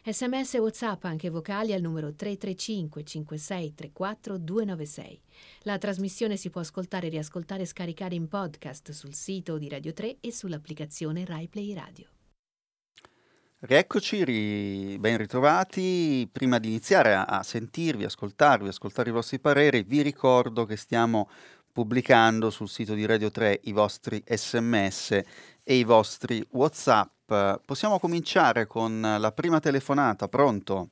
Sms 0.06 0.54
e 0.54 0.58
WhatsApp 0.60 1.04
anche 1.04 1.28
vocali 1.28 1.74
al 1.74 1.82
numero 1.82 2.14
335 2.14 3.04
5634 3.04 4.38
296. 4.38 5.20
La 5.64 5.76
trasmissione 5.76 6.38
si 6.38 6.48
può 6.48 6.62
ascoltare, 6.62 7.10
riascoltare 7.10 7.64
e 7.64 7.66
scaricare 7.66 8.14
in 8.14 8.26
podcast 8.26 8.90
sul 8.92 9.12
sito 9.12 9.58
di 9.58 9.68
Radio 9.68 9.92
3 9.92 10.16
e 10.20 10.32
sull'applicazione 10.32 11.26
RaiPlay 11.26 11.74
Radio. 11.74 12.11
Rieccoci, 13.64 14.24
ri- 14.24 14.98
ben 14.98 15.16
ritrovati. 15.16 16.28
Prima 16.32 16.58
di 16.58 16.66
iniziare 16.66 17.14
a, 17.14 17.26
a 17.28 17.44
sentirvi, 17.44 18.02
ascoltarvi, 18.02 18.66
ascoltare 18.66 19.10
i 19.10 19.12
vostri 19.12 19.38
pareri, 19.38 19.84
vi 19.86 20.02
ricordo 20.02 20.64
che 20.64 20.76
stiamo 20.76 21.28
pubblicando 21.72 22.50
sul 22.50 22.66
sito 22.66 22.94
di 22.94 23.06
Radio 23.06 23.30
3 23.30 23.60
i 23.62 23.72
vostri 23.72 24.20
sms 24.26 25.12
e 25.64 25.74
i 25.74 25.84
vostri 25.84 26.44
whatsapp. 26.50 27.32
Possiamo 27.64 28.00
cominciare 28.00 28.66
con 28.66 29.00
la 29.00 29.30
prima 29.30 29.60
telefonata, 29.60 30.26
pronto? 30.26 30.88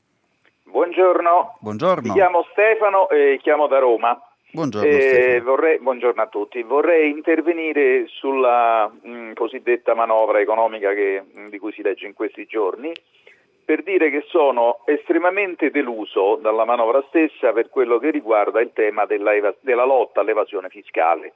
Buongiorno. 0.63 1.57
Buongiorno. 1.59 2.07
Mi 2.07 2.15
chiamo 2.15 2.47
Stefano 2.53 3.09
e 3.09 3.41
chiamo 3.43 3.67
da 3.67 3.81
Roma. 3.81 4.30
Buongiorno, 4.53 4.89
eh, 4.89 5.41
vorrei, 5.43 5.79
buongiorno, 5.79 6.23
a 6.23 6.27
tutti. 6.27 6.63
Vorrei 6.63 7.11
intervenire 7.11 8.07
sulla 8.09 8.89
mh, 8.89 9.11
mm, 9.11 9.33
cosiddetta 9.35 9.95
manovra 9.95 10.41
economica 10.41 10.93
che, 10.93 11.23
mh, 11.23 11.41
mm, 11.41 11.49
di 11.49 11.59
cui 11.59 11.73
si 11.73 11.83
legge 11.83 12.07
in 12.07 12.15
questi 12.15 12.47
giorni 12.47 12.93
per 13.65 13.85
dire 13.85 14.11
che 14.11 14.25
sono 14.27 14.81
estremamente 14.87 15.71
deluso 15.71 16.35
dalla 16.43 16.65
manovra 16.65 17.05
stessa 17.07 17.53
per 17.53 17.69
quello 17.69 18.01
che 18.01 18.11
riguarda 18.11 18.61
il 18.61 18.73
tema 18.73 19.07
della, 19.07 19.55
della 19.61 19.85
lotta 19.85 20.21
all'evasione 20.21 20.69
fiscale. 20.69 21.35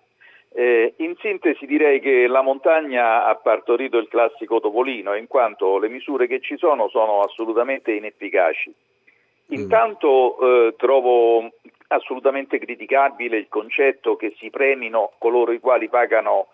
Eh, 0.52 0.94
in 0.96 1.14
sintesi 1.20 1.66
direi 1.66 2.00
che 2.00 2.26
la 2.26 2.42
montagna 2.42 3.26
ha 3.26 3.34
partorito 3.36 3.98
il 3.98 4.08
classico 4.08 4.58
topolino, 4.58 5.14
in 5.14 5.28
quanto 5.28 5.78
le 5.78 5.88
misure 5.88 6.26
che 6.26 6.40
ci 6.40 6.56
sono 6.56 6.88
sono 6.88 7.20
assolutamente 7.20 7.92
inefficaci. 7.92 8.74
Mm. 9.52 9.54
Intanto 9.54 10.38
eh, 10.40 10.74
trovo 10.76 11.52
assolutamente 11.94 12.58
criticabile 12.58 13.36
il 13.36 13.48
concetto 13.48 14.16
che 14.16 14.34
si 14.38 14.50
premino 14.50 15.12
coloro 15.18 15.52
i 15.52 15.60
quali 15.60 15.88
pagano 15.88 16.48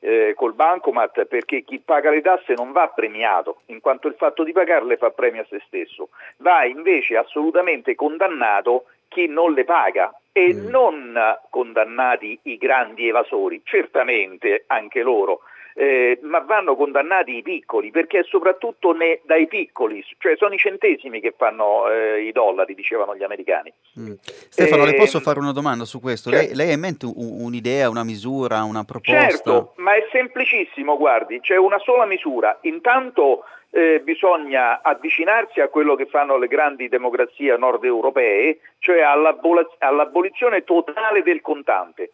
eh, 0.00 0.34
col 0.36 0.54
bancomat 0.54 1.24
perché 1.24 1.62
chi 1.62 1.78
paga 1.78 2.10
le 2.10 2.20
tasse 2.20 2.52
non 2.54 2.72
va 2.72 2.88
premiato, 2.88 3.62
in 3.66 3.80
quanto 3.80 4.06
il 4.06 4.14
fatto 4.14 4.44
di 4.44 4.52
pagarle 4.52 4.98
fa 4.98 5.10
premio 5.10 5.42
a 5.42 5.46
se 5.48 5.62
stesso, 5.66 6.10
va 6.38 6.64
invece 6.64 7.16
assolutamente 7.16 7.94
condannato 7.94 8.84
chi 9.08 9.26
non 9.26 9.52
le 9.54 9.64
paga 9.64 10.12
e 10.30 10.52
mm. 10.52 10.68
non 10.68 11.18
condannati 11.48 12.38
i 12.42 12.56
grandi 12.58 13.08
evasori, 13.08 13.62
certamente 13.64 14.64
anche 14.66 15.02
loro, 15.02 15.40
eh, 15.74 16.18
ma 16.22 16.38
vanno 16.40 16.76
condannati 16.76 17.36
i 17.36 17.42
piccoli, 17.42 17.90
perché 17.90 18.20
è 18.20 18.24
soprattutto 18.24 18.92
ne, 18.92 19.20
dai 19.24 19.48
piccoli, 19.48 20.04
cioè 20.18 20.36
sono 20.36 20.54
i 20.54 20.58
centesimi 20.58 21.20
che 21.20 21.34
fanno 21.36 21.90
eh, 21.90 22.22
i 22.22 22.32
dollari, 22.32 22.74
dicevano 22.74 23.16
gli 23.16 23.24
americani. 23.24 23.72
Mm. 23.98 24.12
Stefano, 24.22 24.84
eh, 24.84 24.86
le 24.86 24.94
posso 24.94 25.20
fare 25.20 25.40
una 25.40 25.52
domanda 25.52 25.84
su 25.84 26.00
questo? 26.00 26.30
Certo. 26.30 26.46
Lei, 26.46 26.54
lei, 26.54 26.70
ha 26.70 26.74
in 26.74 26.80
mente 26.80 27.06
un'idea, 27.12 27.88
una 27.90 28.04
misura, 28.04 28.62
una 28.62 28.84
proposta? 28.84 29.28
Certo, 29.28 29.74
ma 29.76 29.94
è 29.94 30.06
semplicissimo, 30.10 30.96
guardi, 30.96 31.40
c'è 31.40 31.56
una 31.56 31.78
sola 31.80 32.06
misura. 32.06 32.56
Intanto 32.62 33.44
eh, 33.70 34.00
bisogna 34.04 34.80
avvicinarsi 34.80 35.60
a 35.60 35.68
quello 35.68 35.96
che 35.96 36.06
fanno 36.06 36.38
le 36.38 36.46
grandi 36.46 36.88
democrazie 36.88 37.56
nord 37.56 37.82
europee, 37.82 38.58
cioè 38.78 39.00
all'abolizione 39.00 40.62
totale 40.62 41.24
del 41.24 41.40
contante 41.40 42.10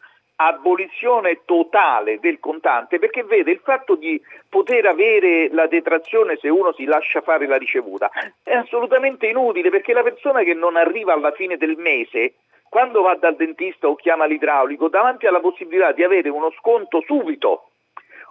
abolizione 0.46 1.42
totale 1.44 2.18
del 2.18 2.38
contante, 2.38 2.98
perché 2.98 3.24
vede 3.24 3.50
il 3.50 3.60
fatto 3.62 3.94
di 3.94 4.20
poter 4.48 4.86
avere 4.86 5.48
la 5.52 5.66
detrazione 5.66 6.36
se 6.40 6.48
uno 6.48 6.72
si 6.72 6.84
lascia 6.84 7.20
fare 7.20 7.46
la 7.46 7.56
ricevuta 7.56 8.10
è 8.42 8.54
assolutamente 8.54 9.26
inutile 9.26 9.70
perché 9.70 9.92
la 9.92 10.02
persona 10.02 10.42
che 10.42 10.54
non 10.54 10.76
arriva 10.76 11.12
alla 11.12 11.30
fine 11.30 11.56
del 11.56 11.76
mese 11.76 12.34
quando 12.68 13.02
va 13.02 13.16
dal 13.16 13.34
dentista 13.34 13.88
o 13.88 13.96
chiama 13.96 14.26
l'idraulico, 14.26 14.88
davanti 14.88 15.26
alla 15.26 15.40
possibilità 15.40 15.90
di 15.92 16.04
avere 16.04 16.28
uno 16.28 16.52
sconto 16.52 17.02
subito 17.04 17.69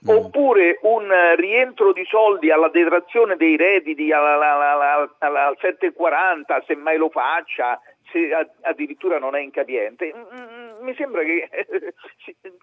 mm. 0.05 0.09
oppure 0.09 0.79
un 0.83 1.09
rientro 1.35 1.93
di 1.93 2.05
soldi 2.05 2.51
alla 2.51 2.69
detrazione 2.69 3.35
dei 3.35 3.57
redditi 3.57 4.11
alla 4.11 5.53
740, 5.59 6.63
se 6.65 6.75
mai 6.75 6.97
lo 6.97 7.09
faccia, 7.09 7.79
se 8.11 8.29
addirittura 8.61 9.19
non 9.19 9.35
è 9.35 9.41
incapiente, 9.41 10.13
mm, 10.15 10.19
mm, 10.19 10.83
mi 10.83 10.95
sembra 10.95 11.23
che 11.23 11.47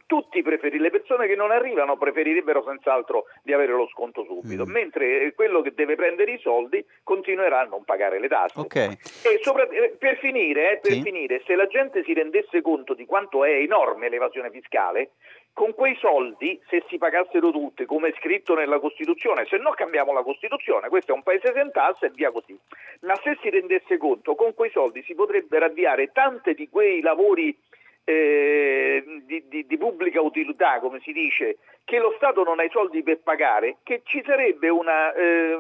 tutti 0.07 0.43
preferirebbero, 0.43 0.82
le 0.82 0.91
persone 0.91 1.26
che 1.26 1.37
non 1.37 1.51
arrivano 1.51 1.97
preferirebbero 1.97 2.62
senz'altro 2.64 3.24
di 3.43 3.53
avere 3.53 3.72
lo 3.72 3.87
sconto 3.89 4.24
subito, 4.24 4.66
mm. 4.66 4.70
mentre 4.70 5.34
quello 5.34 5.61
che 5.62 5.72
deve 5.74 5.95
prendere 5.95 6.32
i 6.32 6.39
soldi 6.39 6.84
continuerà 7.03 7.61
a 7.61 7.64
non 7.64 7.84
pagare 7.84 8.18
le 8.18 8.28
tasse. 8.28 8.59
Okay. 8.61 8.91
E 8.91 9.39
sopra, 9.43 9.68
eh, 9.68 9.95
per, 9.99 10.18
finire, 10.18 10.72
eh, 10.72 10.78
per 10.78 10.93
sì. 10.93 11.03
finire, 11.03 11.43
se 11.47 11.55
la 11.55 11.66
gente 11.66 12.03
si 12.05 12.12
rendesse 12.12 12.61
conto 12.62 12.95
di 12.95 13.05
quanto 13.05 13.45
è 13.45 13.53
enorme 13.53 14.09
l'evasione 14.09 14.51
fiscale, 14.51 15.12
con 15.57 15.73
quei 15.75 15.97
soldi, 15.97 16.61
se 16.69 16.85
si 16.87 16.99
pagassero 16.99 17.51
tutte, 17.51 17.87
come 17.87 18.09
è 18.11 18.15
scritto 18.19 18.55
nella 18.55 18.79
Costituzione, 18.79 19.47
se 19.47 19.57
no 19.57 19.71
cambiamo 19.71 20.13
la 20.13 20.23
Costituzione, 20.23 20.91
questo 20.91 21.13
è 21.13 21.15
un 21.15 21.23
paese 21.23 21.51
senza 21.55 21.97
e 21.99 22.11
via 22.11 22.31
così. 22.31 22.55
Ma 23.01 23.15
se 23.23 23.39
si 23.41 23.49
rendesse 23.49 23.97
conto, 23.97 24.35
con 24.35 24.53
quei 24.53 24.71
soldi 24.71 25.03
si 25.05 25.15
potrebbero 25.15 25.65
avviare 25.65 26.13
tanti 26.13 26.53
di 26.53 26.69
quei 26.69 27.01
lavori 27.01 27.57
eh, 28.05 29.03
di, 29.25 29.45
di, 29.49 29.67
di, 29.67 29.79
pubblica 29.79 30.21
utilità, 30.21 30.79
come 30.79 31.01
si 31.01 31.13
dice, 31.13 31.57
che 31.85 32.01
lo 32.01 32.13
Stato 32.17 32.45
non 32.45 32.59
ha 32.59 32.65
i 32.65 32.71
soldi 32.71 33.03
per 33.03 33.21
pagare, 33.21 33.79
che 33.83 34.03
ci 34.05 34.23
sarebbe 34.27 34.69
una, 34.69 35.15
eh, 35.15 35.57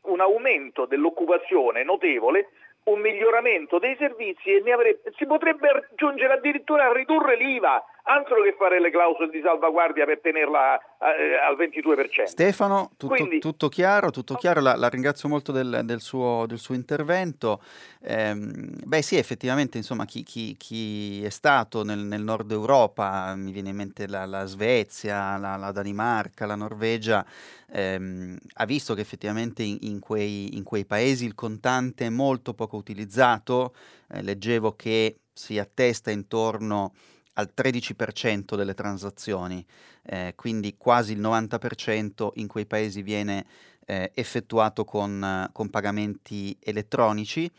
un 0.00 0.20
aumento 0.20 0.86
dell'occupazione 0.86 1.84
notevole 1.84 2.48
un 2.84 3.00
miglioramento 3.00 3.78
dei 3.78 3.94
servizi 3.96 4.50
e 4.54 4.72
avrebbe, 4.72 5.12
si 5.16 5.26
potrebbe 5.26 5.88
giungere 5.96 6.34
addirittura 6.34 6.86
a 6.86 6.92
ridurre 6.92 7.36
l'IVA, 7.36 7.84
altro 8.04 8.42
che 8.42 8.54
fare 8.56 8.80
le 8.80 8.90
clausole 8.90 9.30
di 9.30 9.40
salvaguardia 9.42 10.04
per 10.04 10.20
tenerla 10.20 10.78
eh, 10.78 11.36
al 11.36 11.56
22%. 11.56 12.24
Stefano, 12.24 12.90
tutto, 12.96 13.14
Quindi, 13.14 13.38
tutto 13.38 13.68
chiaro, 13.68 14.10
tutto 14.10 14.34
chiaro. 14.34 14.60
La, 14.60 14.76
la 14.76 14.88
ringrazio 14.88 15.28
molto 15.28 15.52
del, 15.52 15.82
del, 15.84 16.00
suo, 16.00 16.44
del 16.46 16.58
suo, 16.58 16.74
intervento. 16.74 17.60
Eh, 18.02 18.34
beh 18.34 19.02
sì, 19.02 19.16
effettivamente, 19.16 19.76
insomma, 19.76 20.04
chi, 20.04 20.22
chi, 20.22 20.56
chi 20.56 21.24
è 21.24 21.30
stato 21.30 21.84
nel, 21.84 21.98
nel, 21.98 22.22
nord 22.22 22.50
Europa, 22.50 23.34
mi 23.36 23.52
viene 23.52 23.70
in 23.70 23.76
mente 23.76 24.06
la, 24.06 24.24
la 24.26 24.44
Svezia, 24.44 25.36
la, 25.36 25.56
la, 25.56 25.72
Danimarca, 25.72 26.46
la 26.46 26.56
Norvegia, 26.56 27.24
ehm, 27.70 28.36
ha 28.54 28.64
visto 28.64 28.94
che 28.94 29.00
effettivamente 29.00 29.62
in, 29.62 29.78
in, 29.82 30.00
quei, 30.00 30.56
in, 30.56 30.62
quei, 30.62 30.84
paesi 30.84 31.24
il 31.24 31.34
contante 31.34 32.06
è 32.06 32.10
molto 32.10 32.54
poco 32.54 32.76
utilizzato. 32.76 33.74
Eh, 34.12 34.22
leggevo 34.22 34.74
che 34.74 35.16
si 35.32 35.58
attesta 35.58 36.10
intorno 36.10 36.92
al 37.40 37.52
13% 37.54 38.54
delle 38.54 38.74
transazioni, 38.74 39.64
eh, 40.02 40.34
quindi 40.36 40.76
quasi 40.76 41.12
il 41.12 41.20
90% 41.20 42.30
in 42.34 42.46
quei 42.46 42.66
paesi 42.66 43.02
viene 43.02 43.46
eh, 43.86 44.12
effettuato 44.14 44.84
con, 44.84 45.48
con, 45.52 45.70
pagamenti 45.70 46.56
elettronici. 46.60 47.50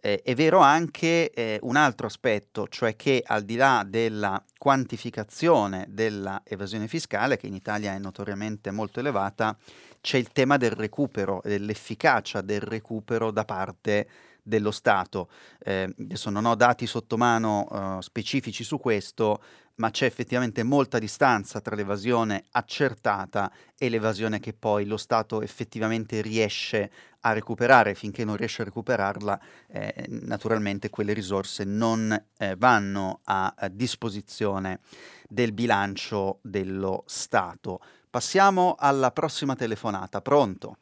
Eh, 0.00 0.22
è 0.22 0.34
vero 0.34 0.58
anche 0.58 1.30
eh, 1.30 1.58
un 1.62 1.76
altro 1.76 2.06
aspetto, 2.06 2.68
cioè 2.68 2.94
che 2.94 3.22
al 3.24 3.42
di 3.42 3.56
là 3.56 3.84
della 3.86 4.42
quantificazione 4.58 5.86
dell'evasione 5.88 6.86
fiscale, 6.88 7.36
che 7.36 7.46
in 7.46 7.54
Italia 7.54 7.94
è 7.94 7.98
notoriamente 7.98 8.70
molto 8.70 9.00
elevata, 9.00 9.56
c'è 10.00 10.18
il 10.18 10.30
tema 10.30 10.56
del 10.56 10.72
recupero, 10.72 11.40
dell'efficacia 11.44 12.40
del 12.40 12.60
recupero 12.60 13.30
da 13.30 13.44
parte 13.44 14.08
dello 14.48 14.70
Stato. 14.70 15.28
Eh, 15.58 15.94
adesso 15.98 16.30
non 16.30 16.46
ho 16.46 16.54
dati 16.54 16.86
sotto 16.86 17.16
mano 17.16 17.66
uh, 17.68 18.00
specifici 18.00 18.64
su 18.64 18.78
questo, 18.78 19.42
ma 19.76 19.90
c'è 19.90 20.06
effettivamente 20.06 20.62
molta 20.62 20.98
distanza 20.98 21.60
tra 21.60 21.76
l'evasione 21.76 22.44
accertata 22.52 23.52
e 23.76 23.88
l'evasione 23.88 24.40
che 24.40 24.52
poi 24.52 24.86
lo 24.86 24.96
Stato 24.96 25.42
effettivamente 25.42 26.20
riesce 26.20 26.90
a 27.20 27.32
recuperare. 27.32 27.94
Finché 27.94 28.24
non 28.24 28.36
riesce 28.36 28.62
a 28.62 28.64
recuperarla, 28.64 29.40
eh, 29.68 30.06
naturalmente 30.08 30.90
quelle 30.90 31.12
risorse 31.12 31.64
non 31.64 32.10
eh, 32.38 32.56
vanno 32.56 33.20
a, 33.24 33.54
a 33.56 33.68
disposizione 33.68 34.80
del 35.28 35.52
bilancio 35.52 36.38
dello 36.42 37.04
Stato. 37.06 37.80
Passiamo 38.10 38.74
alla 38.78 39.12
prossima 39.12 39.54
telefonata. 39.54 40.20
Pronto? 40.22 40.78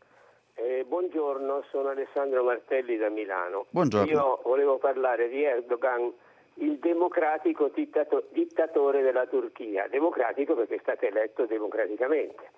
Buongiorno, 1.26 1.64
sono 1.70 1.88
Alessandro 1.88 2.44
Martelli 2.44 2.96
da 2.96 3.08
Milano. 3.08 3.66
Buongiorno. 3.70 4.10
Io 4.10 4.40
volevo 4.44 4.78
parlare 4.78 5.28
di 5.28 5.42
Erdogan, 5.42 6.12
il 6.54 6.78
democratico 6.78 7.68
dittato- 7.74 8.26
dittatore 8.30 9.02
della 9.02 9.26
Turchia, 9.26 9.88
democratico 9.88 10.54
perché 10.54 10.76
è 10.76 10.80
stato 10.80 11.04
eletto 11.04 11.46
democraticamente. 11.46 12.50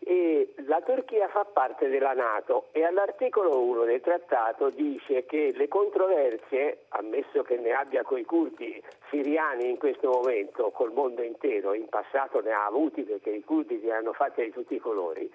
E 0.00 0.52
la 0.66 0.80
Turchia 0.80 1.28
fa 1.28 1.44
parte 1.44 1.88
della 1.88 2.12
Nato 2.12 2.66
e 2.72 2.82
all'articolo 2.82 3.60
1 3.60 3.84
del 3.84 4.00
trattato 4.00 4.68
dice 4.70 5.24
che 5.24 5.52
le 5.54 5.68
controversie, 5.68 6.86
ammesso 6.88 7.42
che 7.42 7.56
ne 7.56 7.70
abbia 7.70 8.02
coi 8.02 8.24
curdi 8.24 8.82
siriani 9.10 9.70
in 9.70 9.78
questo 9.78 10.10
momento, 10.10 10.70
col 10.70 10.92
mondo 10.92 11.22
intero, 11.22 11.72
in 11.72 11.88
passato 11.88 12.40
ne 12.40 12.50
ha 12.50 12.64
avuti 12.64 13.02
perché 13.02 13.30
i 13.30 13.44
curdi 13.44 13.78
li 13.78 13.92
hanno 13.92 14.12
fatti 14.12 14.42
di 14.42 14.50
tutti 14.50 14.74
i 14.74 14.80
colori, 14.80 15.30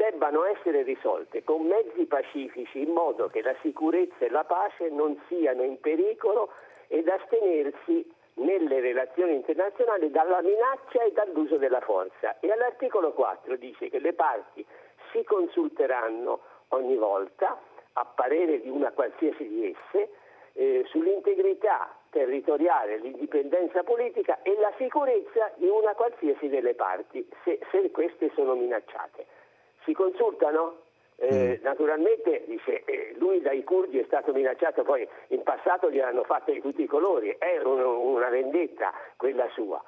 debbano 0.00 0.44
essere 0.44 0.80
risolte 0.80 1.44
con 1.44 1.66
mezzi 1.66 2.06
pacifici 2.06 2.80
in 2.80 2.90
modo 2.90 3.28
che 3.28 3.42
la 3.42 3.54
sicurezza 3.60 4.24
e 4.24 4.30
la 4.30 4.44
pace 4.44 4.88
non 4.88 5.20
siano 5.28 5.62
in 5.62 5.78
pericolo 5.78 6.52
ed 6.88 7.06
astenersi 7.06 8.10
nelle 8.34 8.80
relazioni 8.80 9.34
internazionali 9.34 10.10
dalla 10.10 10.40
minaccia 10.40 11.02
e 11.02 11.12
dall'uso 11.12 11.58
della 11.58 11.82
forza. 11.82 12.38
E 12.40 12.50
all'articolo 12.50 13.12
4 13.12 13.56
dice 13.56 13.90
che 13.90 13.98
le 13.98 14.14
parti 14.14 14.64
si 15.12 15.22
consulteranno 15.22 16.40
ogni 16.68 16.96
volta, 16.96 17.60
a 17.92 18.04
parere 18.06 18.62
di 18.62 18.70
una 18.70 18.92
qualsiasi 18.92 19.46
di 19.46 19.66
esse, 19.66 20.08
eh, 20.54 20.82
sull'integrità 20.86 21.94
territoriale, 22.08 22.96
l'indipendenza 22.96 23.82
politica 23.82 24.40
e 24.42 24.56
la 24.58 24.72
sicurezza 24.78 25.52
di 25.56 25.68
una 25.68 25.92
qualsiasi 25.92 26.48
delle 26.48 26.74
parti, 26.74 27.28
se, 27.44 27.58
se 27.70 27.90
queste 27.90 28.30
sono 28.34 28.54
minacciate 28.54 29.39
si 29.90 29.92
consultano? 29.92 30.76
Eh, 31.16 31.58
mm. 31.58 31.64
Naturalmente 31.64 32.44
dice, 32.46 32.82
eh, 32.84 33.14
lui 33.18 33.42
dai 33.42 33.62
curdi 33.64 33.98
è 33.98 34.04
stato 34.06 34.32
minacciato, 34.32 34.82
poi 34.84 35.06
in 35.28 35.42
passato 35.42 35.90
gli 35.90 36.00
hanno 36.00 36.22
fatto 36.22 36.50
di 36.50 36.62
tutti 36.62 36.82
i 36.82 36.86
colori, 36.86 37.34
è 37.38 37.60
un, 37.62 37.80
una 37.82 38.28
vendetta 38.30 38.92
quella 39.16 39.46
sua. 39.50 39.82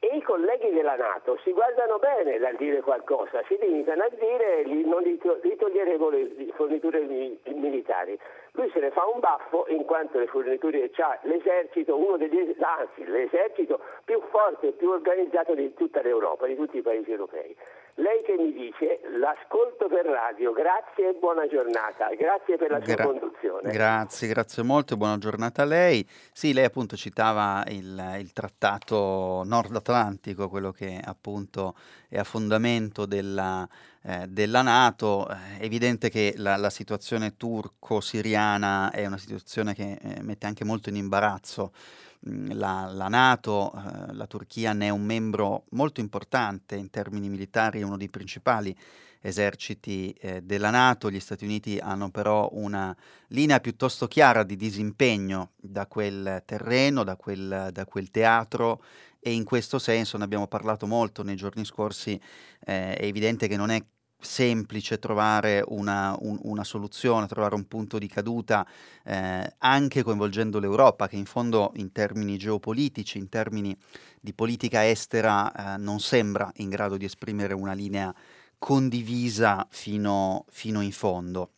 e 0.00 0.16
i 0.16 0.22
colleghi 0.22 0.70
della 0.70 0.94
Nato 0.94 1.38
si 1.42 1.52
guardano 1.52 1.98
bene 1.98 2.38
dal 2.38 2.54
dire 2.54 2.80
qualcosa, 2.82 3.42
si 3.48 3.58
limitano 3.60 4.04
a 4.04 4.08
dire 4.10 4.62
di 4.64 4.84
non 4.84 5.02
ritogliere 5.02 5.98
le 5.98 6.52
forniture 6.54 7.00
militari. 7.00 8.16
Lui 8.52 8.70
se 8.70 8.78
ne 8.78 8.90
fa 8.90 9.06
un 9.12 9.18
baffo 9.18 9.66
in 9.68 9.84
quanto 9.84 10.18
le 10.18 10.28
forniture 10.28 10.90
ha 10.98 11.18
l'esercito, 11.22 11.96
uno 11.96 12.16
degli 12.16 12.54
anzi 12.60 13.04
l'esercito 13.06 13.80
più 14.04 14.20
forte 14.30 14.68
e 14.68 14.72
più 14.72 14.88
organizzato 14.88 15.54
di 15.54 15.74
tutta 15.74 16.00
l'Europa, 16.00 16.46
di 16.46 16.54
tutti 16.54 16.78
i 16.78 16.82
paesi 16.82 17.10
europei. 17.10 17.56
Lei 17.98 18.22
che 18.24 18.36
mi 18.36 18.52
dice 18.52 19.00
l'ascolto 19.18 19.88
per 19.88 20.06
radio, 20.06 20.52
grazie 20.52 21.08
e 21.08 21.18
buona 21.18 21.48
giornata, 21.48 22.08
grazie 22.14 22.56
per 22.56 22.70
la 22.70 22.80
sua 22.80 22.94
Gra- 22.94 23.04
conduzione. 23.04 23.72
Grazie, 23.72 24.28
grazie 24.28 24.62
molto 24.62 24.94
e 24.94 24.96
buona 24.96 25.18
giornata 25.18 25.62
a 25.62 25.64
lei. 25.64 26.08
Sì, 26.32 26.52
lei 26.52 26.62
appunto 26.62 26.94
citava 26.94 27.64
il, 27.66 28.16
il 28.20 28.32
trattato 28.32 29.42
nord 29.44 29.74
atlantico, 29.74 30.48
quello 30.48 30.70
che 30.70 31.00
appunto 31.04 31.74
è 32.08 32.18
a 32.18 32.22
fondamento 32.22 33.04
della, 33.04 33.68
eh, 34.04 34.26
della 34.28 34.62
Nato. 34.62 35.26
È 35.26 35.64
evidente 35.64 36.08
che 36.08 36.34
la, 36.36 36.56
la, 36.56 36.70
situazione 36.70 37.36
turco-siriana 37.36 38.92
è 38.92 39.06
una 39.06 39.18
situazione 39.18 39.74
che 39.74 39.98
eh, 40.00 40.22
mette 40.22 40.46
anche 40.46 40.64
molto 40.64 40.88
in 40.88 40.94
imbarazzo 40.94 41.72
la, 42.20 42.90
la 42.92 43.08
Nato, 43.08 43.72
eh, 43.72 44.12
la 44.12 44.26
Turchia 44.26 44.72
ne 44.72 44.86
è 44.86 44.90
un 44.90 45.04
membro 45.04 45.64
molto 45.70 46.00
importante 46.00 46.76
in 46.76 46.90
termini 46.90 47.28
militari, 47.28 47.82
uno 47.82 47.96
dei 47.96 48.08
principali 48.08 48.76
eserciti 49.20 50.12
eh, 50.20 50.42
della 50.42 50.70
Nato, 50.70 51.10
gli 51.10 51.20
Stati 51.20 51.44
Uniti 51.44 51.78
hanno 51.78 52.10
però 52.10 52.48
una 52.52 52.96
linea 53.28 53.60
piuttosto 53.60 54.06
chiara 54.06 54.42
di 54.42 54.56
disimpegno 54.56 55.52
da 55.56 55.86
quel 55.86 56.42
terreno, 56.44 57.04
da 57.04 57.16
quel, 57.16 57.70
da 57.72 57.84
quel 57.84 58.10
teatro 58.10 58.82
e 59.20 59.32
in 59.32 59.44
questo 59.44 59.78
senso 59.78 60.16
ne 60.16 60.24
abbiamo 60.24 60.46
parlato 60.46 60.86
molto 60.86 61.22
nei 61.22 61.36
giorni 61.36 61.64
scorsi, 61.64 62.20
eh, 62.64 62.94
è 62.94 63.04
evidente 63.04 63.48
che 63.48 63.56
non 63.56 63.70
è 63.70 63.82
semplice 64.20 64.98
trovare 64.98 65.62
una, 65.68 66.16
un, 66.20 66.38
una, 66.42 66.64
soluzione, 66.64 67.26
trovare 67.26 67.54
un 67.54 67.66
punto 67.66 67.98
di 67.98 68.08
caduta, 68.08 68.66
eh, 69.04 69.54
anche 69.58 70.02
coinvolgendo 70.02 70.58
l'Europa, 70.58 71.08
che 71.08 71.16
in 71.16 71.24
fondo 71.24 71.72
in 71.76 71.92
termini 71.92 72.36
geopolitici, 72.36 73.18
in 73.18 73.28
termini 73.28 73.76
di 74.20 74.32
politica 74.32 74.88
estera, 74.88 75.74
eh, 75.74 75.78
non 75.78 76.00
sembra 76.00 76.50
in 76.56 76.68
grado 76.68 76.96
di 76.96 77.04
esprimere 77.04 77.54
una 77.54 77.72
linea 77.72 78.14
condivisa 78.58 79.66
fino, 79.70 80.44
fino 80.50 80.80
in 80.80 80.92
fondo. 80.92 81.52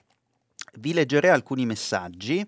Vi 0.74 0.92
leggerei 0.92 1.30
alcuni 1.30 1.66
messaggi. 1.66 2.46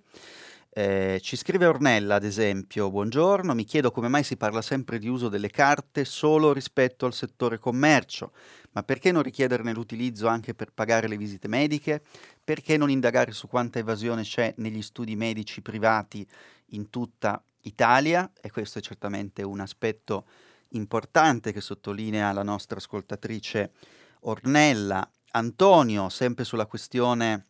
Eh, 0.74 1.18
ci 1.22 1.36
scrive 1.36 1.66
Ornella, 1.66 2.14
ad 2.14 2.24
esempio, 2.24 2.90
buongiorno, 2.90 3.52
mi 3.52 3.64
chiedo 3.64 3.90
come 3.90 4.08
mai 4.08 4.22
si 4.22 4.38
parla 4.38 4.62
sempre 4.62 4.98
di 4.98 5.06
uso 5.06 5.28
delle 5.28 5.50
carte 5.50 6.06
solo 6.06 6.54
rispetto 6.54 7.04
al 7.04 7.12
settore 7.12 7.58
commercio, 7.58 8.32
ma 8.70 8.82
perché 8.82 9.12
non 9.12 9.22
richiederne 9.22 9.74
l'utilizzo 9.74 10.28
anche 10.28 10.54
per 10.54 10.72
pagare 10.72 11.08
le 11.08 11.18
visite 11.18 11.46
mediche? 11.46 12.02
Perché 12.42 12.78
non 12.78 12.88
indagare 12.88 13.32
su 13.32 13.48
quanta 13.48 13.80
evasione 13.80 14.22
c'è 14.22 14.54
negli 14.56 14.80
studi 14.80 15.14
medici 15.14 15.60
privati 15.60 16.26
in 16.68 16.88
tutta 16.88 17.44
Italia? 17.64 18.32
E 18.40 18.50
questo 18.50 18.78
è 18.78 18.82
certamente 18.82 19.42
un 19.42 19.60
aspetto 19.60 20.24
importante 20.68 21.52
che 21.52 21.60
sottolinea 21.60 22.32
la 22.32 22.42
nostra 22.42 22.78
ascoltatrice 22.78 23.72
Ornella. 24.20 25.06
Antonio, 25.32 26.08
sempre 26.08 26.44
sulla 26.44 26.64
questione 26.64 27.48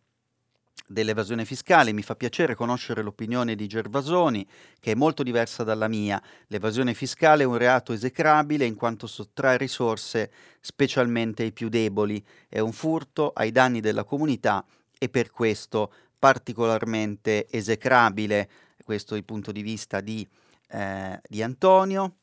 dell'evasione 0.87 1.45
fiscale. 1.45 1.93
Mi 1.93 2.03
fa 2.03 2.14
piacere 2.14 2.55
conoscere 2.55 3.03
l'opinione 3.03 3.55
di 3.55 3.66
Gervasoni, 3.66 4.47
che 4.79 4.93
è 4.93 4.95
molto 4.95 5.23
diversa 5.23 5.64
dalla 5.64 5.89
mia. 5.89 6.23
L'evasione 6.49 6.95
fiscale 6.95 7.43
è 7.43 7.47
un 7.47 7.57
reato 7.57 7.93
esecrabile 7.93 8.64
in 8.64 8.75
quanto 8.75 9.07
sottrae 9.07 9.57
risorse 9.57 10.31
specialmente 10.61 11.43
ai 11.43 11.53
più 11.53 11.68
deboli. 11.68 12.25
È 12.49 12.59
un 12.59 12.73
furto 12.73 13.31
ai 13.35 13.51
danni 13.51 13.81
della 13.81 14.05
comunità 14.05 14.64
e 14.99 15.09
per 15.09 15.31
questo 15.31 15.93
particolarmente 16.18 17.49
esecrabile. 17.51 18.49
Questo 18.85 19.14
è 19.14 19.18
il 19.18 19.25
punto 19.25 19.51
di 19.51 19.62
vista 19.62 20.01
di, 20.01 20.27
eh, 20.68 21.20
di 21.29 21.43
Antonio. 21.43 22.16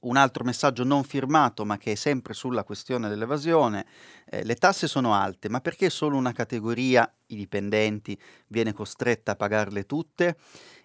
Un 0.00 0.16
altro 0.16 0.44
messaggio 0.44 0.84
non 0.84 1.02
firmato, 1.02 1.64
ma 1.64 1.76
che 1.76 1.92
è 1.92 1.94
sempre 1.94 2.32
sulla 2.32 2.64
questione 2.64 3.08
dell'evasione. 3.08 3.84
Eh, 4.26 4.44
le 4.44 4.54
tasse 4.54 4.86
sono 4.86 5.12
alte, 5.14 5.48
ma 5.48 5.60
perché 5.60 5.90
solo 5.90 6.16
una 6.16 6.32
categoria, 6.32 7.12
i 7.30 7.36
dipendenti, 7.36 8.18
viene 8.48 8.72
costretta 8.72 9.32
a 9.32 9.36
pagarle 9.36 9.86
tutte? 9.86 10.36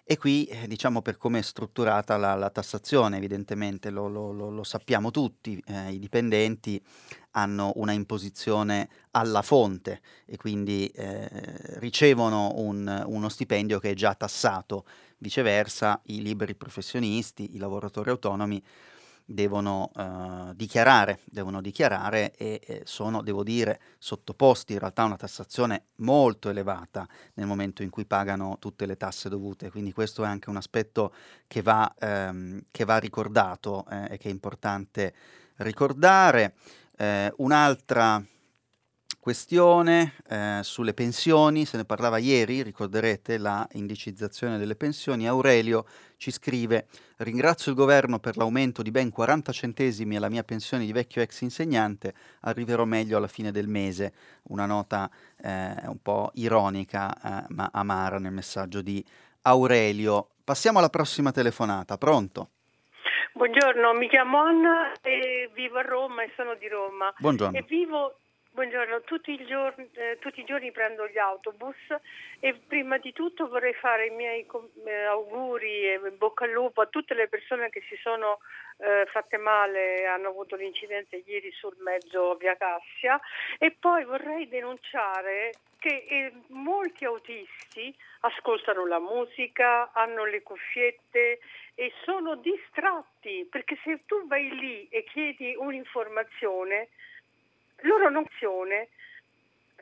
E 0.08 0.16
qui, 0.18 0.44
eh, 0.44 0.68
diciamo, 0.68 1.02
per 1.02 1.16
come 1.16 1.40
è 1.40 1.42
strutturata 1.42 2.16
la, 2.16 2.36
la 2.36 2.48
tassazione, 2.48 3.16
evidentemente 3.16 3.90
lo, 3.90 4.06
lo, 4.06 4.30
lo, 4.30 4.62
sappiamo 4.62 5.10
tutti, 5.10 5.60
eh, 5.66 5.90
i 5.90 5.98
dipendenti 5.98 6.80
hanno 7.32 7.72
una 7.74 7.90
imposizione 7.90 8.88
alla 9.10 9.42
fonte 9.42 10.00
e 10.24 10.36
quindi 10.36 10.86
eh, 10.94 11.28
ricevono 11.80 12.52
un, 12.54 13.04
uno 13.04 13.28
stipendio 13.28 13.80
che 13.80 13.90
è 13.90 13.94
già 13.94 14.14
tassato. 14.14 14.84
Viceversa, 15.18 16.00
i 16.04 16.22
liberi 16.22 16.54
professionisti, 16.54 17.56
i 17.56 17.58
lavoratori 17.58 18.10
autonomi 18.10 18.62
devono 19.26 19.90
uh, 19.92 20.54
dichiarare, 20.54 21.18
devono 21.24 21.60
dichiarare 21.60 22.32
e, 22.36 22.60
e, 22.64 22.82
sono, 22.84 23.22
devo 23.22 23.42
dire, 23.42 23.80
sottoposti 23.98 24.74
in 24.74 24.78
realtà 24.78 25.02
a 25.02 25.06
una 25.06 25.16
tassazione 25.16 25.86
molto 25.96 26.48
elevata 26.48 27.06
nel 27.34 27.46
momento 27.46 27.82
in 27.82 27.90
cui 27.90 28.06
pagano 28.06 28.56
tutte 28.60 28.86
le 28.86 28.96
tasse 28.96 29.28
dovute. 29.28 29.70
Quindi 29.70 29.92
questo 29.92 30.22
è 30.22 30.28
anche 30.28 30.48
un 30.48 30.56
aspetto 30.56 31.12
che 31.48 31.60
va, 31.60 31.92
ehm, 31.98 32.66
che 32.70 32.84
va 32.84 32.98
ricordato 32.98 33.84
eh, 33.90 34.14
e 34.14 34.18
che 34.18 34.28
è 34.28 34.30
importante 34.30 35.12
ricordare. 35.56 36.54
Eh, 36.96 37.32
un'altra 37.38 38.24
questione 39.26 40.12
eh, 40.28 40.60
sulle 40.62 40.94
pensioni, 40.94 41.64
se 41.64 41.76
ne 41.76 41.84
parlava 41.84 42.18
ieri, 42.18 42.62
ricorderete 42.62 43.38
la 43.38 43.66
indicizzazione 43.72 44.56
delle 44.56 44.76
pensioni. 44.76 45.26
Aurelio 45.26 45.84
ci 46.16 46.30
scrive: 46.30 46.86
Ringrazio 47.16 47.72
il 47.72 47.76
governo 47.76 48.20
per 48.20 48.36
l'aumento 48.36 48.82
di 48.82 48.92
ben 48.92 49.10
40 49.10 49.50
centesimi 49.50 50.14
alla 50.14 50.28
mia 50.28 50.44
pensione 50.44 50.84
di 50.84 50.92
vecchio 50.92 51.22
ex 51.22 51.40
insegnante, 51.40 52.14
arriverò 52.42 52.84
meglio 52.84 53.16
alla 53.16 53.26
fine 53.26 53.50
del 53.50 53.66
mese. 53.66 54.12
Una 54.50 54.64
nota 54.64 55.10
eh, 55.42 55.74
un 55.86 56.00
po' 56.00 56.30
ironica 56.34 57.12
eh, 57.12 57.46
ma 57.48 57.68
amara 57.72 58.20
nel 58.20 58.30
messaggio 58.30 58.80
di 58.80 59.04
Aurelio. 59.42 60.28
Passiamo 60.44 60.78
alla 60.78 60.88
prossima 60.88 61.32
telefonata, 61.32 61.98
pronto? 61.98 62.50
Buongiorno, 63.32 63.92
mi 63.94 64.08
chiamo 64.08 64.38
Anna 64.38 64.92
e 65.02 65.50
vivo 65.52 65.78
a 65.78 65.82
Roma 65.82 66.22
e 66.22 66.30
sono 66.36 66.54
di 66.54 66.68
Roma. 66.68 67.12
Buongiorno. 67.18 67.58
E 67.58 67.64
vivo 67.66 68.18
Buongiorno, 68.56 69.02
tutti, 69.02 69.36
giorni, 69.44 69.86
eh, 69.92 70.16
tutti, 70.18 70.40
i 70.40 70.44
giorni 70.44 70.72
prendo 70.72 71.06
gli 71.08 71.18
autobus 71.18 71.76
e 72.40 72.54
prima 72.54 72.96
di 72.96 73.12
tutto 73.12 73.48
vorrei 73.48 73.74
fare 73.74 74.06
i 74.06 74.10
miei 74.10 74.46
eh, 74.86 75.02
auguri 75.02 75.92
e 75.92 76.00
bocca 76.16 76.44
al 76.44 76.52
lupo 76.52 76.80
a 76.80 76.86
tutte 76.86 77.12
le 77.12 77.28
persone 77.28 77.68
che 77.68 77.82
si 77.86 77.96
sono 77.96 78.38
eh, 78.78 79.04
fatte 79.12 79.36
male, 79.36 80.06
hanno 80.06 80.28
avuto 80.28 80.56
l'incidente 80.56 81.22
ieri 81.26 81.52
sul 81.52 81.76
mezzo 81.80 82.34
via 82.36 82.56
Cassia. 82.56 83.20
E 83.58 83.76
poi 83.78 84.04
vorrei 84.04 84.48
denunciare 84.48 85.52
che 85.78 86.06
eh, 86.08 86.32
molti 86.46 87.04
autisti 87.04 87.94
ascoltano 88.20 88.86
la 88.86 89.00
musica, 89.00 89.92
hanno 89.92 90.24
le 90.24 90.42
cuffiette 90.42 91.40
e 91.74 91.92
sono 92.04 92.36
distratti 92.36 93.46
perché 93.50 93.76
se 93.84 94.00
tu 94.06 94.26
vai 94.26 94.48
lì 94.48 94.88
e 94.88 95.04
chiedi 95.04 95.54
un'informazione 95.58 96.88
loro 97.82 98.08
non, 98.10 98.24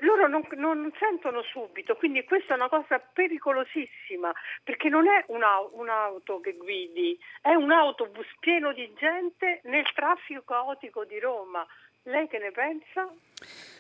loro 0.00 0.28
non, 0.28 0.46
non, 0.56 0.92
sentono 0.98 1.42
subito, 1.42 1.96
quindi 1.96 2.24
questa 2.24 2.54
è 2.54 2.56
una 2.56 2.68
cosa 2.68 2.98
pericolosissima, 2.98 4.32
perché 4.62 4.88
non 4.88 5.06
è 5.06 5.24
un'auto 5.28 6.40
che 6.40 6.54
guidi, 6.54 7.18
è 7.40 7.54
un 7.54 7.70
autobus 7.70 8.26
pieno 8.40 8.72
di 8.72 8.92
gente 8.98 9.60
nel 9.64 9.90
traffico 9.94 10.42
caotico 10.42 11.04
di 11.04 11.18
Roma. 11.18 11.66
Lei 12.06 12.28
che 12.28 12.38
ne 12.38 12.50
pensa? 12.50 13.10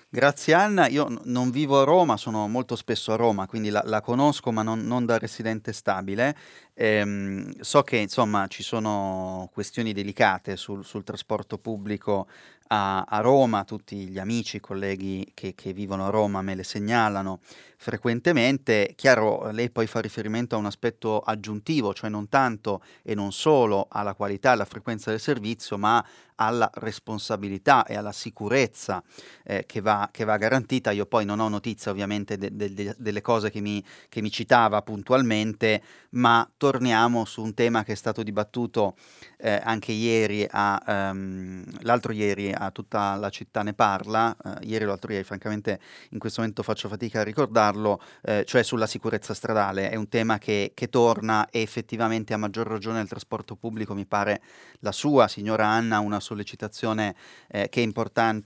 Grazie 0.08 0.54
Anna, 0.54 0.86
io 0.86 1.08
non 1.24 1.50
vivo 1.50 1.80
a 1.80 1.84
Roma, 1.84 2.16
sono 2.16 2.46
molto 2.46 2.76
spesso 2.76 3.12
a 3.12 3.16
Roma, 3.16 3.46
quindi 3.46 3.68
la, 3.68 3.82
la 3.84 4.00
conosco 4.00 4.52
ma 4.52 4.62
non, 4.62 4.86
non, 4.86 5.04
da 5.04 5.18
residente 5.18 5.72
stabile. 5.72 6.36
Ehm, 6.72 7.60
so 7.60 7.82
che 7.82 7.96
insomma 7.96 8.46
ci 8.46 8.62
sono 8.62 9.50
questioni 9.52 9.92
delicate 9.92 10.56
sul, 10.56 10.84
sul 10.84 11.02
trasporto 11.02 11.58
pubblico 11.58 12.28
a, 12.74 13.02
a 13.02 13.20
Roma, 13.20 13.62
tutti 13.62 14.08
gli 14.08 14.18
amici, 14.18 14.58
colleghi 14.58 15.30
che, 15.32 15.54
che 15.54 15.72
vivono 15.72 16.06
a 16.06 16.10
Roma 16.10 16.42
me 16.42 16.56
le 16.56 16.64
segnalano 16.64 17.38
frequentemente. 17.76 18.94
Chiaro, 18.96 19.50
lei 19.50 19.70
poi 19.70 19.86
fa 19.86 20.00
riferimento 20.00 20.56
a 20.56 20.58
un 20.58 20.66
aspetto 20.66 21.20
aggiuntivo, 21.20 21.92
cioè 21.92 22.10
non 22.10 22.28
tanto 22.28 22.82
e 23.02 23.14
non 23.14 23.30
solo 23.30 23.86
alla 23.90 24.14
qualità 24.14 24.50
e 24.50 24.52
alla 24.52 24.64
frequenza 24.64 25.10
del 25.10 25.20
servizio, 25.20 25.78
ma 25.78 26.04
alla 26.36 26.68
responsabilità 26.74 27.84
e 27.84 27.94
alla 27.94 28.10
sicurezza 28.10 29.02
eh, 29.44 29.64
che, 29.66 29.80
va, 29.80 30.08
che, 30.10 30.24
va, 30.24 30.36
garantita. 30.36 30.90
Io 30.90 31.06
poi 31.06 31.24
non 31.24 31.40
ho 31.40 31.48
notizia 31.48 31.90
ovviamente 31.90 32.36
de, 32.36 32.56
de, 32.56 32.72
de, 32.72 32.94
delle 32.98 33.20
cose 33.20 33.50
che 33.50 33.60
mi, 33.60 33.84
che 34.08 34.20
mi, 34.20 34.30
citava 34.30 34.82
puntualmente, 34.82 35.82
ma 36.10 36.48
torniamo 36.56 37.24
su 37.24 37.42
un 37.42 37.54
tema 37.54 37.84
che 37.84 37.92
è 37.92 37.96
stato 37.96 38.22
dibattuto 38.22 38.96
eh, 39.38 39.60
anche 39.62 39.92
ieri, 39.92 40.46
a, 40.50 41.10
um, 41.12 41.64
l'altro 41.80 42.12
ieri 42.12 42.50
a 42.52 42.63
tutta 42.70 43.16
la 43.16 43.30
città 43.30 43.62
ne 43.62 43.74
parla, 43.74 44.34
uh, 44.42 44.50
ieri 44.62 44.84
o 44.84 44.88
l'altro 44.88 45.12
ieri 45.12 45.24
francamente 45.24 45.80
in 46.10 46.18
questo 46.18 46.40
momento 46.40 46.62
faccio 46.62 46.88
fatica 46.88 47.20
a 47.20 47.24
ricordarlo, 47.24 48.00
eh, 48.22 48.44
cioè 48.44 48.62
sulla 48.62 48.86
sicurezza 48.86 49.34
stradale. 49.34 49.90
È 49.90 49.96
un 49.96 50.08
tema 50.08 50.38
che, 50.38 50.72
che 50.74 50.88
torna 50.88 51.48
e 51.50 51.60
effettivamente 51.60 52.34
a 52.34 52.36
maggior 52.36 52.66
ragione 52.66 53.00
il 53.00 53.08
trasporto 53.08 53.56
pubblico 53.56 53.94
mi 53.94 54.06
pare 54.06 54.40
la 54.80 54.92
sua, 54.92 55.28
signora 55.28 55.66
Anna, 55.66 55.98
una 56.00 56.20
sollecitazione 56.20 57.14
eh, 57.48 57.68
che, 57.68 57.80
è 57.80 57.84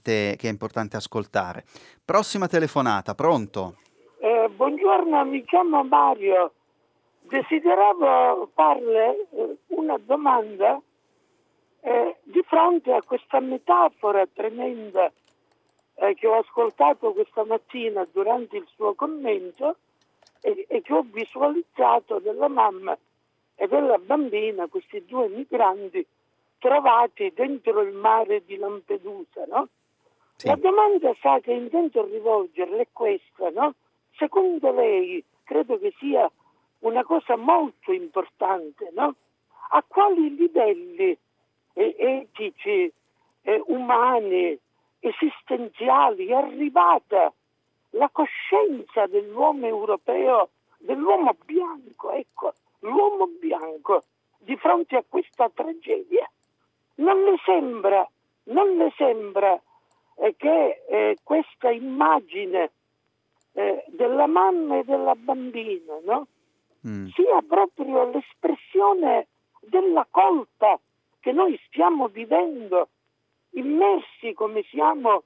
che, 0.01 0.37
è 0.41 0.47
importante, 0.47 0.97
ascoltare. 0.97 1.65
Prossima 2.03 2.47
telefonata, 2.47 3.15
pronto? 3.15 3.77
Eh, 4.19 4.49
buongiorno, 4.55 5.25
mi 5.25 5.43
chiamo 5.45 5.83
Mario. 5.83 6.53
Desideravo 7.21 8.49
farle 8.55 9.27
eh, 9.31 9.57
una 9.67 9.97
domanda 10.03 10.81
eh, 11.81 12.17
di 12.23 12.41
fronte 12.43 12.93
a 12.93 13.01
questa 13.01 13.39
metafora 13.39 14.25
tremenda 14.27 15.11
eh, 15.95 16.13
che 16.15 16.27
ho 16.27 16.37
ascoltato 16.37 17.13
questa 17.13 17.43
mattina 17.45 18.07
durante 18.11 18.57
il 18.57 18.67
suo 18.75 18.93
commento 18.93 19.77
e, 20.41 20.65
e 20.67 20.81
che 20.81 20.93
ho 20.93 21.03
visualizzato 21.03 22.19
della 22.19 22.47
mamma 22.47 22.97
e 23.55 23.67
della 23.67 23.97
bambina, 23.97 24.67
questi 24.67 25.03
due 25.05 25.27
migranti 25.27 26.05
trovati 26.57 27.31
dentro 27.33 27.81
il 27.81 27.93
mare 27.93 28.43
di 28.45 28.57
Lampedusa, 28.57 29.45
no? 29.47 29.67
Sì. 30.35 30.47
La 30.47 30.55
domanda 30.55 31.13
sa 31.19 31.39
che 31.39 31.51
intento 31.51 32.05
rivolgerle 32.05 32.81
è 32.81 32.87
questa, 32.93 33.49
no? 33.49 33.73
Secondo 34.15 34.71
lei, 34.71 35.23
credo 35.43 35.77
che 35.77 35.93
sia 35.99 36.29
una 36.79 37.03
cosa 37.03 37.35
molto 37.35 37.91
importante, 37.91 38.91
no? 38.93 39.15
A 39.71 39.83
quali 39.85 40.35
livelli 40.35 41.17
eh, 41.73 41.95
etici, 41.97 42.91
eh, 43.41 43.63
umani, 43.67 44.57
esistenziali 44.99 46.27
è 46.27 46.33
arrivata 46.33 47.31
la 47.91 48.09
coscienza 48.11 49.07
dell'uomo 49.07 49.65
europeo, 49.65 50.49
dell'uomo 50.77 51.35
bianco, 51.45 52.11
ecco, 52.11 52.53
l'uomo 52.79 53.27
bianco 53.39 54.03
di 54.37 54.55
fronte 54.57 54.97
a 54.97 55.03
questa 55.07 55.49
tragedia? 55.49 56.29
Non 56.95 57.23
le 57.23 57.37
sembra, 57.45 58.07
non 58.43 58.77
le 58.77 58.91
sembra 58.97 59.59
eh, 60.15 60.35
che 60.35 60.83
eh, 60.87 61.17
questa 61.23 61.69
immagine 61.69 62.71
eh, 63.53 63.83
della 63.87 64.27
mamma 64.27 64.79
e 64.79 64.83
della 64.83 65.15
bambina 65.15 65.97
no? 66.03 66.27
mm. 66.87 67.07
sia 67.09 67.41
proprio 67.47 68.09
l'espressione 68.09 69.27
della 69.61 70.05
colpa 70.09 70.79
che 71.19 71.31
noi 71.31 71.59
stiamo 71.67 72.07
vivendo, 72.07 72.89
immersi 73.51 74.33
come 74.33 74.63
siamo 74.63 75.23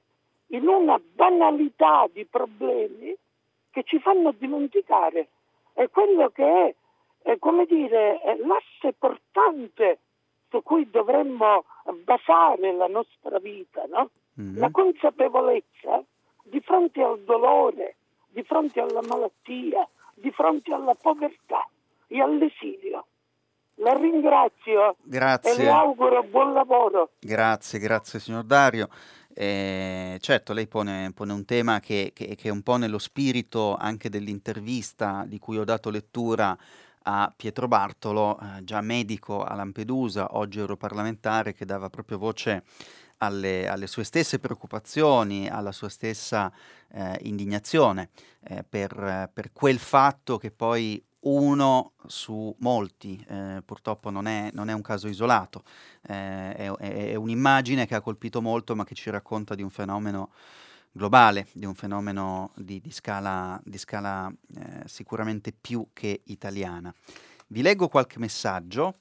in 0.48 0.66
una 0.66 0.98
banalità 0.98 2.06
di 2.12 2.24
problemi 2.24 3.14
che 3.70 3.82
ci 3.84 3.98
fanno 3.98 4.32
dimenticare 4.32 5.28
è 5.74 5.90
quello 5.90 6.30
che 6.30 6.44
è, 6.44 6.74
è 7.22 7.38
come 7.38 7.66
dire, 7.66 8.20
è 8.20 8.36
l'asse 8.36 8.94
portante 8.96 9.98
su 10.48 10.62
cui 10.62 10.88
dovremmo 10.88 11.64
basare 12.04 12.72
la 12.72 12.86
nostra 12.86 13.38
vita, 13.40 13.84
no? 13.86 14.10
mm-hmm. 14.40 14.58
la 14.58 14.70
consapevolezza 14.70 16.02
di 16.44 16.60
fronte 16.60 17.02
al 17.02 17.20
dolore, 17.22 17.96
di 18.28 18.42
fronte 18.44 18.80
alla 18.80 19.02
malattia, 19.02 19.86
di 20.14 20.30
fronte 20.30 20.72
alla 20.72 20.94
povertà 20.94 21.68
e 22.06 22.20
all'esilio. 22.20 23.06
La 23.76 23.92
ringrazio 23.94 24.96
grazie. 25.02 25.52
e 25.52 25.56
le 25.56 25.70
auguro 25.70 26.22
buon 26.22 26.52
lavoro. 26.52 27.10
Grazie, 27.18 27.78
grazie 27.78 28.20
signor 28.20 28.44
Dario. 28.44 28.88
Eh, 29.36 30.16
certo, 30.20 30.52
lei 30.52 30.68
pone, 30.68 31.10
pone 31.12 31.32
un 31.32 31.44
tema 31.44 31.80
che, 31.80 32.12
che, 32.14 32.36
che, 32.36 32.48
è 32.48 32.52
un 32.52 32.62
po' 32.62 32.76
nello 32.76 32.98
spirito 32.98 33.74
anche 33.74 34.08
dell'intervista 34.08 35.24
di 35.26 35.40
cui 35.40 35.58
ho 35.58 35.64
dato 35.64 35.90
lettura 35.90 36.56
a 37.06 37.32
Pietro 37.36 37.66
Bartolo, 37.66 38.38
eh, 38.38 38.64
già 38.64 38.80
medico 38.80 39.42
a 39.42 39.54
Lampedusa, 39.54 40.36
oggi 40.36 40.60
europarlamentare, 40.60 41.52
che 41.52 41.64
dava 41.64 41.90
proprio 41.90 42.16
voce 42.16 42.62
alle, 43.18 43.68
alle 43.68 43.86
sue 43.86 44.04
stesse 44.04 44.38
preoccupazioni, 44.38 45.48
alla 45.48 45.72
sua 45.72 45.88
stessa 45.88 46.52
eh, 46.92 47.18
indignazione 47.22 48.10
eh, 48.44 48.64
per, 48.68 49.30
per, 49.32 49.52
quel 49.52 49.78
fatto 49.78 50.38
che 50.38 50.50
poi 50.50 51.02
uno 51.24 51.92
su 52.06 52.54
molti, 52.58 53.24
eh, 53.28 53.62
purtroppo 53.64 54.10
non 54.10 54.26
è, 54.26 54.50
non 54.52 54.68
è, 54.68 54.72
un 54.72 54.82
caso 54.82 55.08
isolato, 55.08 55.62
eh, 56.08 56.54
è, 56.54 56.70
è, 56.70 57.14
un'immagine 57.14 57.86
che 57.86 57.94
ha 57.94 58.00
colpito 58.00 58.42
molto 58.42 58.74
ma 58.74 58.84
che 58.84 58.94
ci 58.94 59.10
racconta 59.10 59.54
di 59.54 59.62
un 59.62 59.70
fenomeno 59.70 60.30
globale, 60.92 61.48
di 61.52 61.66
un 61.66 61.74
fenomeno 61.74 62.52
di, 62.56 62.80
di 62.80 62.90
scala, 62.90 63.60
di 63.64 63.78
scala 63.78 64.32
eh, 64.56 64.82
sicuramente 64.86 65.52
più 65.52 65.88
che 65.92 66.22
italiana. 66.24 66.94
Vi 67.48 67.62
leggo 67.62 67.88
qualche 67.88 68.18
messaggio. 68.18 68.98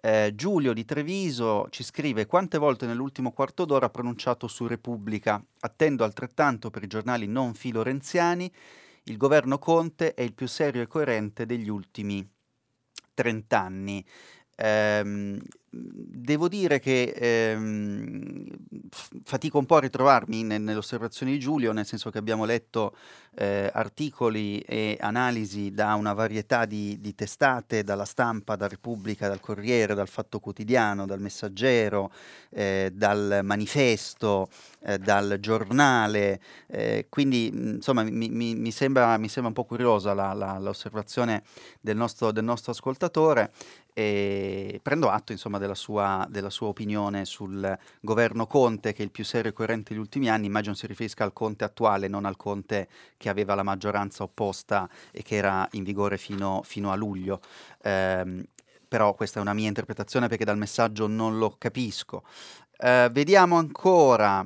Eh, 0.00 0.32
Giulio 0.34 0.72
di 0.74 0.84
Treviso 0.84 1.66
ci 1.70 1.82
scrive 1.82 2.26
quante 2.26 2.58
volte 2.58 2.86
nell'ultimo 2.86 3.32
quarto 3.32 3.64
d'ora 3.64 3.86
ha 3.86 3.90
pronunciato 3.90 4.46
su 4.48 4.66
Repubblica. 4.66 5.42
Attendo 5.60 6.04
altrettanto 6.04 6.70
per 6.70 6.82
i 6.82 6.88
giornali 6.88 7.26
non 7.26 7.54
filorenziani. 7.54 8.52
Il 9.04 9.16
governo 9.18 9.58
Conte 9.58 10.14
è 10.14 10.22
il 10.22 10.32
più 10.32 10.46
serio 10.46 10.80
e 10.80 10.86
coerente 10.86 11.44
degli 11.44 11.68
ultimi 11.68 12.26
trent'anni. 13.12 14.04
Ehm, 14.56 15.38
devo 15.76 16.48
dire 16.48 16.78
che 16.78 17.12
ehm, 17.14 18.46
fatico 19.24 19.58
un 19.58 19.66
po' 19.66 19.76
a 19.76 19.80
ritrovarmi 19.80 20.44
ne, 20.44 20.58
nelle 20.58 20.78
osservazioni 20.78 21.32
di 21.32 21.38
Giulio, 21.38 21.72
nel 21.72 21.86
senso 21.86 22.10
che 22.10 22.18
abbiamo 22.18 22.44
letto 22.44 22.94
eh, 23.36 23.68
articoli 23.72 24.60
e 24.60 24.96
analisi 25.00 25.72
da 25.72 25.94
una 25.94 26.12
varietà 26.12 26.64
di, 26.64 27.00
di, 27.00 27.14
testate, 27.14 27.82
dalla 27.82 28.04
stampa, 28.04 28.56
da 28.56 28.68
Repubblica, 28.68 29.26
dal 29.26 29.40
Corriere, 29.40 29.94
dal 29.94 30.08
Fatto 30.08 30.38
Quotidiano, 30.38 31.06
dal 31.06 31.20
Messaggero, 31.20 32.12
eh, 32.50 32.90
dal 32.92 33.40
Manifesto, 33.42 34.48
eh, 34.84 34.98
dal 34.98 35.38
Giornale, 35.40 36.40
eh, 36.68 37.06
quindi 37.08 37.46
insomma 37.46 38.02
mi, 38.04 38.28
mi, 38.28 38.54
mi, 38.54 38.70
sembra, 38.70 39.16
mi, 39.18 39.28
sembra, 39.28 39.48
un 39.48 39.54
po' 39.54 39.64
curiosa 39.64 40.14
la, 40.14 40.32
la, 40.32 40.58
l'osservazione 40.58 41.42
del 41.80 41.96
nostro, 41.96 42.30
del 42.30 42.44
nostro 42.44 42.72
ascoltatore 42.72 43.52
e 43.94 44.80
prendo 44.82 45.08
atto 45.08 45.30
insomma 45.30 45.58
della 45.58 45.76
sua, 45.76 46.26
della 46.28 46.50
sua, 46.50 46.66
opinione 46.66 47.24
sul 47.24 47.78
governo 48.00 48.48
Conte 48.48 48.92
che 48.92 49.02
è 49.02 49.04
il 49.04 49.12
più 49.12 49.24
serio 49.24 49.52
e 49.52 49.54
coerente 49.54 49.92
degli 49.92 50.02
ultimi 50.02 50.28
anni, 50.28 50.46
immagino 50.46 50.74
si 50.74 50.88
riferisca 50.88 51.22
al 51.22 51.32
Conte 51.32 51.62
attuale, 51.62 52.08
non 52.08 52.24
al 52.24 52.36
Conte 52.36 52.88
che 53.16 53.28
aveva 53.28 53.54
la 53.54 53.62
maggioranza 53.62 54.24
opposta 54.24 54.88
e 55.12 55.22
che 55.22 55.36
era 55.36 55.66
in 55.72 55.84
vigore 55.84 56.18
fino, 56.18 56.62
fino 56.64 56.90
a 56.90 56.96
luglio. 56.96 57.40
Eh, 57.80 58.48
però 58.88 59.14
questa 59.14 59.38
è 59.38 59.42
una 59.42 59.54
mia 59.54 59.68
interpretazione 59.68 60.26
perché 60.26 60.44
dal 60.44 60.58
messaggio 60.58 61.06
non 61.06 61.38
lo 61.38 61.54
capisco. 61.56 62.24
Eh, 62.76 63.08
vediamo 63.12 63.56
ancora 63.56 64.44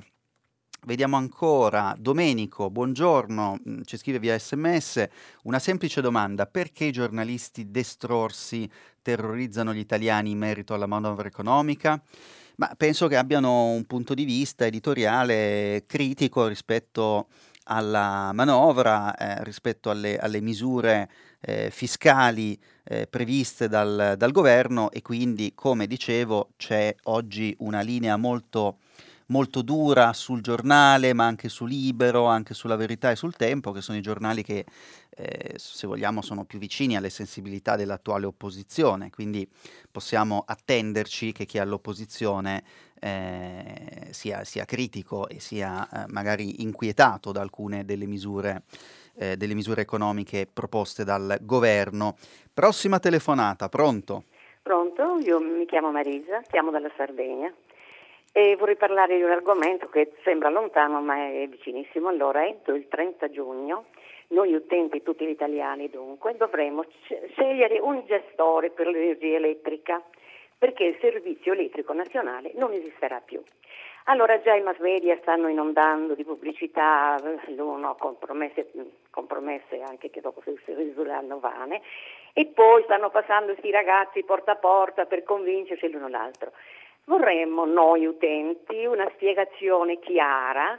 Vediamo 0.88 1.18
ancora, 1.18 1.94
Domenico, 1.98 2.70
buongiorno, 2.70 3.58
mm, 3.68 3.80
ci 3.84 3.98
scrive 3.98 4.18
via 4.18 4.38
sms, 4.38 5.06
una 5.42 5.58
semplice 5.58 6.00
domanda, 6.00 6.46
perché 6.46 6.86
i 6.86 6.92
giornalisti 6.92 7.70
destrorsi 7.70 8.66
terrorizzano 9.02 9.74
gli 9.74 9.80
italiani 9.80 10.30
in 10.30 10.38
merito 10.38 10.72
alla 10.72 10.86
manovra 10.86 11.28
economica? 11.28 12.00
Ma 12.56 12.72
penso 12.74 13.06
che 13.06 13.18
abbiano 13.18 13.66
un 13.66 13.84
punto 13.84 14.14
di 14.14 14.24
vista 14.24 14.64
editoriale 14.64 15.84
critico 15.86 16.46
rispetto 16.46 17.26
alla 17.64 18.30
manovra, 18.32 19.14
eh, 19.14 19.44
rispetto 19.44 19.90
alle, 19.90 20.16
alle 20.16 20.40
misure 20.40 21.10
eh, 21.40 21.68
fiscali 21.70 22.58
eh, 22.84 23.06
previste 23.06 23.68
dal, 23.68 24.14
dal 24.16 24.32
governo 24.32 24.90
e 24.90 25.02
quindi, 25.02 25.52
come 25.54 25.86
dicevo, 25.86 26.52
c'è 26.56 26.94
oggi 27.02 27.54
una 27.58 27.82
linea 27.82 28.16
molto 28.16 28.78
molto 29.28 29.62
dura 29.62 30.12
sul 30.12 30.40
giornale, 30.40 31.12
ma 31.12 31.26
anche 31.26 31.48
su 31.48 31.64
Libero, 31.64 32.26
anche 32.26 32.54
sulla 32.54 32.76
Verità 32.76 33.10
e 33.10 33.16
sul 33.16 33.36
Tempo, 33.36 33.72
che 33.72 33.80
sono 33.80 33.98
i 33.98 34.02
giornali 34.02 34.42
che, 34.42 34.64
eh, 35.10 35.54
se 35.56 35.86
vogliamo, 35.86 36.22
sono 36.22 36.44
più 36.44 36.58
vicini 36.58 36.96
alle 36.96 37.10
sensibilità 37.10 37.76
dell'attuale 37.76 38.26
opposizione. 38.26 39.10
Quindi 39.10 39.48
possiamo 39.90 40.44
attenderci 40.46 41.32
che 41.32 41.44
chi 41.44 41.58
è 41.58 41.60
all'opposizione 41.60 42.62
eh, 43.00 44.08
sia, 44.10 44.44
sia, 44.44 44.64
critico 44.64 45.28
e 45.28 45.40
sia 45.40 45.88
eh, 45.88 46.04
magari 46.08 46.62
inquietato 46.62 47.32
da 47.32 47.42
alcune 47.42 47.84
delle 47.84 48.06
misure, 48.06 48.62
eh, 49.16 49.36
delle 49.36 49.54
misure 49.54 49.82
economiche 49.82 50.48
proposte 50.50 51.04
dal 51.04 51.38
governo. 51.42 52.16
Prossima 52.52 52.98
telefonata, 52.98 53.68
pronto? 53.68 54.24
Pronto, 54.62 55.18
io 55.24 55.38
mi 55.40 55.64
chiamo 55.66 55.90
Marisa, 55.90 56.42
chiamo 56.50 56.70
dalla 56.70 56.90
Sardegna 56.96 57.52
e 58.38 58.54
vorrei 58.54 58.76
parlare 58.76 59.16
di 59.16 59.24
un 59.24 59.32
argomento 59.32 59.88
che 59.88 60.12
sembra 60.22 60.48
lontano 60.48 61.00
ma 61.00 61.16
è 61.16 61.48
vicinissimo. 61.48 62.08
Allora, 62.08 62.46
entro 62.46 62.76
il 62.76 62.86
30 62.86 63.30
giugno 63.30 63.86
noi 64.28 64.54
utenti, 64.54 65.02
tutti 65.02 65.26
gli 65.26 65.30
italiani 65.30 65.90
dunque, 65.90 66.36
dovremo 66.36 66.84
scegliere 67.32 67.80
un 67.80 68.04
gestore 68.06 68.70
per 68.70 68.86
l'energia 68.86 69.34
elettrica 69.34 70.00
perché 70.56 70.84
il 70.84 70.98
servizio 71.00 71.52
elettrico 71.52 71.92
nazionale 71.92 72.52
non 72.54 72.72
esisterà 72.72 73.20
più. 73.20 73.42
Allora 74.04 74.40
già 74.40 74.54
i 74.54 74.62
mass 74.62 74.78
media 74.78 75.18
stanno 75.20 75.48
inondando 75.48 76.14
di 76.14 76.24
pubblicità, 76.24 77.16
l'uno 77.48 77.96
con 77.98 78.18
promesse, 78.18 78.70
compromesse 79.10 79.80
anche 79.82 80.10
che 80.10 80.20
dopo 80.20 80.42
si 80.42 80.56
risulteranno 80.66 81.40
vane, 81.40 81.82
e 82.32 82.46
poi 82.46 82.84
stanno 82.84 83.10
passando 83.10 83.52
questi 83.52 83.72
ragazzi 83.72 84.22
porta 84.22 84.52
a 84.52 84.56
porta 84.56 85.06
per 85.06 85.24
convincersi 85.24 85.90
l'uno 85.90 86.08
l'altro. 86.08 86.52
Vorremmo 87.08 87.64
noi 87.64 88.04
utenti 88.04 88.84
una 88.84 89.10
spiegazione 89.14 89.98
chiara 89.98 90.78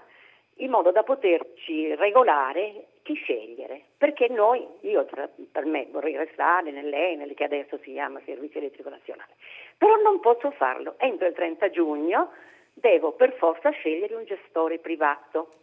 in 0.57 0.69
modo 0.69 0.91
da 0.91 1.01
poterci 1.01 1.95
regolare 1.95 2.85
chi 3.01 3.15
scegliere, 3.15 3.85
perché 3.97 4.27
noi, 4.27 4.63
io 4.81 5.07
per 5.51 5.65
me 5.65 5.87
vorrei 5.89 6.15
restare 6.15 6.69
nell'Enel 6.69 7.33
che 7.33 7.45
adesso 7.45 7.79
si 7.79 7.93
chiama 7.93 8.21
Servizio 8.25 8.59
Elettrico 8.59 8.89
Nazionale, 8.89 9.33
però 9.75 9.95
non 9.95 10.19
posso 10.19 10.51
farlo, 10.51 10.93
entro 10.99 11.25
il 11.25 11.33
30 11.33 11.71
giugno 11.71 12.29
devo 12.73 13.13
per 13.13 13.33
forza 13.33 13.71
scegliere 13.71 14.13
un 14.13 14.25
gestore 14.25 14.77
privato 14.77 15.53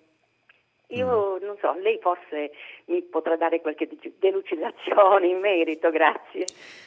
io 0.89 1.39
mm. 1.41 1.45
non 1.45 1.57
so, 1.61 1.73
lei 1.81 1.99
forse 2.01 2.53
mi 2.87 3.03
potrà 3.03 3.37
dare 3.37 3.61
qualche 3.61 3.89
delucidazione 4.19 5.27
in 5.27 5.41
merito, 5.41 5.91
grazie. 5.91 6.45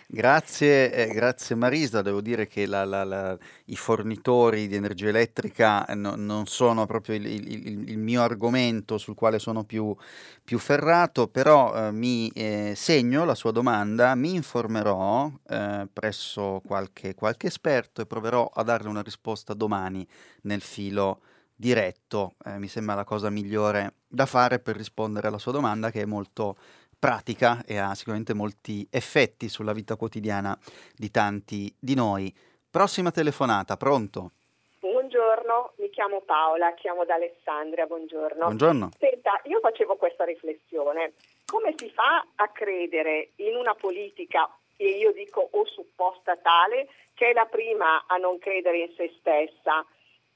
Grazie, 0.07 0.91
eh, 0.91 1.07
grazie 1.07 1.55
Marisa, 1.55 2.01
devo 2.01 2.21
dire 2.21 2.47
che 2.47 2.65
la, 2.65 2.85
la, 2.85 3.03
la, 3.03 3.37
i 3.65 3.75
fornitori 3.75 4.67
di 4.67 4.75
energia 4.75 5.09
elettrica 5.09 5.85
no, 5.95 6.15
non 6.15 6.45
sono 6.45 6.85
proprio 6.85 7.15
il, 7.15 7.25
il, 7.25 7.89
il, 7.89 7.97
mio 7.97 8.21
argomento 8.21 8.97
sul 8.97 9.15
quale 9.15 9.37
sono 9.37 9.65
più, 9.65 9.95
più 10.43 10.57
ferrato, 10.57 11.27
però 11.27 11.75
eh, 11.75 11.91
mi 11.91 12.31
eh, 12.33 12.73
segno 12.75 13.25
la 13.25 13.35
sua 13.35 13.51
domanda, 13.51 14.15
mi 14.15 14.33
informerò 14.33 15.29
eh, 15.47 15.87
presso 15.91 16.61
qualche, 16.65 17.13
qualche 17.13 17.47
esperto 17.47 18.01
e 18.01 18.05
proverò 18.05 18.49
a 18.51 18.63
darle 18.63 18.87
una 18.87 19.03
risposta 19.03 19.53
domani 19.53 20.07
nel 20.43 20.61
filo 20.61 21.19
diretto, 21.59 22.35
eh, 22.45 22.57
mi 22.57 22.69
sembra 22.69 22.95
la 22.95 23.03
cosa 23.03 23.29
migliore 23.29 23.95
da 24.07 24.25
fare 24.25 24.59
per 24.59 24.77
rispondere 24.77 25.27
alla 25.27 25.37
sua 25.37 25.51
domanda 25.51 25.91
che 25.91 26.01
è 26.01 26.05
molto 26.05 26.55
pratica 26.97 27.61
e 27.65 27.77
ha 27.77 27.93
sicuramente 27.95 28.33
molti 28.33 28.87
effetti 28.89 29.49
sulla 29.49 29.73
vita 29.73 29.97
quotidiana 29.97 30.57
di 30.95 31.11
tanti 31.11 31.73
di 31.77 31.95
noi. 31.95 32.33
Prossima 32.71 33.11
telefonata, 33.11 33.75
pronto? 33.75 34.31
Buongiorno, 34.79 35.73
mi 35.79 35.89
chiamo 35.89 36.21
Paola, 36.21 36.73
chiamo 36.75 37.03
da 37.03 37.15
Alessandria, 37.15 37.85
buongiorno. 37.85 38.45
Buongiorno. 38.45 38.91
Senta, 38.97 39.41
io 39.43 39.59
facevo 39.59 39.97
questa 39.97 40.23
riflessione. 40.23 41.11
Come 41.45 41.73
si 41.75 41.89
fa 41.89 42.25
a 42.35 42.47
credere 42.47 43.31
in 43.37 43.57
una 43.57 43.75
politica, 43.75 44.49
e 44.77 44.91
io 44.91 45.11
dico 45.11 45.45
o 45.51 45.65
supposta 45.65 46.37
tale, 46.37 46.87
che 47.15 47.31
è 47.31 47.33
la 47.33 47.47
prima 47.47 48.05
a 48.07 48.15
non 48.15 48.39
credere 48.39 48.77
in 48.77 48.93
se 48.95 49.13
stessa? 49.19 49.85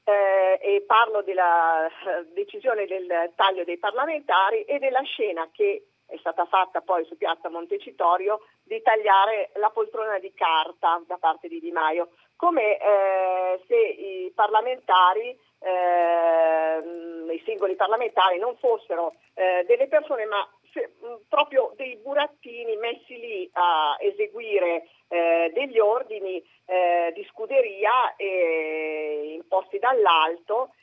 Eh, 0.04 0.60
e 0.62 0.84
parlo 0.86 1.22
della 1.22 1.88
eh, 1.88 1.91
decisione 2.34 2.86
del 2.86 3.32
taglio 3.36 3.64
dei 3.64 3.78
parlamentari 3.78 4.64
e 4.64 4.80
della 4.80 5.01
scena 5.04 5.49
che 5.51 5.88
è 6.06 6.18
stata 6.18 6.45
fatta 6.45 6.82
poi 6.82 7.06
su 7.06 7.18
Piazza 7.18 7.49
Montecitorio 7.49 8.41
di 8.64 8.82
tagliare 8.82 9.51
la 9.56 9.70
poltrona 9.70 10.20
di 10.20 10.34
carta 10.34 11.01
da 11.08 11.18
parte 11.18 11.47
di 11.47 11.60
Di 11.60 11.72
Maio, 11.72 12.10
come 12.36 12.78
eh, 12.78 13.62
se 13.68 13.76
i 13.76 14.32
parlamentari, 14.36 15.38
eh, 15.60 17.34
i 17.34 17.41
singoli 17.45 17.76
parlamentari 17.76 18.38
non 18.38 18.56
fossero 18.58 19.16
eh, 19.34 19.64
delle 19.66 19.88
persone 19.88 20.26
ma 20.26 20.47
se, 20.74 20.96
proprio 21.30 21.74
dei 21.78 21.96
burattini 21.98 22.76
messi 22.78 23.18
lì 23.20 23.50
a 23.54 23.96
eseguire 24.00 24.88
eh, 25.08 25.52
degli 25.54 25.80
ordini 25.80 26.44
eh, 26.66 27.12
di 27.14 27.24
scuderia 27.30 28.16
eh, 28.16 29.34
imposti 29.36 29.80
dall'alto. 29.80 30.74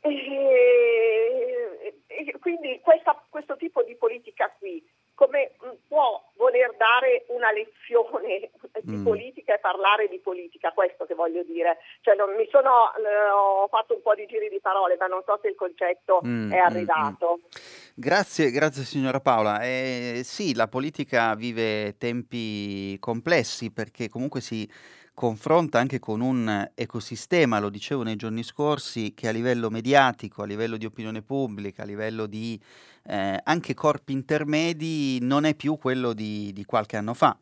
E, 0.00 1.94
e 2.06 2.38
quindi 2.40 2.80
questa, 2.80 3.22
questo 3.28 3.56
tipo 3.56 3.82
di 3.84 3.94
politica 3.94 4.52
qui 4.58 4.82
come 5.14 5.52
può 5.86 6.20
voler 6.36 6.74
dare 6.76 7.26
una 7.28 7.52
lezione 7.52 8.50
di 8.82 8.96
mm. 8.96 9.04
politica 9.04 9.54
e 9.54 9.58
parlare 9.60 10.08
di 10.08 10.18
politica, 10.18 10.72
questo 10.72 11.04
che 11.04 11.14
voglio 11.14 11.44
dire. 11.44 11.78
Cioè, 12.00 12.16
non, 12.16 12.34
mi 12.34 12.48
sono, 12.50 12.92
eh, 12.96 13.30
ho 13.30 13.68
fatto 13.68 13.94
un 13.94 14.02
po' 14.02 14.14
di 14.14 14.26
giri 14.26 14.48
di 14.48 14.60
parole, 14.60 14.96
ma 14.98 15.06
non 15.06 15.22
so 15.24 15.38
se 15.40 15.48
il 15.48 15.54
concetto 15.54 16.20
mm, 16.24 16.52
è 16.52 16.58
arrivato. 16.58 17.38
Mm, 17.38 17.91
grazie, 17.94 18.50
grazie 18.50 18.84
signora 18.84 19.20
Paola. 19.20 19.60
Eh, 19.62 20.22
sì, 20.24 20.54
la 20.54 20.68
politica 20.68 21.34
vive 21.34 21.96
tempi 21.98 22.96
complessi 22.98 23.70
perché 23.70 24.08
comunque 24.08 24.40
si 24.40 24.68
confronta 25.14 25.78
anche 25.78 25.98
con 25.98 26.20
un 26.20 26.70
ecosistema, 26.74 27.60
lo 27.60 27.68
dicevo 27.68 28.02
nei 28.02 28.16
giorni 28.16 28.42
scorsi, 28.42 29.12
che 29.14 29.28
a 29.28 29.30
livello 29.30 29.70
mediatico, 29.70 30.42
a 30.42 30.46
livello 30.46 30.76
di 30.76 30.86
opinione 30.86 31.22
pubblica, 31.22 31.82
a 31.82 31.86
livello 31.86 32.26
di 32.26 32.60
eh, 33.04 33.38
anche 33.42 33.74
corpi 33.74 34.12
intermedi 34.12 35.18
non 35.20 35.44
è 35.44 35.54
più 35.54 35.76
quello 35.76 36.12
di, 36.12 36.52
di 36.52 36.64
qualche 36.64 36.96
anno 36.96 37.14
fa. 37.14 37.36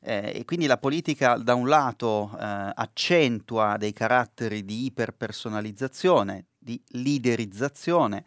Eh, 0.00 0.32
e 0.36 0.44
quindi 0.44 0.66
la 0.66 0.76
politica 0.76 1.36
da 1.36 1.54
un 1.54 1.66
lato 1.66 2.30
eh, 2.34 2.72
accentua 2.74 3.76
dei 3.78 3.92
caratteri 3.92 4.64
di 4.64 4.84
iperpersonalizzazione, 4.84 6.46
di 6.58 6.80
liderizzazione, 6.88 8.24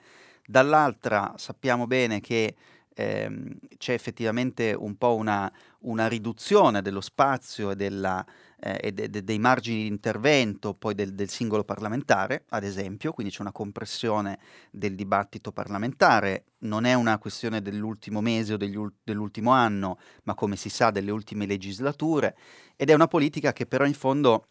dall'altra 0.47 1.33
sappiamo 1.35 1.87
bene 1.87 2.21
che 2.21 2.55
ehm, 2.95 3.59
c'è 3.77 3.93
effettivamente 3.93 4.73
un 4.73 4.95
po' 4.97 5.15
una, 5.15 5.51
una 5.81 6.07
riduzione 6.07 6.81
dello 6.81 7.01
spazio 7.01 7.71
e 7.71 7.75
della, 7.75 8.25
eh, 8.59 8.79
e 8.81 8.91
de- 8.93 9.09
de- 9.09 9.23
dei 9.23 9.39
margini 9.39 9.81
di 9.83 9.87
intervento 9.87 10.73
poi 10.73 10.95
del-, 10.95 11.13
del, 11.13 11.29
singolo 11.29 11.63
parlamentare, 11.63 12.45
ad 12.49 12.63
esempio, 12.63 13.11
quindi 13.11 13.33
c'è 13.33 13.41
una 13.41 13.51
compressione 13.51 14.39
del 14.71 14.95
dibattito 14.95 15.51
parlamentare, 15.51 16.45
non 16.59 16.85
è 16.85 16.93
una 16.93 17.17
questione 17.19 17.61
dell'ultimo 17.61 18.21
mese 18.21 18.53
o 18.53 18.57
ul- 18.59 18.93
dell'ultimo 19.03 19.51
anno, 19.51 19.99
ma 20.23 20.33
come 20.33 20.55
si 20.55 20.69
sa 20.69 20.89
delle 20.89 21.11
ultime 21.11 21.45
legislature, 21.45 22.35
ed 22.75 22.89
è 22.89 22.93
una 22.93 23.07
politica 23.07 23.53
che 23.53 23.65
però 23.67 23.85
in 23.85 23.93
fondo 23.93 24.47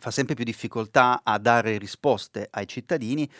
fa 0.00 0.10
sempre 0.10 0.34
più 0.34 0.44
difficoltà 0.44 1.20
a 1.22 1.38
dare 1.38 1.78
risposte 1.78 2.48
ai 2.50 2.66
cittadini 2.66 3.30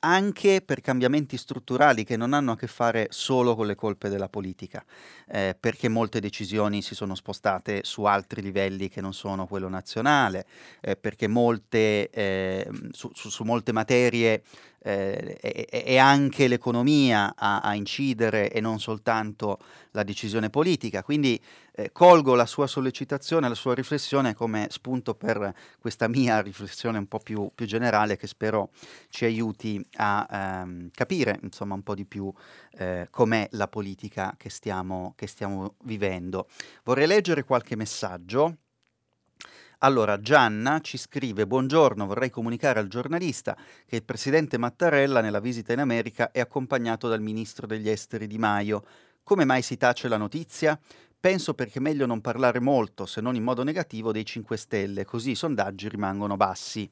anche 0.00 0.62
per 0.64 0.80
cambiamenti 0.80 1.36
strutturali 1.36 2.04
che 2.04 2.16
non 2.16 2.32
hanno 2.32 2.52
a 2.52 2.56
che 2.56 2.66
fare 2.66 3.08
solo 3.10 3.56
con 3.56 3.66
le 3.66 3.74
colpe 3.74 4.08
della 4.08 4.28
politica, 4.28 4.84
eh, 5.28 5.56
perché 5.58 5.88
molte 5.88 6.20
decisioni 6.20 6.82
si 6.82 6.94
sono 6.94 7.14
spostate 7.14 7.80
su 7.84 8.04
altri 8.04 8.42
livelli 8.42 8.88
che 8.88 9.00
non 9.00 9.12
sono 9.12 9.46
quello 9.46 9.68
nazionale, 9.68 10.46
eh, 10.80 10.96
perché 10.96 11.26
molte, 11.26 12.10
eh, 12.10 12.68
su, 12.92 13.10
su, 13.12 13.28
su, 13.28 13.42
molte 13.44 13.72
materie 13.72 14.42
eh, 14.80 15.36
è, 15.36 15.66
è, 15.66 15.96
anche 15.96 16.46
l'economia 16.46 17.34
a, 17.36 17.60
a, 17.60 17.74
incidere 17.74 18.50
e 18.50 18.60
non 18.60 18.78
soltanto 18.78 19.58
la 19.92 20.04
decisione 20.04 20.50
politica. 20.50 21.02
Quindi 21.02 21.40
eh, 21.78 21.92
colgo 21.92 22.34
la 22.34 22.44
sua 22.46 22.66
sollecitazione, 22.66 23.48
la 23.48 23.54
sua 23.54 23.72
riflessione 23.72 24.34
come 24.34 24.66
spunto 24.68 25.14
per 25.14 25.54
questa 25.78 26.08
mia 26.08 26.40
riflessione 26.40 26.98
un 26.98 27.06
po' 27.06 27.20
più, 27.20 27.52
più 27.54 27.66
generale 27.66 28.16
che 28.16 28.26
spero 28.26 28.70
ci 29.10 29.24
aiuti 29.24 29.80
a 29.98 30.26
ehm, 30.28 30.90
capire 30.90 31.38
insomma 31.42 31.74
un 31.74 31.84
po' 31.84 31.94
di 31.94 32.04
più 32.04 32.32
eh, 32.78 33.06
com'è 33.10 33.46
la 33.52 33.68
politica 33.68 34.34
che 34.36 34.50
stiamo, 34.50 35.12
che 35.14 35.28
stiamo 35.28 35.76
vivendo. 35.84 36.48
Vorrei 36.82 37.06
leggere 37.06 37.44
qualche 37.44 37.76
messaggio. 37.76 38.56
Allora, 39.82 40.20
Gianna 40.20 40.80
ci 40.80 40.98
scrive: 40.98 41.46
Buongiorno, 41.46 42.06
vorrei 42.06 42.30
comunicare 42.30 42.80
al 42.80 42.88
giornalista 42.88 43.56
che 43.86 43.94
il 43.94 44.02
presidente 44.02 44.58
Mattarella 44.58 45.20
nella 45.20 45.38
visita 45.38 45.72
in 45.72 45.78
America 45.78 46.32
è 46.32 46.40
accompagnato 46.40 47.06
dal 47.06 47.20
ministro 47.20 47.68
degli 47.68 47.88
esteri 47.88 48.26
Di 48.26 48.38
Maio. 48.38 48.82
Come 49.22 49.44
mai 49.44 49.60
si 49.60 49.76
tace 49.76 50.08
la 50.08 50.16
notizia? 50.16 50.76
Penso 51.20 51.52
perché 51.52 51.80
è 51.80 51.82
meglio 51.82 52.06
non 52.06 52.20
parlare 52.20 52.60
molto, 52.60 53.04
se 53.04 53.20
non 53.20 53.34
in 53.34 53.42
modo 53.42 53.64
negativo, 53.64 54.12
dei 54.12 54.24
5 54.24 54.56
Stelle, 54.56 55.04
così 55.04 55.32
i 55.32 55.34
sondaggi 55.34 55.88
rimangono 55.88 56.36
bassi. 56.36 56.88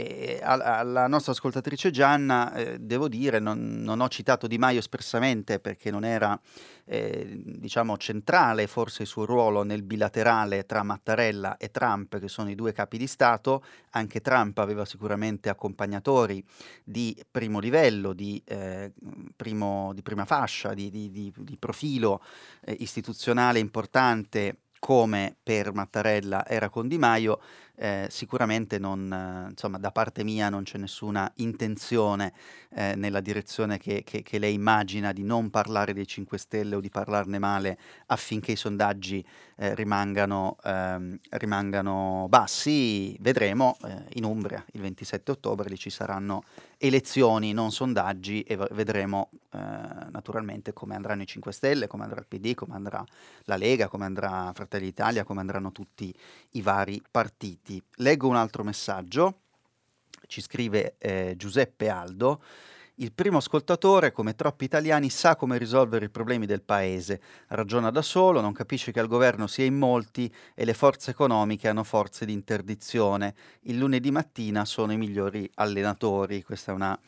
E 0.00 0.38
alla 0.40 1.08
nostra 1.08 1.32
ascoltatrice 1.32 1.90
Gianna, 1.90 2.54
eh, 2.54 2.78
devo 2.78 3.08
dire, 3.08 3.40
non, 3.40 3.82
non, 3.82 4.00
ho 4.00 4.08
citato 4.08 4.46
Di 4.46 4.56
Maio 4.56 4.78
espressamente 4.78 5.58
perché 5.58 5.90
non 5.90 6.04
era 6.04 6.40
eh, 6.84 7.42
diciamo 7.44 7.96
centrale 7.96 8.68
forse 8.68 9.02
il 9.02 9.08
suo 9.08 9.24
ruolo 9.24 9.64
nel 9.64 9.82
bilaterale 9.82 10.66
tra 10.66 10.84
Mattarella 10.84 11.56
e 11.56 11.72
Trump, 11.72 12.20
che 12.20 12.28
sono 12.28 12.48
i 12.48 12.54
due 12.54 12.70
capi 12.70 12.96
di 12.96 13.08
Stato. 13.08 13.64
Anche 13.90 14.20
Trump 14.20 14.58
aveva 14.58 14.84
sicuramente 14.84 15.48
accompagnatori 15.48 16.44
di 16.84 17.20
primo 17.28 17.58
livello, 17.58 18.12
di, 18.12 18.40
eh, 18.44 18.92
primo, 19.34 19.90
di 19.94 20.02
prima 20.02 20.26
fascia, 20.26 20.74
di, 20.74 20.90
di, 20.92 21.10
di 21.10 21.56
profilo 21.58 22.22
eh, 22.60 22.76
istituzionale 22.78 23.58
importante 23.58 24.58
come 24.78 25.36
per 25.42 25.72
Mattarella 25.72 26.46
era 26.46 26.68
con 26.68 26.88
Di 26.88 26.98
Maio, 26.98 27.40
eh, 27.78 28.06
sicuramente 28.10 28.78
non, 28.78 29.46
insomma, 29.50 29.78
da 29.78 29.92
parte 29.92 30.24
mia 30.24 30.48
non 30.48 30.64
c'è 30.64 30.78
nessuna 30.78 31.30
intenzione 31.36 32.32
eh, 32.70 32.94
nella 32.96 33.20
direzione 33.20 33.78
che, 33.78 34.02
che, 34.04 34.22
che, 34.22 34.38
lei 34.38 34.54
immagina 34.54 35.12
di 35.12 35.22
non 35.22 35.48
parlare 35.50 35.92
dei 35.92 36.06
5 36.06 36.38
Stelle 36.38 36.74
o 36.74 36.80
di 36.80 36.90
parlarne 36.90 37.38
male 37.38 37.78
affinché 38.06 38.52
i 38.52 38.56
sondaggi 38.56 39.24
eh, 39.56 39.74
rimangano, 39.74 40.56
ehm, 40.64 41.18
rimangano, 41.30 42.26
bassi. 42.28 43.16
Vedremo 43.20 43.76
eh, 43.84 44.04
in 44.14 44.24
Umbria 44.24 44.64
il 44.72 44.80
27 44.80 45.30
ottobre, 45.30 45.68
lì 45.68 45.78
ci 45.78 45.90
saranno 45.90 46.42
elezioni, 46.78 47.52
non 47.52 47.70
sondaggi 47.70 48.42
e 48.42 48.56
vedremo 48.72 49.30
eh, 49.52 49.58
naturalmente 49.58 50.72
come 50.72 50.94
andranno 50.94 51.22
i 51.22 51.26
5 51.26 51.52
Stelle, 51.52 51.86
come 51.86 52.04
andrà 52.04 52.20
il 52.20 52.26
PD, 52.26 52.54
come 52.54 52.74
andrà 52.74 53.04
la 53.44 53.56
Lega, 53.56 53.88
come 53.88 54.04
andrà 54.04 54.50
Fratelli 54.54 54.86
d'Italia, 54.86 55.24
come 55.24 55.40
andranno 55.40 55.72
tutti 55.72 56.14
i 56.52 56.62
vari 56.62 57.02
partiti 57.10 57.67
avanti. 57.68 57.82
Leggo 57.96 58.28
un 58.28 58.36
altro 58.36 58.64
messaggio, 58.64 59.40
ci 60.26 60.40
scrive 60.40 60.96
eh, 60.98 61.34
Giuseppe 61.36 61.88
Aldo. 61.88 62.42
Il 63.00 63.12
primo 63.12 63.36
ascoltatore, 63.36 64.10
come 64.10 64.34
troppi 64.34 64.64
italiani, 64.64 65.08
sa 65.08 65.36
come 65.36 65.56
risolvere 65.56 66.06
i 66.06 66.10
problemi 66.10 66.46
del 66.46 66.62
paese. 66.62 67.20
Ragiona 67.48 67.90
da 67.90 68.02
solo, 68.02 68.40
non 68.40 68.52
capisce 68.52 68.90
che 68.90 68.98
al 68.98 69.06
governo 69.06 69.46
si 69.46 69.62
è 69.62 69.66
in 69.66 69.78
molti 69.78 70.32
e 70.54 70.64
le 70.64 70.74
forze 70.74 71.12
economiche 71.12 71.68
hanno 71.68 71.84
forze 71.84 72.26
di 72.26 72.32
interdizione. 72.32 73.34
Il 73.62 73.78
lunedì 73.78 74.10
mattina 74.10 74.64
sono 74.64 74.92
i 74.92 74.96
migliori 74.96 75.48
allenatori. 75.54 76.42
Questa 76.42 76.72
è 76.72 76.74
una 76.74 76.98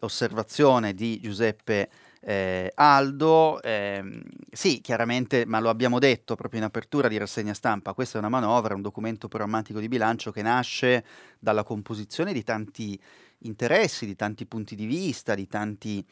osservazione 0.00 0.94
di 0.94 1.20
Giuseppe 1.20 1.90
eh, 2.28 2.72
Aldo, 2.74 3.62
ehm, 3.62 4.20
sì, 4.50 4.80
chiaramente, 4.80 5.46
ma 5.46 5.60
lo 5.60 5.68
abbiamo 5.68 6.00
detto 6.00 6.34
proprio 6.34 6.58
in 6.58 6.66
apertura 6.66 7.06
di 7.06 7.16
rassegna 7.18 7.54
stampa, 7.54 7.92
questa 7.92 8.16
è 8.16 8.18
una 8.18 8.28
manovra, 8.28 8.74
un 8.74 8.82
documento 8.82 9.28
programmatico 9.28 9.78
di 9.78 9.86
bilancio 9.86 10.32
che 10.32 10.42
nasce 10.42 11.04
dalla 11.38 11.62
composizione 11.62 12.32
di 12.32 12.42
tanti 12.42 13.00
interessi, 13.42 14.06
di 14.06 14.16
tanti 14.16 14.44
punti 14.44 14.74
di 14.74 14.86
vista, 14.86 15.36
di, 15.36 15.46
tanti, 15.46 16.04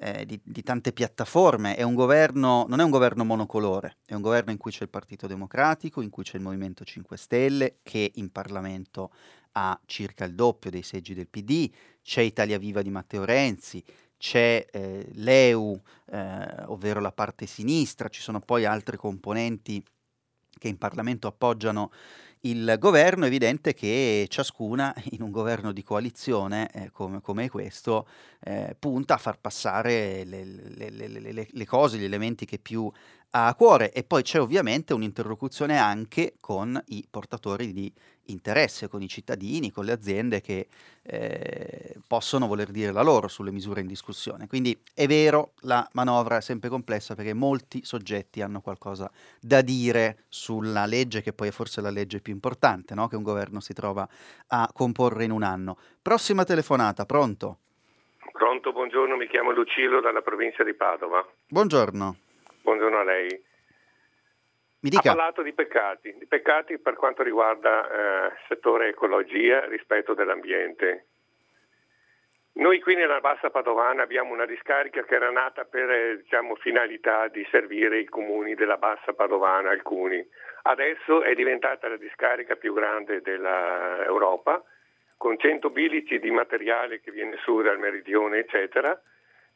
eh, 0.00 0.24
di, 0.24 0.40
di 0.42 0.62
tante 0.62 0.94
piattaforme. 0.94 1.76
È 1.76 1.82
governo, 1.92 2.64
non 2.66 2.80
è 2.80 2.84
un 2.84 2.90
governo 2.90 3.24
monocolore, 3.24 3.98
è 4.06 4.14
un 4.14 4.22
governo 4.22 4.52
in 4.52 4.56
cui 4.56 4.70
c'è 4.70 4.84
il 4.84 4.88
Partito 4.88 5.26
Democratico, 5.26 6.00
in 6.00 6.08
cui 6.08 6.22
c'è 6.22 6.38
il 6.38 6.42
Movimento 6.44 6.82
5 6.82 7.14
Stelle, 7.18 7.76
che 7.82 8.10
in 8.14 8.32
Parlamento 8.32 9.10
ha 9.52 9.78
circa 9.84 10.24
il 10.24 10.34
doppio 10.34 10.70
dei 10.70 10.82
seggi 10.82 11.12
del 11.12 11.28
PD, 11.28 11.70
c'è 12.02 12.22
Italia 12.22 12.58
Viva 12.58 12.80
di 12.80 12.90
Matteo 12.90 13.24
Renzi, 13.24 13.84
c'è 14.18 14.66
eh, 14.70 15.08
l'EU, 15.14 15.80
eh, 16.10 16.64
ovvero 16.66 17.00
la 17.00 17.12
parte 17.12 17.46
sinistra, 17.46 18.08
ci 18.08 18.20
sono 18.20 18.40
poi 18.40 18.64
altre 18.64 18.96
componenti 18.96 19.82
che 20.58 20.68
in 20.68 20.76
Parlamento 20.76 21.28
appoggiano 21.28 21.90
il 22.40 22.76
governo, 22.78 23.24
è 23.24 23.28
evidente 23.28 23.74
che 23.74 24.26
ciascuna 24.28 24.94
in 25.12 25.22
un 25.22 25.30
governo 25.30 25.72
di 25.72 25.82
coalizione 25.82 26.70
eh, 26.72 26.90
come, 26.90 27.20
come, 27.20 27.48
questo 27.48 28.06
eh, 28.40 28.76
punta 28.78 29.14
a 29.14 29.18
far 29.18 29.38
passare 29.40 30.24
le, 30.24 30.44
le, 30.44 30.90
le, 30.90 31.46
le, 31.50 31.66
cose, 31.66 31.98
gli 31.98 32.04
elementi 32.04 32.44
che 32.44 32.58
più 32.58 32.90
ha 33.30 33.46
a 33.46 33.54
cuore. 33.54 33.92
E 33.92 34.04
poi 34.04 34.22
c'è 34.22 34.40
ovviamente 34.40 34.94
un'interlocuzione 34.94 35.78
anche 35.78 36.34
con 36.40 36.80
i 36.86 37.06
portatori 37.08 37.72
di 37.72 37.92
interesse, 38.28 38.88
con 38.88 39.02
i 39.02 39.08
cittadini, 39.08 39.70
con 39.70 39.84
le 39.84 39.92
aziende 39.92 40.40
che 40.40 40.66
eh, 41.02 41.94
possono 42.06 42.46
voler 42.46 42.68
dire 42.70 42.92
la 42.92 43.02
loro 43.02 43.28
sulle 43.28 43.50
misure 43.50 43.80
in 43.80 43.86
discussione. 43.86 44.46
Quindi 44.46 44.78
è 44.94 45.06
vero, 45.06 45.52
la 45.60 45.86
manovra 45.92 46.36
è 46.36 46.40
sempre 46.40 46.68
complessa 46.68 47.14
perché 47.14 47.34
molti 47.34 47.84
soggetti 47.84 48.40
hanno 48.40 48.60
qualcosa 48.60 49.10
da 49.40 49.60
dire 49.60 50.24
sulla 50.28 50.86
legge 50.86 51.22
che 51.22 51.32
poi 51.32 51.48
è 51.48 51.52
forse 51.52 51.80
la 51.80 51.90
legge 51.90 52.20
più 52.20 52.32
importante 52.32 52.94
no? 52.94 53.08
che 53.08 53.16
un 53.16 53.22
governo 53.22 53.60
si 53.60 53.72
trova 53.72 54.06
a 54.48 54.68
comporre 54.72 55.24
in 55.24 55.30
un 55.30 55.42
anno. 55.42 55.76
Prossima 56.02 56.44
telefonata, 56.44 57.04
pronto? 57.06 57.58
Pronto, 58.32 58.72
buongiorno, 58.72 59.16
mi 59.16 59.26
chiamo 59.26 59.50
Lucillo 59.52 60.00
dalla 60.00 60.22
provincia 60.22 60.62
di 60.62 60.74
Padova. 60.74 61.26
Buongiorno. 61.48 62.16
Buongiorno 62.62 62.98
a 62.98 63.04
lei. 63.04 63.46
Ha 64.80 65.00
parlato 65.02 65.42
di 65.42 65.52
peccati, 65.52 66.14
di 66.16 66.26
peccati 66.26 66.78
per 66.78 66.94
quanto 66.94 67.24
riguarda 67.24 67.80
il 67.80 68.32
eh, 68.32 68.36
settore 68.46 68.88
ecologia, 68.88 69.66
rispetto 69.66 70.14
dell'ambiente. 70.14 71.06
Noi 72.52 72.80
qui 72.80 72.94
nella 72.94 73.18
Bassa 73.18 73.50
Padovana 73.50 74.04
abbiamo 74.04 74.32
una 74.32 74.46
discarica 74.46 75.02
che 75.02 75.14
era 75.16 75.30
nata 75.30 75.64
per 75.64 75.90
eh, 75.90 76.16
diciamo, 76.18 76.54
finalità 76.54 77.26
di 77.26 77.44
servire 77.50 77.98
i 77.98 78.04
comuni 78.04 78.54
della 78.54 78.76
Bassa 78.76 79.12
Padovana, 79.14 79.70
alcuni. 79.70 80.24
Adesso 80.62 81.22
è 81.22 81.34
diventata 81.34 81.88
la 81.88 81.96
discarica 81.96 82.54
più 82.54 82.72
grande 82.72 83.20
dell'Europa, 83.20 84.62
con 85.16 85.38
100 85.38 85.70
bilici 85.70 86.20
di 86.20 86.30
materiale 86.30 87.00
che 87.00 87.10
viene 87.10 87.36
su 87.42 87.60
dal 87.62 87.80
meridione, 87.80 88.38
eccetera 88.38 88.96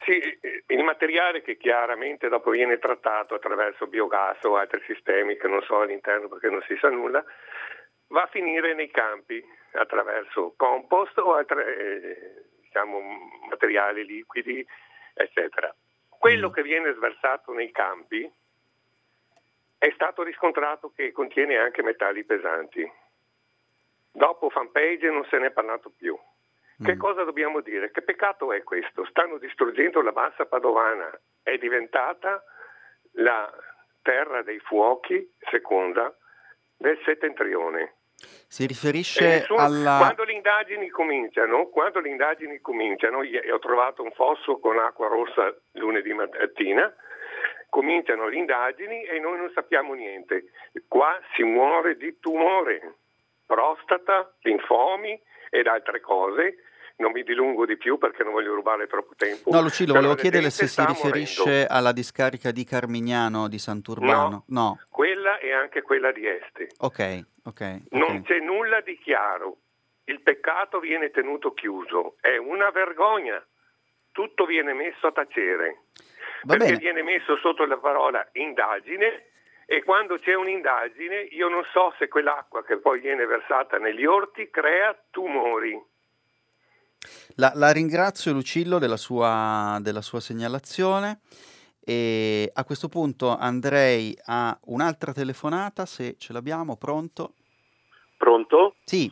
sì, 0.05 0.39
il 0.67 0.83
materiale 0.83 1.43
che 1.43 1.57
chiaramente 1.57 2.29
dopo 2.29 2.51
viene 2.51 2.79
trattato 2.79 3.35
attraverso 3.35 3.87
biogas 3.87 4.43
o 4.45 4.57
altri 4.57 4.83
sistemi 4.87 5.37
che 5.37 5.49
non 5.49 5.63
so 5.63 5.81
all'interno 5.81 6.29
perché 6.29 6.49
non 6.49 6.63
si 6.67 6.77
sa 6.81 6.89
nulla, 6.89 7.25
va 8.09 8.23
a 8.23 8.29
finire 8.29 8.75
nei 8.75 8.91
campi 8.91 9.43
attraverso 9.73 10.55
compost 10.57 11.17
o 11.19 11.35
altri 11.35 11.61
eh, 11.61 12.45
diciamo, 12.61 13.01
materiali 13.49 14.05
liquidi, 14.05 14.67
eccetera. 15.15 15.75
Quello 16.09 16.49
mm. 16.49 16.53
che 16.53 16.63
viene 16.63 16.93
sversato 16.95 17.53
nei 17.53 17.71
campi 17.71 18.31
è 19.79 19.91
stato 19.95 20.23
riscontrato 20.23 20.93
che 20.95 21.11
contiene 21.13 21.57
anche 21.59 21.83
metalli 21.83 22.25
pesanti. 22.25 22.91
Dopo 24.13 24.51
fanpage 24.51 25.11
non 25.11 25.25
se 25.25 25.39
ne 25.39 25.47
è 25.47 25.51
parlato 25.51 25.91
più. 25.91 26.17
Che 26.83 26.95
mm. 26.95 26.99
cosa 26.99 27.25
dobbiamo 27.25 27.61
dire? 27.61 27.91
Che 27.91 28.03
peccato 28.03 28.53
è 28.53 28.63
questo? 28.63 29.05
Stanno 29.07 29.39
distruggendo 29.39 30.03
la 30.03 30.13
bassa 30.13 30.47
padovana, 30.47 31.11
è 31.43 31.57
diventata 31.59 32.43
la 33.13 33.51
terra 34.03 34.43
dei 34.43 34.59
fuochi 34.59 35.31
seconda 35.51 36.15
del 36.77 36.99
settentrione. 37.05 37.95
Si 38.47 38.67
riferisce 38.67 39.41
sono, 39.41 39.61
alla... 39.61 39.99
Quando 39.99 40.25
le 40.25 40.33
indagini 40.33 40.89
cominciano, 40.89 41.67
quando 41.67 42.01
le 42.01 42.09
indagini 42.09 42.61
cominciano, 42.61 43.19
ho 43.19 43.59
trovato 43.59 44.03
un 44.03 44.13
fosso 44.13 44.59
con 44.59 44.79
acqua 44.79 45.09
rossa 45.09 45.55
lunedì 45.73 46.13
mattina, 46.13 46.93
cominciano 47.69 48.29
le 48.29 48.37
indagini 48.37 49.05
e 49.05 49.19
noi 49.19 49.39
non 49.39 49.51
sappiamo 49.55 49.95
niente. 49.95 50.51
Qua 50.87 51.19
si 51.35 51.43
muore 51.43 51.97
di 51.97 52.19
tumore, 52.21 52.97
prostata, 53.47 54.33
linfomi 54.43 55.21
ed 55.51 55.67
altre 55.67 56.01
cose 56.01 56.57
non 56.97 57.13
mi 57.13 57.23
dilungo 57.23 57.67
di 57.67 57.77
più 57.77 57.99
perché 57.99 58.23
non 58.23 58.33
voglio 58.33 58.55
rubare 58.55 58.87
troppo 58.87 59.15
tempo. 59.17 59.51
No, 59.51 59.63
Lucillo, 59.63 59.95
volevo 59.95 60.15
chiedere 60.15 60.51
se 60.51 60.67
si 60.67 60.85
riferisce 60.85 61.43
morendo. 61.43 61.73
alla 61.73 61.93
discarica 61.93 62.51
di 62.51 62.65
Carmignano 62.65 63.49
di 63.49 63.59
Sant'Urbano. 63.59 64.45
No, 64.47 64.61
no, 64.61 64.81
quella 64.89 65.39
e 65.39 65.53
anche 65.53 65.83
quella 65.83 66.13
di 66.13 66.27
Este. 66.27 66.69
Ok, 66.79 67.25
ok. 67.45 67.47
okay. 67.47 67.83
Non 67.91 68.23
c'è 68.23 68.39
nulla 68.39 68.81
di 68.81 68.99
chiaro. 68.99 69.57
Il 70.05 70.21
peccato 70.21 70.81
viene 70.81 71.11
tenuto 71.11 71.53
chiuso. 71.53 72.17
È 72.21 72.37
una 72.37 72.71
vergogna. 72.71 73.45
Tutto 74.11 74.45
viene 74.45 74.75
messo 74.75 75.07
a 75.07 75.13
tacere. 75.13 75.85
Va 76.43 76.57
perché 76.57 76.73
bene. 76.73 76.79
viene 76.79 77.03
messo 77.03 77.37
sotto 77.37 77.65
la 77.65 77.79
parola 77.79 78.29
indagine 78.33 79.27
e 79.67 79.83
quando 79.85 80.19
c'è 80.19 80.35
un'indagine 80.35 81.29
io 81.31 81.49
non 81.49 81.65
so 81.73 81.95
se 81.99 82.09
quell'acqua 82.09 82.65
che 82.65 82.79
poi 82.79 83.01
viene 83.01 83.25
versata 83.25 83.79
negli 83.79 84.05
orti 84.05 84.51
crea 84.51 84.95
tumori. 85.11 85.81
La, 87.37 87.53
la 87.55 87.73
ringrazio 87.73 88.33
Lucillo 88.33 88.79
della 88.79 88.97
sua, 88.97 89.79
della 89.81 90.03
sua 90.03 90.21
segnalazione 90.21 91.21
e 91.85 92.51
a 92.53 92.65
questo 92.65 92.89
punto 92.89 93.37
andrei 93.37 94.17
a 94.27 94.57
un'altra 94.67 95.13
telefonata 95.13 95.87
se 95.87 96.17
ce 96.19 96.33
l'abbiamo, 96.33 96.77
pronto? 96.77 97.35
Pronto? 98.17 98.75
Sì. 98.85 99.11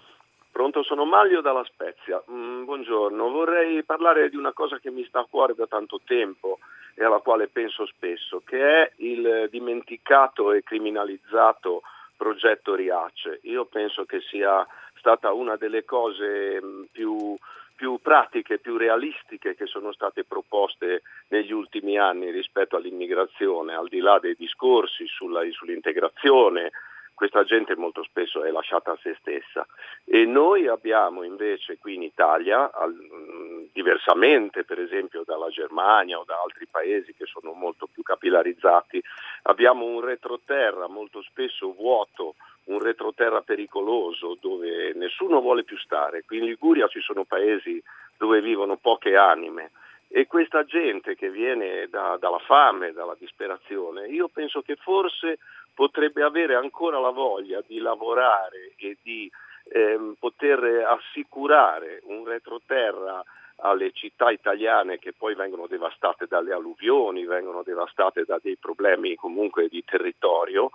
Pronto, 0.52 0.82
sono 0.82 1.04
Maglio 1.04 1.40
dalla 1.40 1.64
Spezia. 1.64 2.22
Mm, 2.30 2.64
buongiorno, 2.64 3.30
vorrei 3.30 3.82
parlare 3.82 4.28
di 4.28 4.36
una 4.36 4.52
cosa 4.52 4.78
che 4.78 4.90
mi 4.90 5.04
sta 5.04 5.20
a 5.20 5.26
cuore 5.28 5.54
da 5.54 5.66
tanto 5.66 6.00
tempo 6.04 6.58
e 6.94 7.04
alla 7.04 7.18
quale 7.18 7.48
penso 7.48 7.86
spesso, 7.86 8.42
che 8.44 8.82
è 8.82 8.92
il 8.96 9.48
dimenticato 9.50 10.52
e 10.52 10.62
criminalizzato 10.62 11.82
progetto 12.16 12.74
Riace. 12.74 13.40
Io 13.44 13.64
penso 13.64 14.04
che 14.04 14.20
sia 14.20 14.66
stata 14.96 15.32
una 15.32 15.56
delle 15.56 15.84
cose 15.84 16.60
mm, 16.62 16.82
più, 16.92 17.34
più 17.80 17.98
pratiche, 18.02 18.58
più 18.58 18.76
realistiche 18.76 19.54
che 19.54 19.64
sono 19.64 19.90
state 19.92 20.24
proposte 20.24 21.00
negli 21.28 21.50
ultimi 21.50 21.96
anni 21.96 22.30
rispetto 22.30 22.76
all'immigrazione, 22.76 23.72
al 23.72 23.88
di 23.88 24.00
là 24.00 24.18
dei 24.18 24.34
discorsi 24.36 25.06
sulla, 25.06 25.40
sull'integrazione, 25.50 26.72
questa 27.20 27.44
gente 27.44 27.76
molto 27.76 28.02
spesso 28.02 28.44
è 28.44 28.50
lasciata 28.50 28.92
a 28.92 28.98
se 29.02 29.14
stessa 29.20 29.66
e 30.06 30.24
noi 30.24 30.68
abbiamo 30.68 31.22
invece 31.22 31.76
qui 31.76 31.96
in 31.96 32.02
Italia, 32.02 32.72
al, 32.72 32.94
mm, 32.94 33.64
diversamente 33.74 34.64
per 34.64 34.80
esempio 34.80 35.22
dalla 35.26 35.50
Germania 35.50 36.18
o 36.18 36.24
da 36.24 36.40
altri 36.40 36.66
paesi 36.66 37.12
che 37.12 37.26
sono 37.26 37.52
molto 37.52 37.86
più 37.92 38.02
capillarizzati, 38.02 39.02
abbiamo 39.42 39.84
un 39.84 40.00
retroterra 40.00 40.88
molto 40.88 41.20
spesso 41.20 41.74
vuoto, 41.74 42.36
un 42.64 42.78
retroterra 42.78 43.42
pericoloso 43.42 44.38
dove 44.40 44.94
nessuno 44.94 45.42
vuole 45.42 45.62
più 45.62 45.76
stare. 45.76 46.22
Qui 46.24 46.38
in 46.38 46.46
Liguria 46.46 46.88
ci 46.88 47.00
sono 47.00 47.24
paesi 47.24 47.82
dove 48.16 48.40
vivono 48.40 48.76
poche 48.76 49.14
anime 49.16 49.72
e 50.08 50.26
questa 50.26 50.64
gente 50.64 51.14
che 51.14 51.30
viene 51.30 51.86
da, 51.88 52.16
dalla 52.18 52.40
fame, 52.40 52.92
dalla 52.92 53.14
disperazione, 53.16 54.08
io 54.08 54.26
penso 54.26 54.60
che 54.60 54.74
forse 54.74 55.38
potrebbe 55.80 56.22
avere 56.22 56.56
ancora 56.56 57.00
la 57.00 57.08
voglia 57.08 57.62
di 57.66 57.78
lavorare 57.78 58.72
e 58.76 58.98
di 59.00 59.30
ehm, 59.72 60.16
poter 60.18 60.84
assicurare 60.86 62.02
un 62.04 62.26
retroterra 62.26 63.24
alle 63.62 63.90
città 63.92 64.30
italiane 64.30 64.98
che 64.98 65.14
poi 65.14 65.34
vengono 65.34 65.66
devastate 65.66 66.26
dalle 66.28 66.52
alluvioni, 66.52 67.24
vengono 67.24 67.62
devastate 67.62 68.24
da 68.26 68.38
dei 68.42 68.58
problemi 68.58 69.14
comunque 69.14 69.68
di 69.68 69.82
territorio 69.82 70.70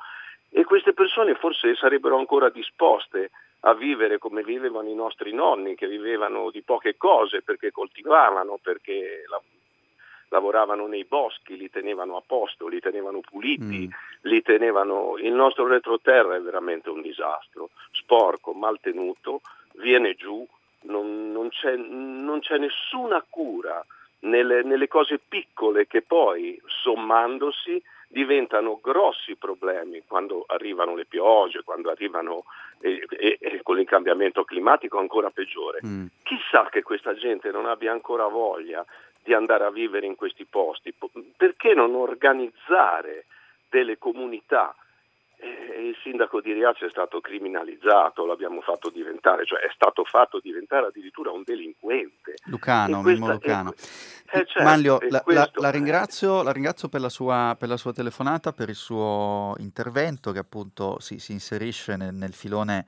e 0.49 0.63
queste 0.63 0.93
persone 0.93 1.35
forse 1.35 1.75
sarebbero 1.75 2.17
ancora 2.17 2.49
disposte 2.49 3.29
a 3.59 3.75
vivere 3.75 4.17
come 4.17 4.41
vivevano 4.41 4.89
i 4.89 4.95
nostri 4.95 5.33
nonni, 5.33 5.75
che 5.75 5.87
vivevano 5.87 6.49
di 6.49 6.63
poche 6.63 6.97
cose 6.97 7.43
perché 7.43 7.71
coltivavano, 7.71 8.57
perché 8.59 9.23
la, 9.27 9.39
lavoravano 10.29 10.87
nei 10.87 11.05
boschi, 11.05 11.57
li 11.57 11.69
tenevano 11.69 12.17
a 12.17 12.23
posto, 12.25 12.67
li 12.67 12.79
tenevano 12.79 13.21
puliti, 13.21 13.87
mm. 13.87 13.91
li 14.21 14.41
tenevano... 14.41 15.17
Il 15.17 15.33
nostro 15.33 15.67
retroterra 15.67 16.35
è 16.35 16.41
veramente 16.41 16.89
un 16.89 17.01
disastro, 17.01 17.69
sporco, 17.91 18.53
maltenuto, 18.53 19.41
viene 19.75 20.15
giù, 20.15 20.45
non, 20.81 21.31
non, 21.31 21.49
c'è, 21.49 21.75
non 21.75 22.39
c'è, 22.39 22.57
nessuna 22.57 23.23
cura 23.29 23.85
nelle, 24.19 24.63
nelle 24.63 24.87
cose 24.87 25.19
piccole 25.19 25.87
che 25.87 26.01
poi 26.01 26.59
sommandosi 26.65 27.81
diventano 28.07 28.79
grossi 28.81 29.35
problemi 29.35 30.03
quando 30.07 30.45
arrivano 30.47 30.95
le 30.95 31.05
piogge, 31.05 31.63
quando 31.63 31.89
arrivano 31.89 32.45
e, 32.79 33.03
e, 33.09 33.37
e 33.39 33.59
con 33.63 33.79
il 33.79 33.87
cambiamento 33.87 34.43
climatico 34.43 34.99
ancora 34.99 35.31
peggiore. 35.31 35.79
Mm. 35.85 36.05
Chissà 36.23 36.69
che 36.69 36.81
questa 36.81 37.13
gente 37.15 37.51
non 37.51 37.65
abbia 37.65 37.91
ancora 37.91 38.27
voglia 38.27 38.85
di 39.25 39.33
andare 39.33 39.63
a 39.65 39.71
vivere 39.71 40.05
in 40.05 40.15
questi 40.15 40.45
posti, 40.45 40.93
perché 41.35 41.73
non 41.73 41.95
organizzare 41.95 43.25
delle 43.67 43.97
comunità 43.97 44.75
eh, 45.37 45.87
il 45.87 45.95
sindaco 46.01 46.41
di 46.41 46.53
Riace 46.53 46.85
è 46.85 46.89
stato 46.89 47.19
criminalizzato, 47.19 48.25
l'abbiamo 48.25 48.61
fatto 48.61 48.89
diventare, 48.89 49.45
cioè 49.45 49.59
è 49.59 49.71
stato 49.73 50.03
fatto 50.05 50.39
diventare 50.41 50.87
addirittura 50.87 51.31
un 51.31 51.41
delinquente. 51.43 52.35
Lucano, 52.45 53.01
Mimmo 53.01 53.31
Lucano. 53.31 53.73
È, 54.25 54.37
eh, 54.37 54.45
certo, 54.45 54.63
Manlio, 54.63 54.99
la, 55.09 55.23
la, 55.25 55.49
la, 55.55 55.71
ringrazio, 55.71 56.43
la, 56.43 56.51
ringrazio, 56.51 56.87
per 56.87 57.01
la, 57.01 57.09
sua, 57.09 57.55
per 57.57 57.67
la, 57.67 57.77
sua, 57.77 57.93
telefonata, 57.93 58.53
per 58.53 58.69
il 58.69 58.75
suo 58.75 59.55
intervento 59.57 60.31
che 60.31 60.39
appunto 60.39 60.99
si, 60.99 61.19
si 61.19 61.31
inserisce 61.31 61.95
nel, 61.95 62.13
nel 62.13 62.33
filone 62.33 62.85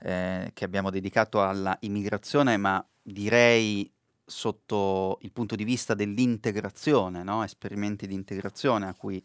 eh, 0.00 0.52
che 0.54 0.64
abbiamo 0.64 0.90
dedicato 0.90 1.42
alla 1.42 1.76
immigrazione, 1.80 2.56
ma 2.56 2.84
direi 3.02 3.92
sotto 4.30 5.18
il 5.22 5.32
punto 5.32 5.56
di 5.56 5.64
vista 5.64 5.94
dell'integrazione, 5.94 7.22
no? 7.22 7.42
esperimenti 7.42 8.06
di 8.06 8.14
integrazione 8.14 8.86
a 8.86 8.94
cui 8.94 9.22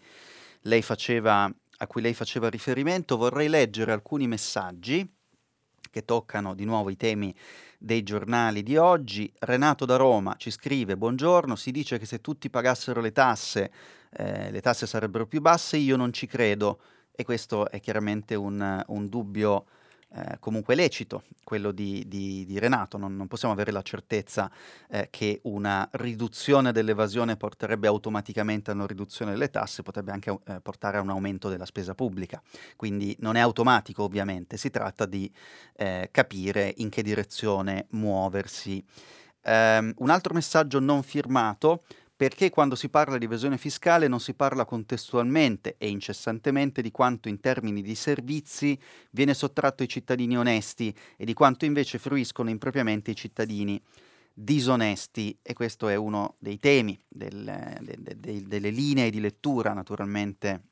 lei 0.61 0.81
faceva 0.81 1.49
a 1.77 1.87
cui 1.87 2.01
lei 2.01 2.13
faceva 2.13 2.49
riferimento, 2.49 3.17
vorrei 3.17 3.49
leggere 3.49 3.91
alcuni 3.91 4.27
messaggi 4.27 5.05
che 5.91 6.05
toccano 6.05 6.53
di 6.55 6.65
nuovo 6.65 6.89
i 6.89 6.95
temi 6.95 7.35
dei 7.77 8.03
giornali 8.03 8.63
di 8.63 8.77
oggi. 8.77 9.31
Renato 9.39 9.85
da 9.85 9.97
Roma 9.97 10.35
ci 10.37 10.51
scrive: 10.51 10.97
Buongiorno, 10.97 11.55
si 11.55 11.71
dice 11.71 11.97
che 11.97 12.05
se 12.05 12.21
tutti 12.21 12.49
pagassero 12.49 13.01
le 13.01 13.11
tasse, 13.11 13.71
eh, 14.11 14.51
le 14.51 14.61
tasse 14.61 14.87
sarebbero 14.87 15.27
più 15.27 15.41
basse. 15.41 15.77
Io 15.77 15.95
non 15.95 16.13
ci 16.13 16.27
credo, 16.27 16.79
e 17.11 17.23
questo 17.23 17.69
è 17.69 17.79
chiaramente 17.79 18.35
un, 18.35 18.83
un 18.87 19.07
dubbio 19.07 19.65
eh, 20.15 20.37
comunque 20.39 20.75
lecito, 20.75 21.23
quello 21.43 21.71
di, 21.71 22.05
di, 22.07 22.45
di 22.45 22.57
Renato. 22.57 22.97
Non, 22.97 23.15
non, 23.15 23.27
possiamo 23.27 23.53
avere 23.53 23.71
la 23.71 23.81
certezza 23.81 24.49
eh, 24.89 25.09
che 25.09 25.41
una 25.43 25.87
riduzione 25.93 26.71
dell'evasione 26.71 27.35
porterebbe 27.35 27.87
automaticamente 27.87 28.71
a 28.71 28.75
una 28.75 28.85
riduzione 28.85 29.31
delle 29.31 29.49
tasse, 29.49 29.83
potrebbe 29.83 30.11
anche 30.11 30.37
eh, 30.45 30.61
portare 30.61 30.97
a 30.97 31.01
un 31.01 31.09
aumento 31.09 31.49
della 31.49 31.65
spesa 31.65 31.93
pubblica. 31.95 32.41
Quindi 32.77 33.15
non 33.19 33.35
è 33.35 33.41
automatico 33.41 34.03
ovviamente, 34.03 34.55
si 34.55 34.69
tratta 34.69 35.05
di 35.05 35.29
eh, 35.75 36.07
capire 36.11 36.73
in 36.77 36.89
che 36.89 37.03
direzione 37.03 37.87
muoversi. 37.89 38.83
Um, 39.47 39.93
un 39.97 40.09
altro 40.09 40.33
messaggio 40.33 40.79
non 40.79 41.03
firmato 41.03 41.83
perché 42.17 42.49
quando 42.49 42.75
si 42.75 42.87
parla 42.87 43.17
di 43.17 43.25
evasione 43.25 43.57
fiscale 43.57 44.07
non 44.07 44.21
si 44.21 44.33
parla 44.33 44.63
contestualmente 44.63 45.75
e 45.77 45.89
incessantemente 45.89 46.81
di 46.81 46.89
quanto 46.89 47.27
in 47.27 47.41
termini 47.41 47.81
di 47.81 47.95
servizi 47.95 48.79
viene 49.11 49.33
sottratto 49.33 49.83
ai 49.83 49.89
cittadini 49.89 50.37
onesti 50.37 50.95
e 51.17 51.25
di 51.25 51.33
quanto 51.33 51.65
invece 51.65 51.97
fruiscono 51.97 52.49
impropriamente 52.49 53.11
i 53.11 53.15
cittadini 53.15 53.81
disonesti. 54.33 55.37
E 55.41 55.53
questo 55.53 55.89
è 55.89 55.95
uno 55.95 56.35
dei 56.39 56.57
temi, 56.57 56.97
del, 57.07 57.43
de, 57.81 57.95
de, 57.99 58.19
de, 58.19 58.43
delle 58.47 58.69
linee 58.69 59.09
di 59.09 59.19
lettura 59.19 59.73
naturalmente 59.73 60.67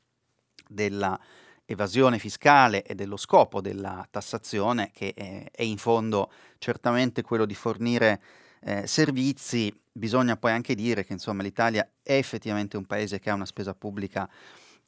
della 0.65 1.19
evasione 1.65 2.19
fiscale 2.19 2.83
e 2.83 2.95
dello 2.95 3.17
scopo 3.17 3.59
della 3.59 4.05
tassazione 4.09 4.91
che 4.93 5.13
è, 5.13 5.49
è 5.51 5.63
in 5.63 5.77
fondo 5.77 6.31
certamente 6.57 7.21
quello 7.21 7.45
di 7.45 7.55
fornire 7.55 8.21
eh, 8.65 8.87
servizi, 8.87 9.73
bisogna 9.91 10.37
poi 10.37 10.51
anche 10.51 10.75
dire 10.75 11.05
che 11.05 11.13
insomma, 11.13 11.43
l'Italia 11.43 11.87
è 12.01 12.13
effettivamente 12.13 12.77
un 12.77 12.85
paese 12.85 13.19
che 13.19 13.29
ha 13.29 13.33
una 13.33 13.45
spesa 13.45 13.73
pubblica 13.73 14.29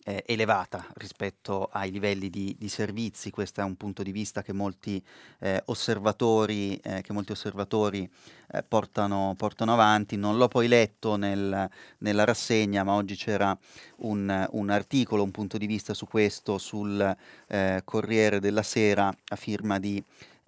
eh, 0.07 0.23
elevata 0.27 0.85
rispetto 0.95 1.67
ai 1.71 1.89
livelli 1.89 2.29
di, 2.29 2.55
di, 2.59 2.69
servizi, 2.69 3.31
questo 3.31 3.61
è 3.61 3.63
un 3.63 3.75
punto 3.75 4.03
di 4.03 4.11
vista 4.11 4.43
che 4.43 4.53
molti 4.53 5.03
eh, 5.39 5.61
osservatori, 5.65 6.77
eh, 6.77 7.01
che 7.01 7.11
molti 7.11 7.31
osservatori 7.31 8.07
eh, 8.51 8.61
portano, 8.61 9.33
portano, 9.35 9.73
avanti. 9.73 10.15
Non 10.15 10.37
l'ho 10.37 10.47
poi 10.47 10.67
letto 10.67 11.15
nel, 11.15 11.67
nella 11.97 12.23
rassegna, 12.23 12.83
ma 12.83 12.93
oggi 12.93 13.15
c'era 13.15 13.57
un, 13.97 14.47
un, 14.51 14.69
articolo, 14.69 15.23
un 15.23 15.31
punto 15.31 15.57
di 15.57 15.65
vista 15.65 15.95
su 15.95 16.05
questo 16.05 16.59
sul 16.59 17.15
eh, 17.47 17.81
Corriere 17.83 18.39
della 18.39 18.63
Sera 18.63 19.07
a 19.07 19.35
firma 19.35 19.79
di 19.79 20.03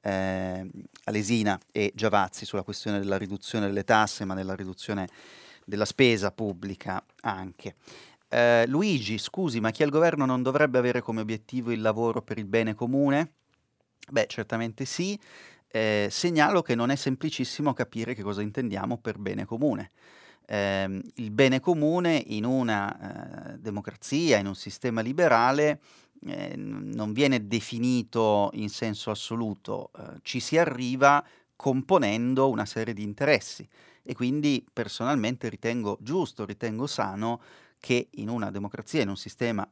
eh, 0.07 0.65
Alesina 1.03 1.59
e 1.71 1.91
Giavazzi 1.93 2.45
sulla 2.45 2.63
questione 2.63 2.99
della 2.99 3.17
riduzione 3.17 3.67
delle 3.67 3.83
tasse, 3.83 4.23
ma 4.23 4.35
della 4.35 4.55
riduzione 4.55 5.07
della 5.65 5.85
spesa 5.85 6.31
pubblica 6.31 7.03
anche. 7.21 7.75
Eh, 8.29 8.65
Luigi, 8.67 9.17
scusi, 9.17 9.59
ma 9.59 9.71
chi 9.71 9.83
al 9.83 9.89
governo 9.89 10.25
non 10.25 10.41
dovrebbe 10.43 10.77
avere 10.77 11.01
come 11.01 11.21
obiettivo 11.21 11.71
il 11.71 11.81
lavoro 11.81 12.21
per 12.21 12.37
il 12.37 12.45
bene 12.45 12.73
comune? 12.73 13.33
Beh, 14.09 14.27
certamente 14.27 14.85
sì. 14.85 15.19
Eh, 15.69 16.07
segnalo 16.09 16.61
che 16.61 16.75
non 16.75 16.89
è 16.89 16.95
semplicissimo 16.95 17.73
capire 17.73 18.13
che 18.13 18.23
cosa 18.23 18.41
intendiamo 18.41 18.97
per 18.97 19.17
bene 19.17 19.43
comune. 19.43 19.91
Eh, 20.45 21.01
il 21.15 21.31
bene 21.31 21.59
comune 21.59 22.23
in 22.27 22.45
una 22.45 23.53
eh, 23.53 23.57
democrazia, 23.57 24.37
in 24.37 24.47
un 24.47 24.55
sistema 24.55 25.01
liberale, 25.01 25.81
eh, 26.25 26.55
non 26.55 27.13
viene 27.13 27.47
definito 27.47 28.49
in 28.53 28.69
senso 28.69 29.11
assoluto, 29.11 29.91
eh, 29.97 30.19
ci 30.21 30.39
si 30.39 30.57
arriva 30.57 31.23
componendo 31.55 32.49
una 32.49 32.65
serie 32.65 32.93
di 32.93 33.03
interessi 33.03 33.67
e 34.03 34.13
quindi 34.13 34.65
personalmente 34.71 35.49
ritengo 35.49 35.97
giusto, 36.01 36.45
ritengo 36.45 36.87
sano 36.87 37.41
che 37.79 38.07
in 38.11 38.29
una 38.29 38.51
democrazia, 38.51 39.01
in 39.01 39.09
un 39.09 39.17
sistema 39.17 39.67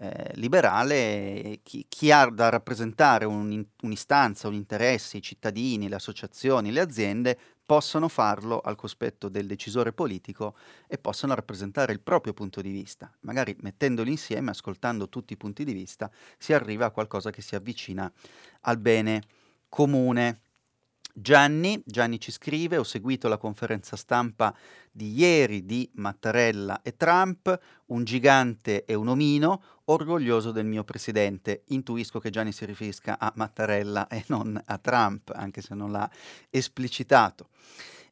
eh, 0.00 0.30
liberale, 0.34 1.60
chi, 1.62 1.86
chi, 1.88 2.12
ha 2.12 2.26
da 2.26 2.48
rappresentare 2.50 3.24
un, 3.24 3.64
un'istanza, 3.82 4.46
un 4.46 4.54
interesse, 4.54 5.16
i 5.16 5.22
cittadini, 5.22 5.88
le 5.88 5.96
associazioni, 5.96 6.70
le 6.70 6.80
aziende, 6.80 7.38
possano 7.68 8.08
farlo 8.08 8.60
al 8.60 8.76
cospetto 8.76 9.28
del 9.28 9.46
decisore 9.46 9.92
politico 9.92 10.56
e 10.86 10.96
possano 10.96 11.34
rappresentare 11.34 11.92
il 11.92 12.00
proprio 12.00 12.32
punto 12.32 12.62
di 12.62 12.70
vista. 12.70 13.12
Magari 13.20 13.54
mettendoli 13.60 14.10
insieme, 14.10 14.48
ascoltando 14.48 15.10
tutti 15.10 15.34
i 15.34 15.36
punti 15.36 15.64
di 15.64 15.74
vista, 15.74 16.10
si 16.38 16.54
arriva 16.54 16.86
a 16.86 16.90
qualcosa 16.90 17.28
che 17.28 17.42
si 17.42 17.54
avvicina 17.56 18.10
al 18.62 18.78
bene 18.78 19.20
comune. 19.68 20.40
Gianni. 21.20 21.82
Gianni 21.84 22.20
ci 22.20 22.30
scrive, 22.30 22.76
ho 22.76 22.84
seguito 22.84 23.28
la 23.28 23.38
conferenza 23.38 23.96
stampa 23.96 24.54
di 24.90 25.12
ieri 25.14 25.64
di 25.64 25.88
Mattarella 25.94 26.80
e 26.82 26.96
Trump, 26.96 27.58
un 27.86 28.04
gigante 28.04 28.84
e 28.84 28.94
un 28.94 29.08
omino, 29.08 29.62
orgoglioso 29.86 30.52
del 30.52 30.66
mio 30.66 30.84
presidente. 30.84 31.62
Intuisco 31.68 32.20
che 32.20 32.30
Gianni 32.30 32.52
si 32.52 32.64
riferisca 32.64 33.18
a 33.18 33.32
Mattarella 33.34 34.06
e 34.08 34.24
non 34.28 34.60
a 34.64 34.78
Trump, 34.78 35.32
anche 35.34 35.60
se 35.60 35.74
non 35.74 35.90
l'ha 35.90 36.08
esplicitato. 36.50 37.48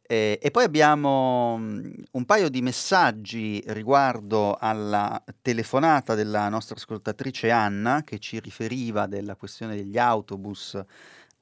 Eh, 0.09 0.39
e 0.41 0.51
poi 0.53 0.63
abbiamo 0.63 1.57
mm, 1.59 1.93
un 2.13 2.25
paio 2.27 2.49
di 2.49 2.63
messaggi 2.63 3.61
riguardo 3.67 4.55
alla 4.55 5.21
telefonata 5.43 6.15
della 6.15 6.49
nostra 6.49 6.77
ascoltatrice 6.77 7.51
Anna 7.51 8.05
che 8.05 8.21
ci 8.21 8.39
riferiva 8.39 9.07
della 9.07 9.35
questione 9.35 9.75
degli 9.75 9.99
autobus 9.99 10.81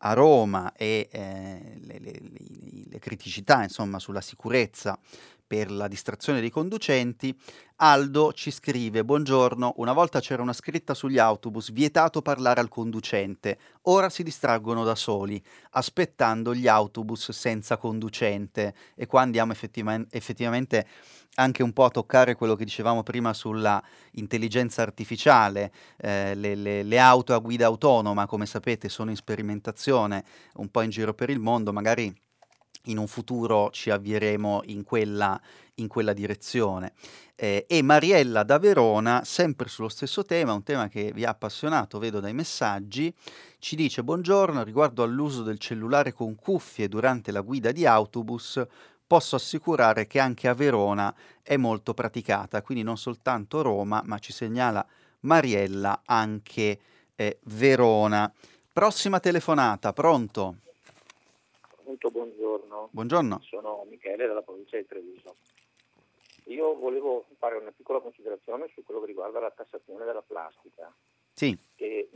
a 0.07 0.13
Roma 0.13 0.73
e 0.75 1.09
eh, 1.11 1.79
le, 1.81 1.99
le, 1.99 2.21
le, 2.91 2.99
criticità 2.99 3.63
insomma, 3.63 3.99
sulla 3.99 4.21
sicurezza 4.21 4.99
per 5.47 5.71
la 5.71 5.89
distrazione 5.89 6.41
dei 6.41 6.51
conducenti, 6.51 7.37
Aldo 7.77 8.33
ci 8.33 8.51
scrive: 8.51 9.05
Buongiorno, 9.05 9.75
una 9.77 9.93
volta 9.93 10.21
c'era 10.21 10.43
una 10.43 10.53
scritta 10.53 10.95
sugli 10.95 11.19
autobus, 11.19 11.71
vietato 11.71 12.23
parlare 12.23 12.61
al 12.61 12.69
conducente. 12.69 13.59
Ora 13.83 14.09
si 14.09 14.23
distraggono 14.23 14.85
da 14.85 14.95
soli, 14.95 15.43
aspettando 15.71 16.55
gli 16.55 16.67
autobus 16.67 17.31
senza 17.33 17.77
conducente. 17.77 18.75
E 18.95 19.07
qua 19.07 19.23
andiamo 19.23 19.53
effettiva- 19.53 20.05
effettivamente 20.11 20.87
anche 21.37 21.63
un 21.63 21.73
po' 21.73 21.85
a 21.85 21.91
toccare 21.91 22.35
quello 22.35 22.55
che 22.55 22.65
dicevamo 22.65 23.03
prima 23.03 23.33
sulla 23.33 23.83
intelligenza 24.13 24.83
artificiale. 24.83 25.73
Eh, 25.97 26.35
le, 26.35 26.55
le, 26.55 26.83
le 26.83 26.99
auto 26.99 27.35
a 27.35 27.39
guida 27.39 27.67
autonoma, 27.67 28.27
come 28.27 28.47
sapete, 28.47 28.89
sono 28.89 29.11
in 29.11 29.17
sperimentazione 29.17 30.25
un 30.55 30.69
po' 30.69 30.83
in 30.83 30.91
giro 30.91 31.15
per 31.15 31.31
il 31.31 31.41
mondo, 31.41 31.73
magari 31.73 32.15
in 32.87 32.99
un 32.99 33.07
futuro 33.07 33.71
ci 33.71 33.91
avvieremo 33.91 34.63
in 34.67 34.85
quella, 34.85 35.41
in 35.77 35.89
quella 35.89 36.13
direzione. 36.13 36.93
Eh, 37.37 37.65
e 37.67 37.83
Mariella 37.83 38.43
da 38.43 38.59
Verona, 38.59 39.23
sempre 39.25 39.69
sullo 39.69 39.89
stesso 39.89 40.25
tema, 40.25 40.53
un 40.53 40.63
tema 40.63 40.89
che 40.89 41.11
vi 41.13 41.25
ha 41.25 41.31
appassionato, 41.31 41.99
vedo 41.99 42.21
dai 42.21 42.35
messaggi, 42.35 43.13
ci 43.59 43.75
dice 43.75 44.05
buongiorno, 44.05 44.63
riguardo 44.63 45.03
all'uso 45.03 45.43
del 45.43 45.59
cellulare 45.59 46.13
con 46.13 46.35
cuffie 46.35 46.89
durante 46.89 47.33
la 47.33 47.41
guida 47.41 47.73
di 47.73 47.87
autobus, 47.87 48.63
posso 49.07 49.37
assicurare 49.37 50.07
che 50.07 50.19
anche 50.19 50.49
a 50.49 50.55
Verona 50.55 51.15
è 51.43 51.57
molto 51.57 51.95
praticata, 51.95 52.63
quindi 52.63 52.83
non 52.83 52.97
soltanto 52.97 53.63
Roma, 53.63 54.03
ma 54.05 54.19
ci 54.19 54.33
segnala 54.33 54.85
Mariella 55.21 56.03
anche 56.05 56.79
eh, 57.15 57.39
Verona. 57.45 58.33
Prossima 58.73 59.21
telefonata, 59.21 59.93
pronto? 59.93 60.57
Pronto, 61.83 62.11
buongiorno. 62.11 62.89
Buongiorno. 62.91 63.41
Sono 63.43 63.87
Michele 63.89 64.27
dalla 64.27 64.43
provincia 64.43 64.77
di 64.77 64.87
Treviso. 64.87 65.37
Io 66.47 66.75
volevo 66.75 67.25
fare 67.39 67.57
una 67.57 67.73
piccola 67.73 68.01
considerazione 68.01 68.69
su 68.75 68.83
quello 68.85 69.01
che 69.01 69.07
riguarda 69.07 69.41
la 69.41 69.51
tassazione 69.51 70.05
della 70.05 70.23
plastica. 70.23 70.93
Sì. 71.33 71.57
Che 71.75 72.09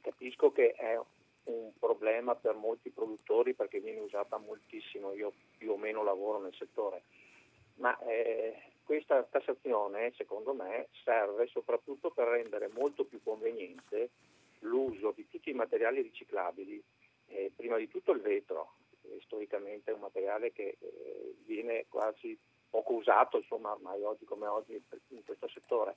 capisco 0.00 0.52
che 0.52 0.72
è 0.72 0.98
un 1.44 1.72
problema 1.78 2.34
per 2.34 2.54
molti 2.54 2.90
produttori 2.90 3.54
perché 3.54 3.80
viene 3.80 4.00
usata 4.00 4.36
moltissimo, 4.38 5.12
io 5.12 5.32
più 5.56 5.72
o 5.72 5.76
meno 5.76 6.02
lavoro 6.02 6.40
nel 6.40 6.54
settore, 6.54 7.02
ma 7.76 7.98
eh, 8.00 8.72
questa 8.84 9.22
tassazione 9.22 10.12
secondo 10.16 10.52
me 10.52 10.88
serve 11.04 11.46
soprattutto 11.46 12.10
per 12.10 12.28
rendere 12.28 12.68
molto 12.68 13.04
più 13.04 13.22
conveniente 13.22 14.10
l'uso 14.60 15.12
di 15.14 15.28
tutti 15.28 15.50
i 15.50 15.54
materiali 15.54 16.02
riciclabili, 16.02 16.82
eh, 17.28 17.52
prima 17.54 17.76
di 17.76 17.88
tutto 17.88 18.12
il 18.12 18.20
vetro, 18.20 18.74
storicamente 19.20 19.90
è 19.90 19.94
un 19.94 20.00
materiale 20.00 20.52
che 20.52 20.76
eh, 20.78 21.34
viene 21.44 21.86
quasi 21.88 22.36
poco 22.68 22.94
usato, 22.94 23.38
insomma, 23.38 23.72
ormai 23.72 24.02
oggi 24.02 24.24
come 24.24 24.46
oggi 24.46 24.80
in 25.08 25.24
questo 25.24 25.48
settore, 25.48 25.96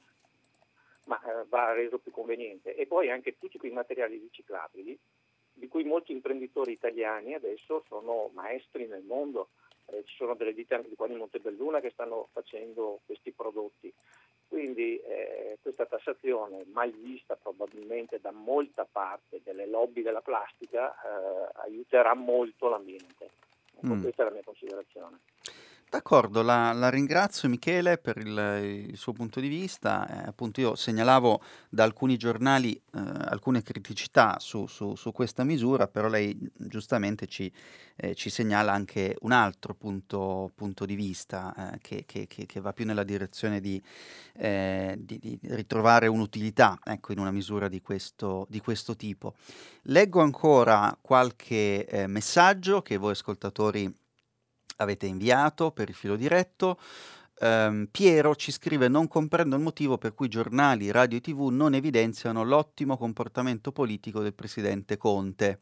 ma 1.05 1.21
eh, 1.21 1.45
va 1.47 1.73
reso 1.73 1.99
più 1.99 2.11
conveniente. 2.11 2.75
E 2.75 2.87
poi 2.87 3.09
anche 3.09 3.37
tutti 3.37 3.57
quei 3.57 3.71
materiali 3.71 4.17
riciclabili, 4.17 4.97
di 5.53 5.67
cui 5.67 5.83
molti 5.83 6.11
imprenditori 6.11 6.71
italiani 6.71 7.33
adesso 7.33 7.83
sono 7.87 8.29
maestri 8.33 8.87
nel 8.87 9.03
mondo. 9.03 9.49
Eh, 9.85 10.03
ci 10.05 10.15
sono 10.15 10.35
delle 10.35 10.53
ditte 10.53 10.75
anche 10.75 10.89
di 10.89 10.95
qua 10.95 11.07
di 11.07 11.15
Montebelluna 11.15 11.79
che 11.79 11.91
stanno 11.91 12.29
facendo 12.31 12.99
questi 13.05 13.31
prodotti. 13.31 13.93
Quindi 14.47 14.99
eh, 14.99 15.57
questa 15.61 15.85
tassazione, 15.85 16.63
mai 16.71 16.91
vista 16.91 17.35
probabilmente 17.35 18.19
da 18.19 18.31
molta 18.31 18.87
parte 18.89 19.41
delle 19.43 19.65
lobby 19.65 20.01
della 20.03 20.21
plastica, 20.21 20.93
eh, 20.93 21.49
aiuterà 21.63 22.13
molto 22.13 22.69
l'ambiente. 22.69 23.29
Ecco, 23.75 23.95
mm. 23.95 24.01
Questa 24.01 24.21
è 24.21 24.25
la 24.25 24.31
mia 24.31 24.43
considerazione. 24.43 25.19
D'accordo, 25.93 26.41
la, 26.41 26.71
la, 26.71 26.89
ringrazio 26.89 27.47
Michele 27.47 27.99
per 27.99 28.17
il, 28.17 28.87
il 28.89 28.97
suo 28.97 29.13
punto 29.13 29.39
di 29.39 29.47
vista. 29.47 30.07
Eh, 30.23 30.27
appunto 30.27 30.59
io 30.59 30.73
segnalavo 30.73 31.39
da 31.69 31.83
alcuni 31.83 32.17
giornali 32.17 32.73
eh, 32.73 32.81
alcune 32.93 33.61
criticità 33.61 34.37
su, 34.39 34.65
su, 34.65 34.95
su, 34.95 35.11
questa 35.11 35.43
misura, 35.43 35.87
però 35.87 36.07
lei 36.07 36.35
giustamente 36.55 37.27
ci, 37.27 37.53
eh, 37.95 38.15
ci 38.15 38.31
segnala 38.31 38.71
anche 38.71 39.15
un 39.19 39.33
altro 39.33 39.75
punto, 39.75 40.51
punto 40.55 40.87
di 40.87 40.95
vista 40.95 41.53
eh, 41.73 41.77
che, 41.79 42.05
che, 42.07 42.25
che, 42.27 42.59
va 42.59 42.73
più 42.73 42.85
nella 42.85 43.03
direzione 43.03 43.61
di, 43.61 43.79
eh, 44.37 44.95
di, 44.97 45.19
di 45.19 45.39
ritrovare 45.43 46.07
un'utilità 46.07 46.79
ecco, 46.83 47.11
in 47.11 47.19
una 47.19 47.29
misura 47.29 47.67
di 47.67 47.81
questo, 47.81 48.47
di 48.49 48.59
questo 48.59 48.95
tipo. 48.95 49.35
Leggo 49.83 50.21
ancora 50.21 50.97
qualche 50.99 51.85
eh, 51.85 52.07
messaggio 52.07 52.81
che 52.81 52.97
voi 52.97 53.11
ascoltatori 53.11 54.01
avete 54.77 55.05
inviato 55.05 55.71
per 55.71 55.89
il 55.89 55.95
filo 55.95 56.15
diretto. 56.15 56.79
Um, 57.39 57.87
Piero 57.89 58.35
ci 58.35 58.51
scrive: 58.51 58.87
Non 58.87 59.07
comprendo 59.07 59.55
il 59.55 59.61
motivo 59.61 59.97
per 59.97 60.13
cui 60.13 60.27
giornali, 60.27 60.91
radio 60.91 61.17
e 61.17 61.21
tv 61.21 61.47
non 61.47 61.73
evidenziano 61.73 62.43
l'ottimo 62.43 62.97
comportamento 62.97 63.71
politico 63.71 64.21
del 64.21 64.33
presidente 64.33 64.97
Conte. 64.97 65.59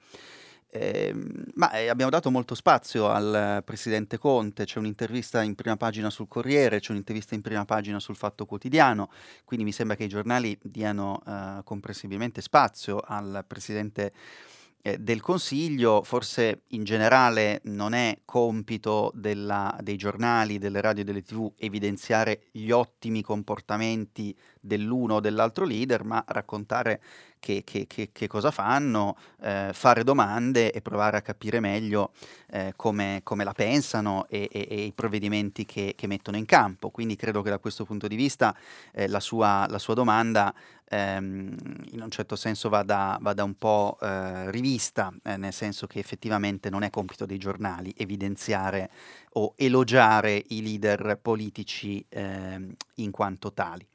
Eh, 0.74 1.14
ma 1.56 1.70
abbiamo 1.90 2.10
dato 2.10 2.32
molto 2.32 2.56
spazio 2.56 3.10
al 3.10 3.62
presidente 3.66 4.18
Conte, 4.18 4.64
c'è 4.64 4.80
un'intervista 4.80 5.42
in 5.42 5.54
prima 5.54 5.76
pagina 5.76 6.10
sul 6.10 6.30
Corriere, 6.30 6.80
c'è 6.80 6.92
un'intervista 6.92 7.36
in 7.36 7.42
prima 7.42 7.66
pagina 7.66 8.00
sul 8.00 8.16
Fatto 8.16 8.46
Quotidiano, 8.46 9.10
quindi 9.44 9.66
mi 9.66 9.74
sembra 9.74 9.98
che 9.98 10.06
i 10.06 10.08
giornali 10.08 10.58
diano 10.62 11.22
eh, 11.28 11.60
comprensibilmente 11.66 12.40
spazio 12.40 13.02
al 13.06 13.44
presidente 13.46 14.12
Conte 14.12 14.61
del 14.82 15.22
Consiglio, 15.22 16.02
forse 16.04 16.64
in 16.70 16.84
generale 16.84 17.62
non 17.66 17.94
è 17.94 18.22
compito 18.26 19.12
della, 19.14 19.78
dei 19.82 19.96
giornali, 19.96 20.58
delle 20.58 20.82
radio 20.82 21.04
e 21.04 21.06
delle 21.06 21.22
tv 21.22 21.52
evidenziare 21.58 22.46
gli 22.52 22.72
ottimi 22.72 23.22
comportamenti 23.22 24.36
dell'uno 24.60 25.16
o 25.16 25.20
dell'altro 25.20 25.66
leader, 25.66 26.04
ma 26.04 26.24
raccontare 26.28 27.02
che, 27.42 27.64
che, 27.66 27.88
che, 27.88 28.10
che 28.14 28.28
cosa 28.28 28.52
fanno, 28.52 29.18
eh, 29.42 29.72
fare 29.74 30.04
domande 30.04 30.72
e 30.72 30.82
provare 30.82 31.18
a 31.18 31.22
capire 31.22 31.60
meglio 31.60 32.12
eh, 32.52 32.74
come, 32.76 33.22
come, 33.24 33.44
la 33.44 33.52
pensano 33.52 34.28
e, 34.30 34.48
e, 34.50 34.68
e 34.70 34.82
i 34.84 34.94
provvedimenti 34.94 35.66
che, 35.66 35.96
mettono 36.04 36.38
in 36.38 36.46
campo. 36.46 36.92
Quindi 36.92 37.16
credo 37.18 37.42
che 37.42 37.50
da 37.50 37.58
questo 37.58 37.84
punto 37.84 38.08
di 38.08 38.16
vista 38.16 38.56
eh, 38.94 39.08
la, 39.08 39.20
sua, 39.20 39.66
la, 39.68 39.80
sua, 39.80 39.96
domanda 39.96 40.54
ehm, 40.88 41.56
in 41.92 42.02
un 42.02 42.12
certo 42.12 42.36
senso 42.36 42.70
vada, 42.70 43.18
vada 43.20 43.44
un 43.44 43.56
po' 43.56 43.98
eh, 44.00 44.52
rivista, 44.52 45.12
eh, 45.24 45.36
nel 45.36 45.54
senso 45.54 45.88
che 45.88 45.98
effettivamente 45.98 46.70
non 46.70 46.84
è 46.84 46.92
compito 46.92 47.26
dei 47.26 47.40
giornali 47.40 47.92
evidenziare 47.98 48.92
o 49.34 49.54
elogiare 49.58 50.44
i 50.50 50.62
leader 50.62 51.18
politici 51.20 52.06
ehm, 52.08 52.72
in 52.96 53.10
quanto 53.10 53.52
tali. 53.52 53.86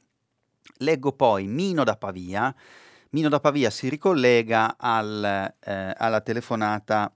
Leggo 0.79 1.13
poi 1.13 1.47
Mino 1.47 1.85
da 1.85 1.95
Pavia. 1.95 2.53
Mino 3.11 3.29
da 3.29 3.39
Pavia 3.39 3.69
si 3.69 3.87
ricollega 3.87 4.75
al, 4.77 5.53
eh, 5.59 5.93
alla 5.95 6.19
telefonata 6.19 7.11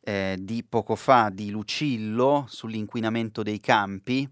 eh, 0.00 0.36
di 0.40 0.64
poco 0.64 0.96
fa 0.96 1.30
di 1.32 1.50
Lucillo 1.50 2.46
sull'inquinamento 2.48 3.42
dei 3.42 3.60
campi. 3.60 4.28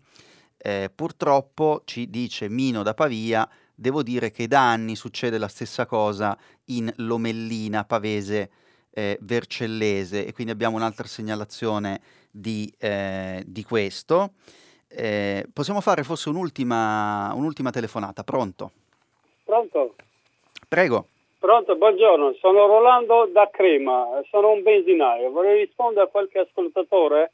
Eh, 0.56 0.90
purtroppo 0.92 1.82
ci 1.84 2.10
dice 2.10 2.48
Mino 2.48 2.82
da 2.82 2.94
Pavia, 2.94 3.48
devo 3.74 4.02
dire 4.02 4.30
che 4.30 4.48
da 4.48 4.70
anni 4.70 4.96
succede 4.96 5.38
la 5.38 5.48
stessa 5.48 5.86
cosa 5.86 6.36
in 6.66 6.92
Lomellina, 6.96 7.84
Pavese, 7.84 8.50
eh, 8.90 9.18
Vercellese 9.20 10.26
e 10.26 10.32
quindi 10.32 10.52
abbiamo 10.52 10.76
un'altra 10.76 11.06
segnalazione 11.06 12.00
di, 12.30 12.72
eh, 12.78 13.44
di 13.46 13.62
questo. 13.62 14.32
Eh, 14.88 15.46
possiamo 15.52 15.80
fare 15.80 16.02
forse 16.02 16.28
un'ultima, 16.28 17.32
un'ultima 17.34 17.70
telefonata, 17.70 18.24
pronto? 18.24 18.72
Pronto? 19.44 19.94
Prego. 20.68 21.06
Pronto, 21.38 21.76
buongiorno, 21.76 22.32
sono 22.40 22.66
Rolando 22.66 23.28
da 23.30 23.50
Crema, 23.52 24.22
sono 24.30 24.52
un 24.52 24.62
benzinaio. 24.62 25.30
Vorrei 25.30 25.60
rispondere 25.60 26.06
a 26.06 26.08
qualche 26.08 26.38
ascoltatore 26.38 27.32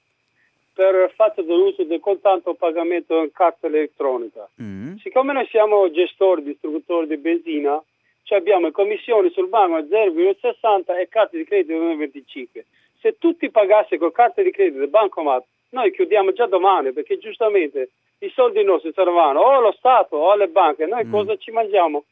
per 0.74 0.94
il 0.94 1.12
fatto 1.14 1.42
dell'uso 1.42 1.84
del 1.84 2.00
contante 2.00 2.52
pagamento 2.54 3.22
in 3.22 3.30
carta 3.32 3.66
elettronica. 3.66 4.48
Mm. 4.60 4.96
Siccome 4.96 5.32
noi 5.32 5.46
siamo 5.46 5.90
gestori, 5.90 6.42
distributori 6.42 7.06
di 7.06 7.18
benzina, 7.18 7.80
cioè 8.24 8.38
abbiamo 8.38 8.70
commissioni 8.70 9.30
sul 9.30 9.48
banco 9.48 9.76
a 9.76 9.80
0,60 9.80 10.98
e 10.98 11.08
carte 11.08 11.36
di 11.36 11.44
credito 11.44 11.78
1,25. 11.78 12.64
se 13.00 13.16
tutti 13.18 13.50
pagassero 13.50 13.98
con 13.98 14.12
carte 14.12 14.42
di 14.42 14.50
credito 14.50 14.78
del 14.78 14.88
bancomat, 14.88 15.44
noi 15.70 15.92
chiudiamo 15.92 16.32
già 16.32 16.46
domani 16.46 16.92
perché 16.92 17.18
giustamente 17.18 17.90
i 18.18 18.30
soldi 18.34 18.62
nostri 18.64 18.92
servono 18.92 19.40
o 19.40 19.50
allo 19.50 19.72
Stato 19.72 20.16
o 20.16 20.30
alle 20.30 20.48
banche, 20.48 20.86
noi 20.86 21.04
mm. 21.04 21.10
cosa 21.10 21.36
ci 21.36 21.50
mangiamo? 21.50 22.04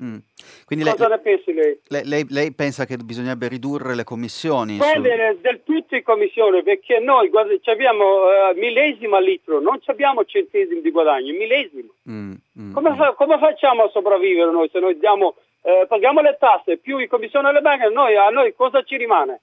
Mm. 0.00 0.18
Quindi 0.64 0.84
Cosa 0.84 1.08
lei, 1.08 1.16
ne 1.16 1.22
pensi 1.22 1.52
lei? 1.52 1.80
Lei, 1.88 2.04
lei? 2.04 2.26
lei, 2.28 2.52
pensa 2.52 2.84
che 2.84 2.96
bisognerebbe 2.96 3.48
ridurre 3.48 3.96
le 3.96 4.04
commissioni? 4.04 4.76
Va 4.76 4.92
sul... 4.94 5.02
del 5.02 5.62
tutto 5.64 5.96
in 5.96 6.04
commissione, 6.04 6.62
perché 6.62 7.00
noi 7.00 7.28
guarda, 7.28 7.54
abbiamo 7.64 8.04
uh, 8.04 8.56
millesimo 8.56 9.16
al 9.16 9.24
litro, 9.24 9.60
non 9.60 9.80
abbiamo 9.86 10.24
centesimi 10.24 10.80
di 10.80 10.90
guadagno, 10.90 11.32
millesimo. 11.32 11.92
Mm, 12.08 12.32
mm, 12.60 12.72
come, 12.72 12.90
mm. 12.90 12.94
fa, 12.94 13.12
come, 13.14 13.38
facciamo 13.38 13.84
a 13.84 13.90
sopravvivere 13.90 14.52
noi 14.52 14.68
se 14.70 14.78
noi 14.78 14.96
diamo, 14.98 15.34
eh, 15.62 15.86
paghiamo 15.88 16.20
le 16.20 16.36
tasse 16.38 16.76
più 16.76 16.98
in 16.98 17.08
commissione 17.08 17.48
alle 17.48 17.60
banche, 17.60 17.88
noi, 17.88 18.16
a 18.16 18.28
noi 18.28 18.54
cosa 18.54 18.82
ci 18.82 18.96
rimane? 18.96 19.40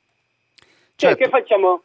Cioè, 0.96 1.16
certo. 1.16 1.24
che 1.24 1.30
facciamo? 1.30 1.84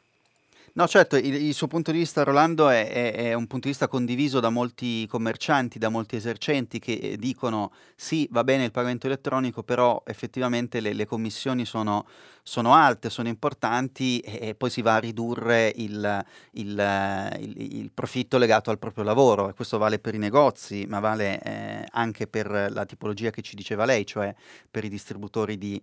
No, 0.73 0.87
certo, 0.87 1.17
il, 1.17 1.35
il, 1.35 1.55
suo 1.55 1.67
punto 1.67 1.91
di 1.91 1.99
vista, 1.99 2.23
Rolando, 2.23 2.69
è, 2.69 2.89
è, 2.89 3.13
è, 3.13 3.33
un 3.33 3.49
punto 3.49 3.67
di 3.67 3.71
vista 3.71 3.89
condiviso 3.89 4.39
da 4.39 4.51
molti 4.51 5.05
commercianti, 5.09 5.81
da 5.81 5.89
molti 5.89 6.15
esercenti 6.15 6.79
che 6.79 6.93
eh, 6.93 7.17
dicono 7.17 7.73
sì, 7.97 8.29
va 8.31 8.45
bene 8.45 8.65
il 8.65 8.71
pagamento 8.71 9.07
elettronico, 9.07 9.65
però 9.65 10.01
effettivamente 10.07 10.79
le, 10.79 10.93
le 10.93 11.07
commissioni 11.07 11.65
sono, 11.65 12.07
sono, 12.43 12.75
alte, 12.75 13.11
sono 13.11 13.29
importanti 13.29 14.19
e, 14.21 14.55
poi 14.55 14.71
si 14.71 14.83
va 14.83 14.97
a 14.97 14.99
ridurre 14.99 15.73
il, 15.77 16.25
il, 16.53 17.39
il, 17.39 17.91
profitto 17.93 18.39
legato 18.39 18.71
al 18.71 18.79
proprio 18.79 19.05
lavoro. 19.05 19.49
E 19.49 19.55
questo 19.55 19.79
vale 19.79 19.99
per 19.99 20.15
i 20.15 20.19
negozi, 20.19 20.87
ma 20.89 21.01
vale 21.01 21.41
eh, 21.43 21.87
anche 21.91 22.27
per 22.27 22.69
la 22.71 22.85
tipologia 22.85 23.31
che 23.31 23.43
ci 23.43 23.55
diceva 23.55 23.85
lei, 23.85 24.07
cioè 24.07 24.35
per 24.71 24.85
i 24.85 24.89
distributori 24.89 25.59
di, 25.59 25.81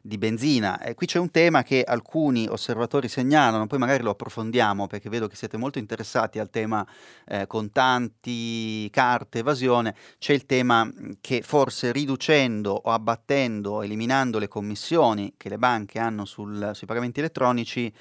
di 0.00 0.18
benzina. 0.18 0.80
E 0.80 0.94
qui 0.94 1.06
c'è 1.06 1.18
un 1.18 1.30
tema 1.30 1.62
che 1.62 1.82
alcuni 1.82 2.46
osservatori 2.48 3.08
segnalano, 3.08 3.66
poi 3.66 3.78
magari 3.78 4.02
lo 4.02 4.10
approfondiamo 4.10 4.86
perché 4.86 5.08
vedo 5.08 5.26
che 5.26 5.36
siete 5.36 5.56
molto 5.56 5.78
interessati 5.78 6.38
al 6.38 6.50
tema 6.50 6.86
eh, 7.26 7.46
contanti, 7.46 8.88
carte, 8.90 9.40
evasione. 9.40 9.94
C'è 10.18 10.32
il 10.32 10.46
tema 10.46 10.90
che 11.20 11.42
forse 11.42 11.92
riducendo 11.92 12.72
o 12.72 12.90
abbattendo, 12.90 13.82
eliminando 13.82 14.38
le 14.38 14.48
commissioni 14.48 15.34
che 15.36 15.48
le 15.48 15.58
banche 15.58 15.98
hanno 16.00 16.24
sul, 16.24 16.70
sui 16.74 16.86
pagamenti 16.86 17.20
elettronici, 17.20 17.92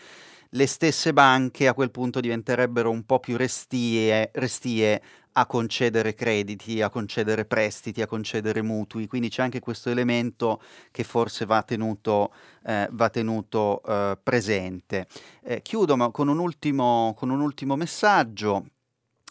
le 0.53 0.65
stesse 0.65 1.13
banche 1.13 1.67
a 1.67 1.75
quel 1.75 1.91
punto 1.91 2.19
diventerebbero 2.19 2.89
un 2.89 3.05
po' 3.05 3.19
più 3.19 3.37
restie, 3.37 4.31
restie 4.33 5.01
a 5.33 5.45
concedere 5.45 6.15
crediti, 6.15 6.81
a 6.81 6.89
concedere 6.89 7.45
prestiti, 7.45 8.01
a 8.01 8.07
concedere 8.07 8.61
mutui, 8.61 9.07
quindi 9.07 9.29
c'è 9.29 9.43
anche 9.43 9.59
questo 9.59 9.89
elemento 9.89 10.59
che 10.91 11.03
forse 11.03 11.45
va 11.45 11.61
tenuto, 11.61 12.33
eh, 12.65 12.89
va 12.91 13.09
tenuto 13.09 13.81
eh, 13.83 14.17
presente. 14.21 15.07
Eh, 15.43 15.61
chiudo 15.61 16.09
con 16.11 16.27
un 16.27 16.39
ultimo, 16.39 17.13
con 17.15 17.29
un 17.29 17.41
ultimo 17.41 17.75
messaggio. 17.75 18.65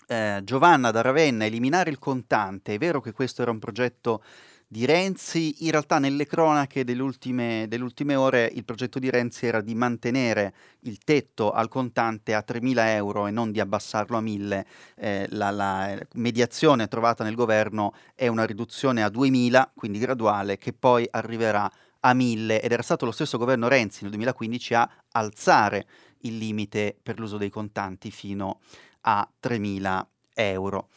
Eh, 0.07 0.41
Giovanna 0.45 0.91
da 0.91 1.03
Ravenna, 1.03 1.45
eliminare 1.45 1.91
il 1.91 1.99
contante, 1.99 2.75
è 2.75 2.79
vero 2.79 3.01
che 3.01 3.13
questo 3.13 3.43
era 3.43 3.51
un 3.51 3.59
progetto 3.59 4.23
di 4.69 4.85
Renzi. 4.85 5.65
In 5.65 5.71
realtà 5.71 5.99
nelle 5.99 6.27
cronache 6.27 6.85
delle 6.85 7.03
ultime, 7.03 7.67
delle 7.69 7.83
ultime, 7.83 8.15
ore 8.15 8.51
il 8.55 8.65
progetto 8.65 8.99
di 8.99 9.11
Renzi 9.11 9.47
era 9.47 9.63
di 9.63 9.75
mantenere 9.75 10.55
il 10.81 10.99
tetto 10.99 11.51
al 11.51 11.69
contante 11.69 12.35
a 12.35 12.45
3.000 12.47 12.75
euro 12.89 13.27
e 13.27 13.31
non 13.31 13.51
di 13.51 13.61
abbassarlo 13.61 14.19
a 14.19 14.21
1.000. 14.21 14.65
Eh, 14.97 15.27
la, 15.31 15.51
la, 15.51 15.99
mediazione 16.15 16.87
trovata 16.87 17.25
nel 17.25 17.35
governo 17.35 17.95
è 18.15 18.29
una 18.29 18.45
riduzione 18.45 19.03
a 19.03 19.09
2.000, 19.09 19.71
quindi 19.75 19.99
graduale, 19.99 20.59
che 20.59 20.75
poi 20.75 21.09
arriverà 21.11 21.71
a 22.01 22.15
1.000 22.15 22.61
ed 22.63 22.71
era 22.71 22.83
stato 22.83 23.07
lo 23.07 23.13
stesso 23.13 23.39
governo 23.39 23.69
Renzi 23.69 24.03
nel 24.03 24.11
2015 24.11 24.75
a 24.75 24.89
alzare 25.13 25.87
il 26.23 26.37
limite 26.37 26.97
per 27.03 27.19
l'uso 27.19 27.39
dei 27.39 27.51
contanti 27.51 28.11
fino 28.11 28.61
a 29.03 29.29
3.000 29.43 30.05
euro. 30.35 30.89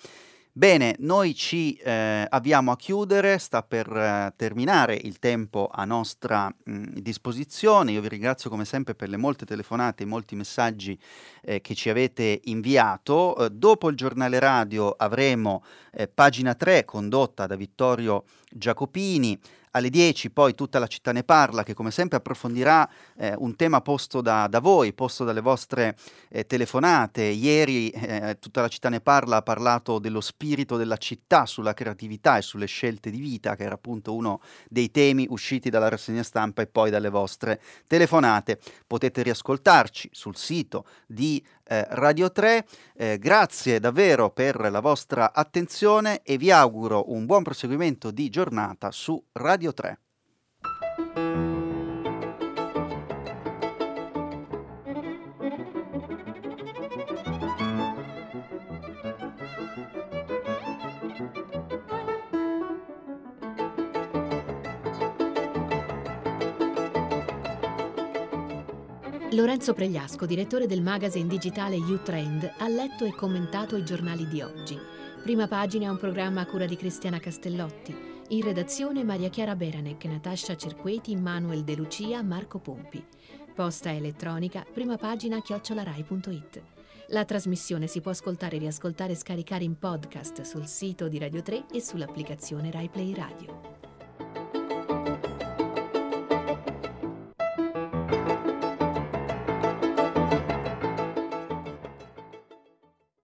Bene, 0.54 0.96
noi 1.00 1.34
ci 1.34 1.76
eh, 1.76 2.26
avviamo 2.30 2.72
a 2.72 2.76
chiudere, 2.76 3.38
sta 3.38 3.64
per 3.64 3.88
eh, 3.90 4.34
terminare 4.36 5.00
il 5.02 5.18
tempo 5.18 5.70
a 5.72 5.86
nostra 5.86 6.54
mh, 6.66 7.00
disposizione. 7.00 7.94
Io 7.94 8.02
vi 8.02 8.10
ringrazio 8.10 8.50
come 8.50 8.66
sempre 8.66 8.94
per 8.94 9.08
le 9.08 9.16
molte 9.16 9.46
telefonate 9.46 10.04
e 10.04 10.08
molti 10.08 10.36
messaggi 10.36 11.00
eh, 11.42 11.62
che 11.62 11.74
ci 11.74 11.90
avete 11.90 12.42
inviato. 12.46 13.38
Eh, 13.38 13.50
dopo 13.50 13.88
il 13.88 13.96
giornale 13.96 14.40
radio 14.40 14.90
avremo 14.90 15.64
eh, 15.92 16.08
pagina 16.08 16.56
3 16.56 16.86
condotta 16.86 17.46
da 17.46 17.56
Vittorio 17.56 18.24
Giacopini. 18.50 19.40
Alle 19.74 19.90
10 19.90 20.32
poi 20.32 20.54
tutta 20.54 20.80
la 20.80 20.88
città 20.88 21.14
ne 21.14 21.24
parla, 21.24 21.64
che 21.64 21.74
come 21.74 21.92
sempre 21.92 22.18
approfondirà 22.18 22.90
eh, 23.16 23.34
un 23.38 23.56
tema 23.56 23.80
posto 23.80 24.20
da, 24.20 24.48
da, 24.48 24.60
voi, 24.60 24.92
posto 24.92 25.24
dalle 25.24 25.40
vostre 25.40 25.96
eh, 26.28 26.46
telefonate. 26.46 27.24
Ieri 27.24 27.90
eh, 27.90 28.36
tutta 28.38 28.60
la 28.60 28.68
città 28.68 28.90
ne 28.90 29.00
parla 29.00 29.38
ha 29.38 29.42
parlato 29.42 29.98
dello 30.00 30.20
spirito 30.20 30.76
della 30.76 30.98
città, 30.98 31.46
sulla 31.46 31.74
creatività 31.74 32.36
e 32.36 32.42
sulle 32.42 32.66
scelte 32.66 33.10
di 33.10 33.20
vita, 33.22 33.56
che 33.56 33.64
era 33.64 33.76
appunto 33.76 34.14
uno 34.14 34.42
dei 34.68 34.92
temi 34.92 35.26
usciti 35.30 35.70
dalla 35.70 35.88
rassegna 35.88 36.24
stampa 36.24 36.62
e 36.62 36.68
poi 36.68 36.90
dalle 36.90 37.10
vostre 37.10 37.62
telefonate. 37.88 38.60
Potete 38.86 39.24
riascoltarci 39.24 40.10
sul 40.12 40.36
sito 40.36 40.86
di 41.08 41.42
eh, 41.72 41.88
Radio 41.92 42.32
3. 42.32 42.66
Eh, 42.94 43.18
grazie 43.18 43.80
davvero 43.80 44.30
per 44.30 44.60
la 44.70 44.82
vostra 44.82 45.34
attenzione 45.34 46.22
e 46.22 46.38
vi 46.38 46.52
auguro 46.52 47.14
un 47.14 47.26
buon 47.26 47.44
proseguimento 47.44 48.12
di 48.12 48.30
giornata 48.30 48.92
su 48.92 49.24
Radio 49.32 49.74
3. 49.74 50.00
Lorenzo 69.34 69.74
Pregliasco, 69.74 70.26
direttore 70.26 70.68
del 70.68 70.82
magazine 70.82 71.26
digitale 71.26 71.78
U-Trend, 71.78 72.56
ha 72.58 72.68
letto 72.68 73.06
e 73.06 73.16
commentato 73.16 73.78
i 73.78 73.86
giornali 73.86 74.28
di 74.28 74.42
oggi. 74.42 74.78
Prima 75.24 75.48
pagina 75.48 75.90
un 75.90 75.98
programma 75.98 76.42
a 76.42 76.46
cura 76.46 76.66
di 76.66 76.76
Cristiana 76.76 77.18
Castellotti. 77.18 77.96
In 78.28 78.42
redazione 78.42 79.06
Maria 79.06 79.30
Chiara 79.30 79.56
Beranec, 79.56 80.04
Natascia 80.04 80.58
Cerqueti, 80.58 81.16
Manuel 81.16 81.64
De 81.64 81.76
Lucia, 81.76 82.22
Marco 82.22 82.60
Pompi. 82.60 83.02
Posta 83.56 83.94
elettronica, 83.94 84.66
prima 84.70 84.98
pagina 84.98 85.42
chiocciolarai.it. 85.42 86.62
La 87.08 87.24
trasmissione 87.24 87.88
si 87.88 88.02
può 88.02 88.12
ascoltare, 88.12 88.58
riascoltare 88.58 89.14
e 89.14 89.16
scaricare 89.16 89.64
in 89.64 89.80
podcast 89.80 90.42
sul 90.42 90.68
sito 90.68 91.08
di 91.08 91.18
Radio 91.18 91.42
3 91.42 91.68
e 91.72 91.80
sull'applicazione 91.80 92.70
RaiPlay 92.70 93.14
Radio. 93.14 93.81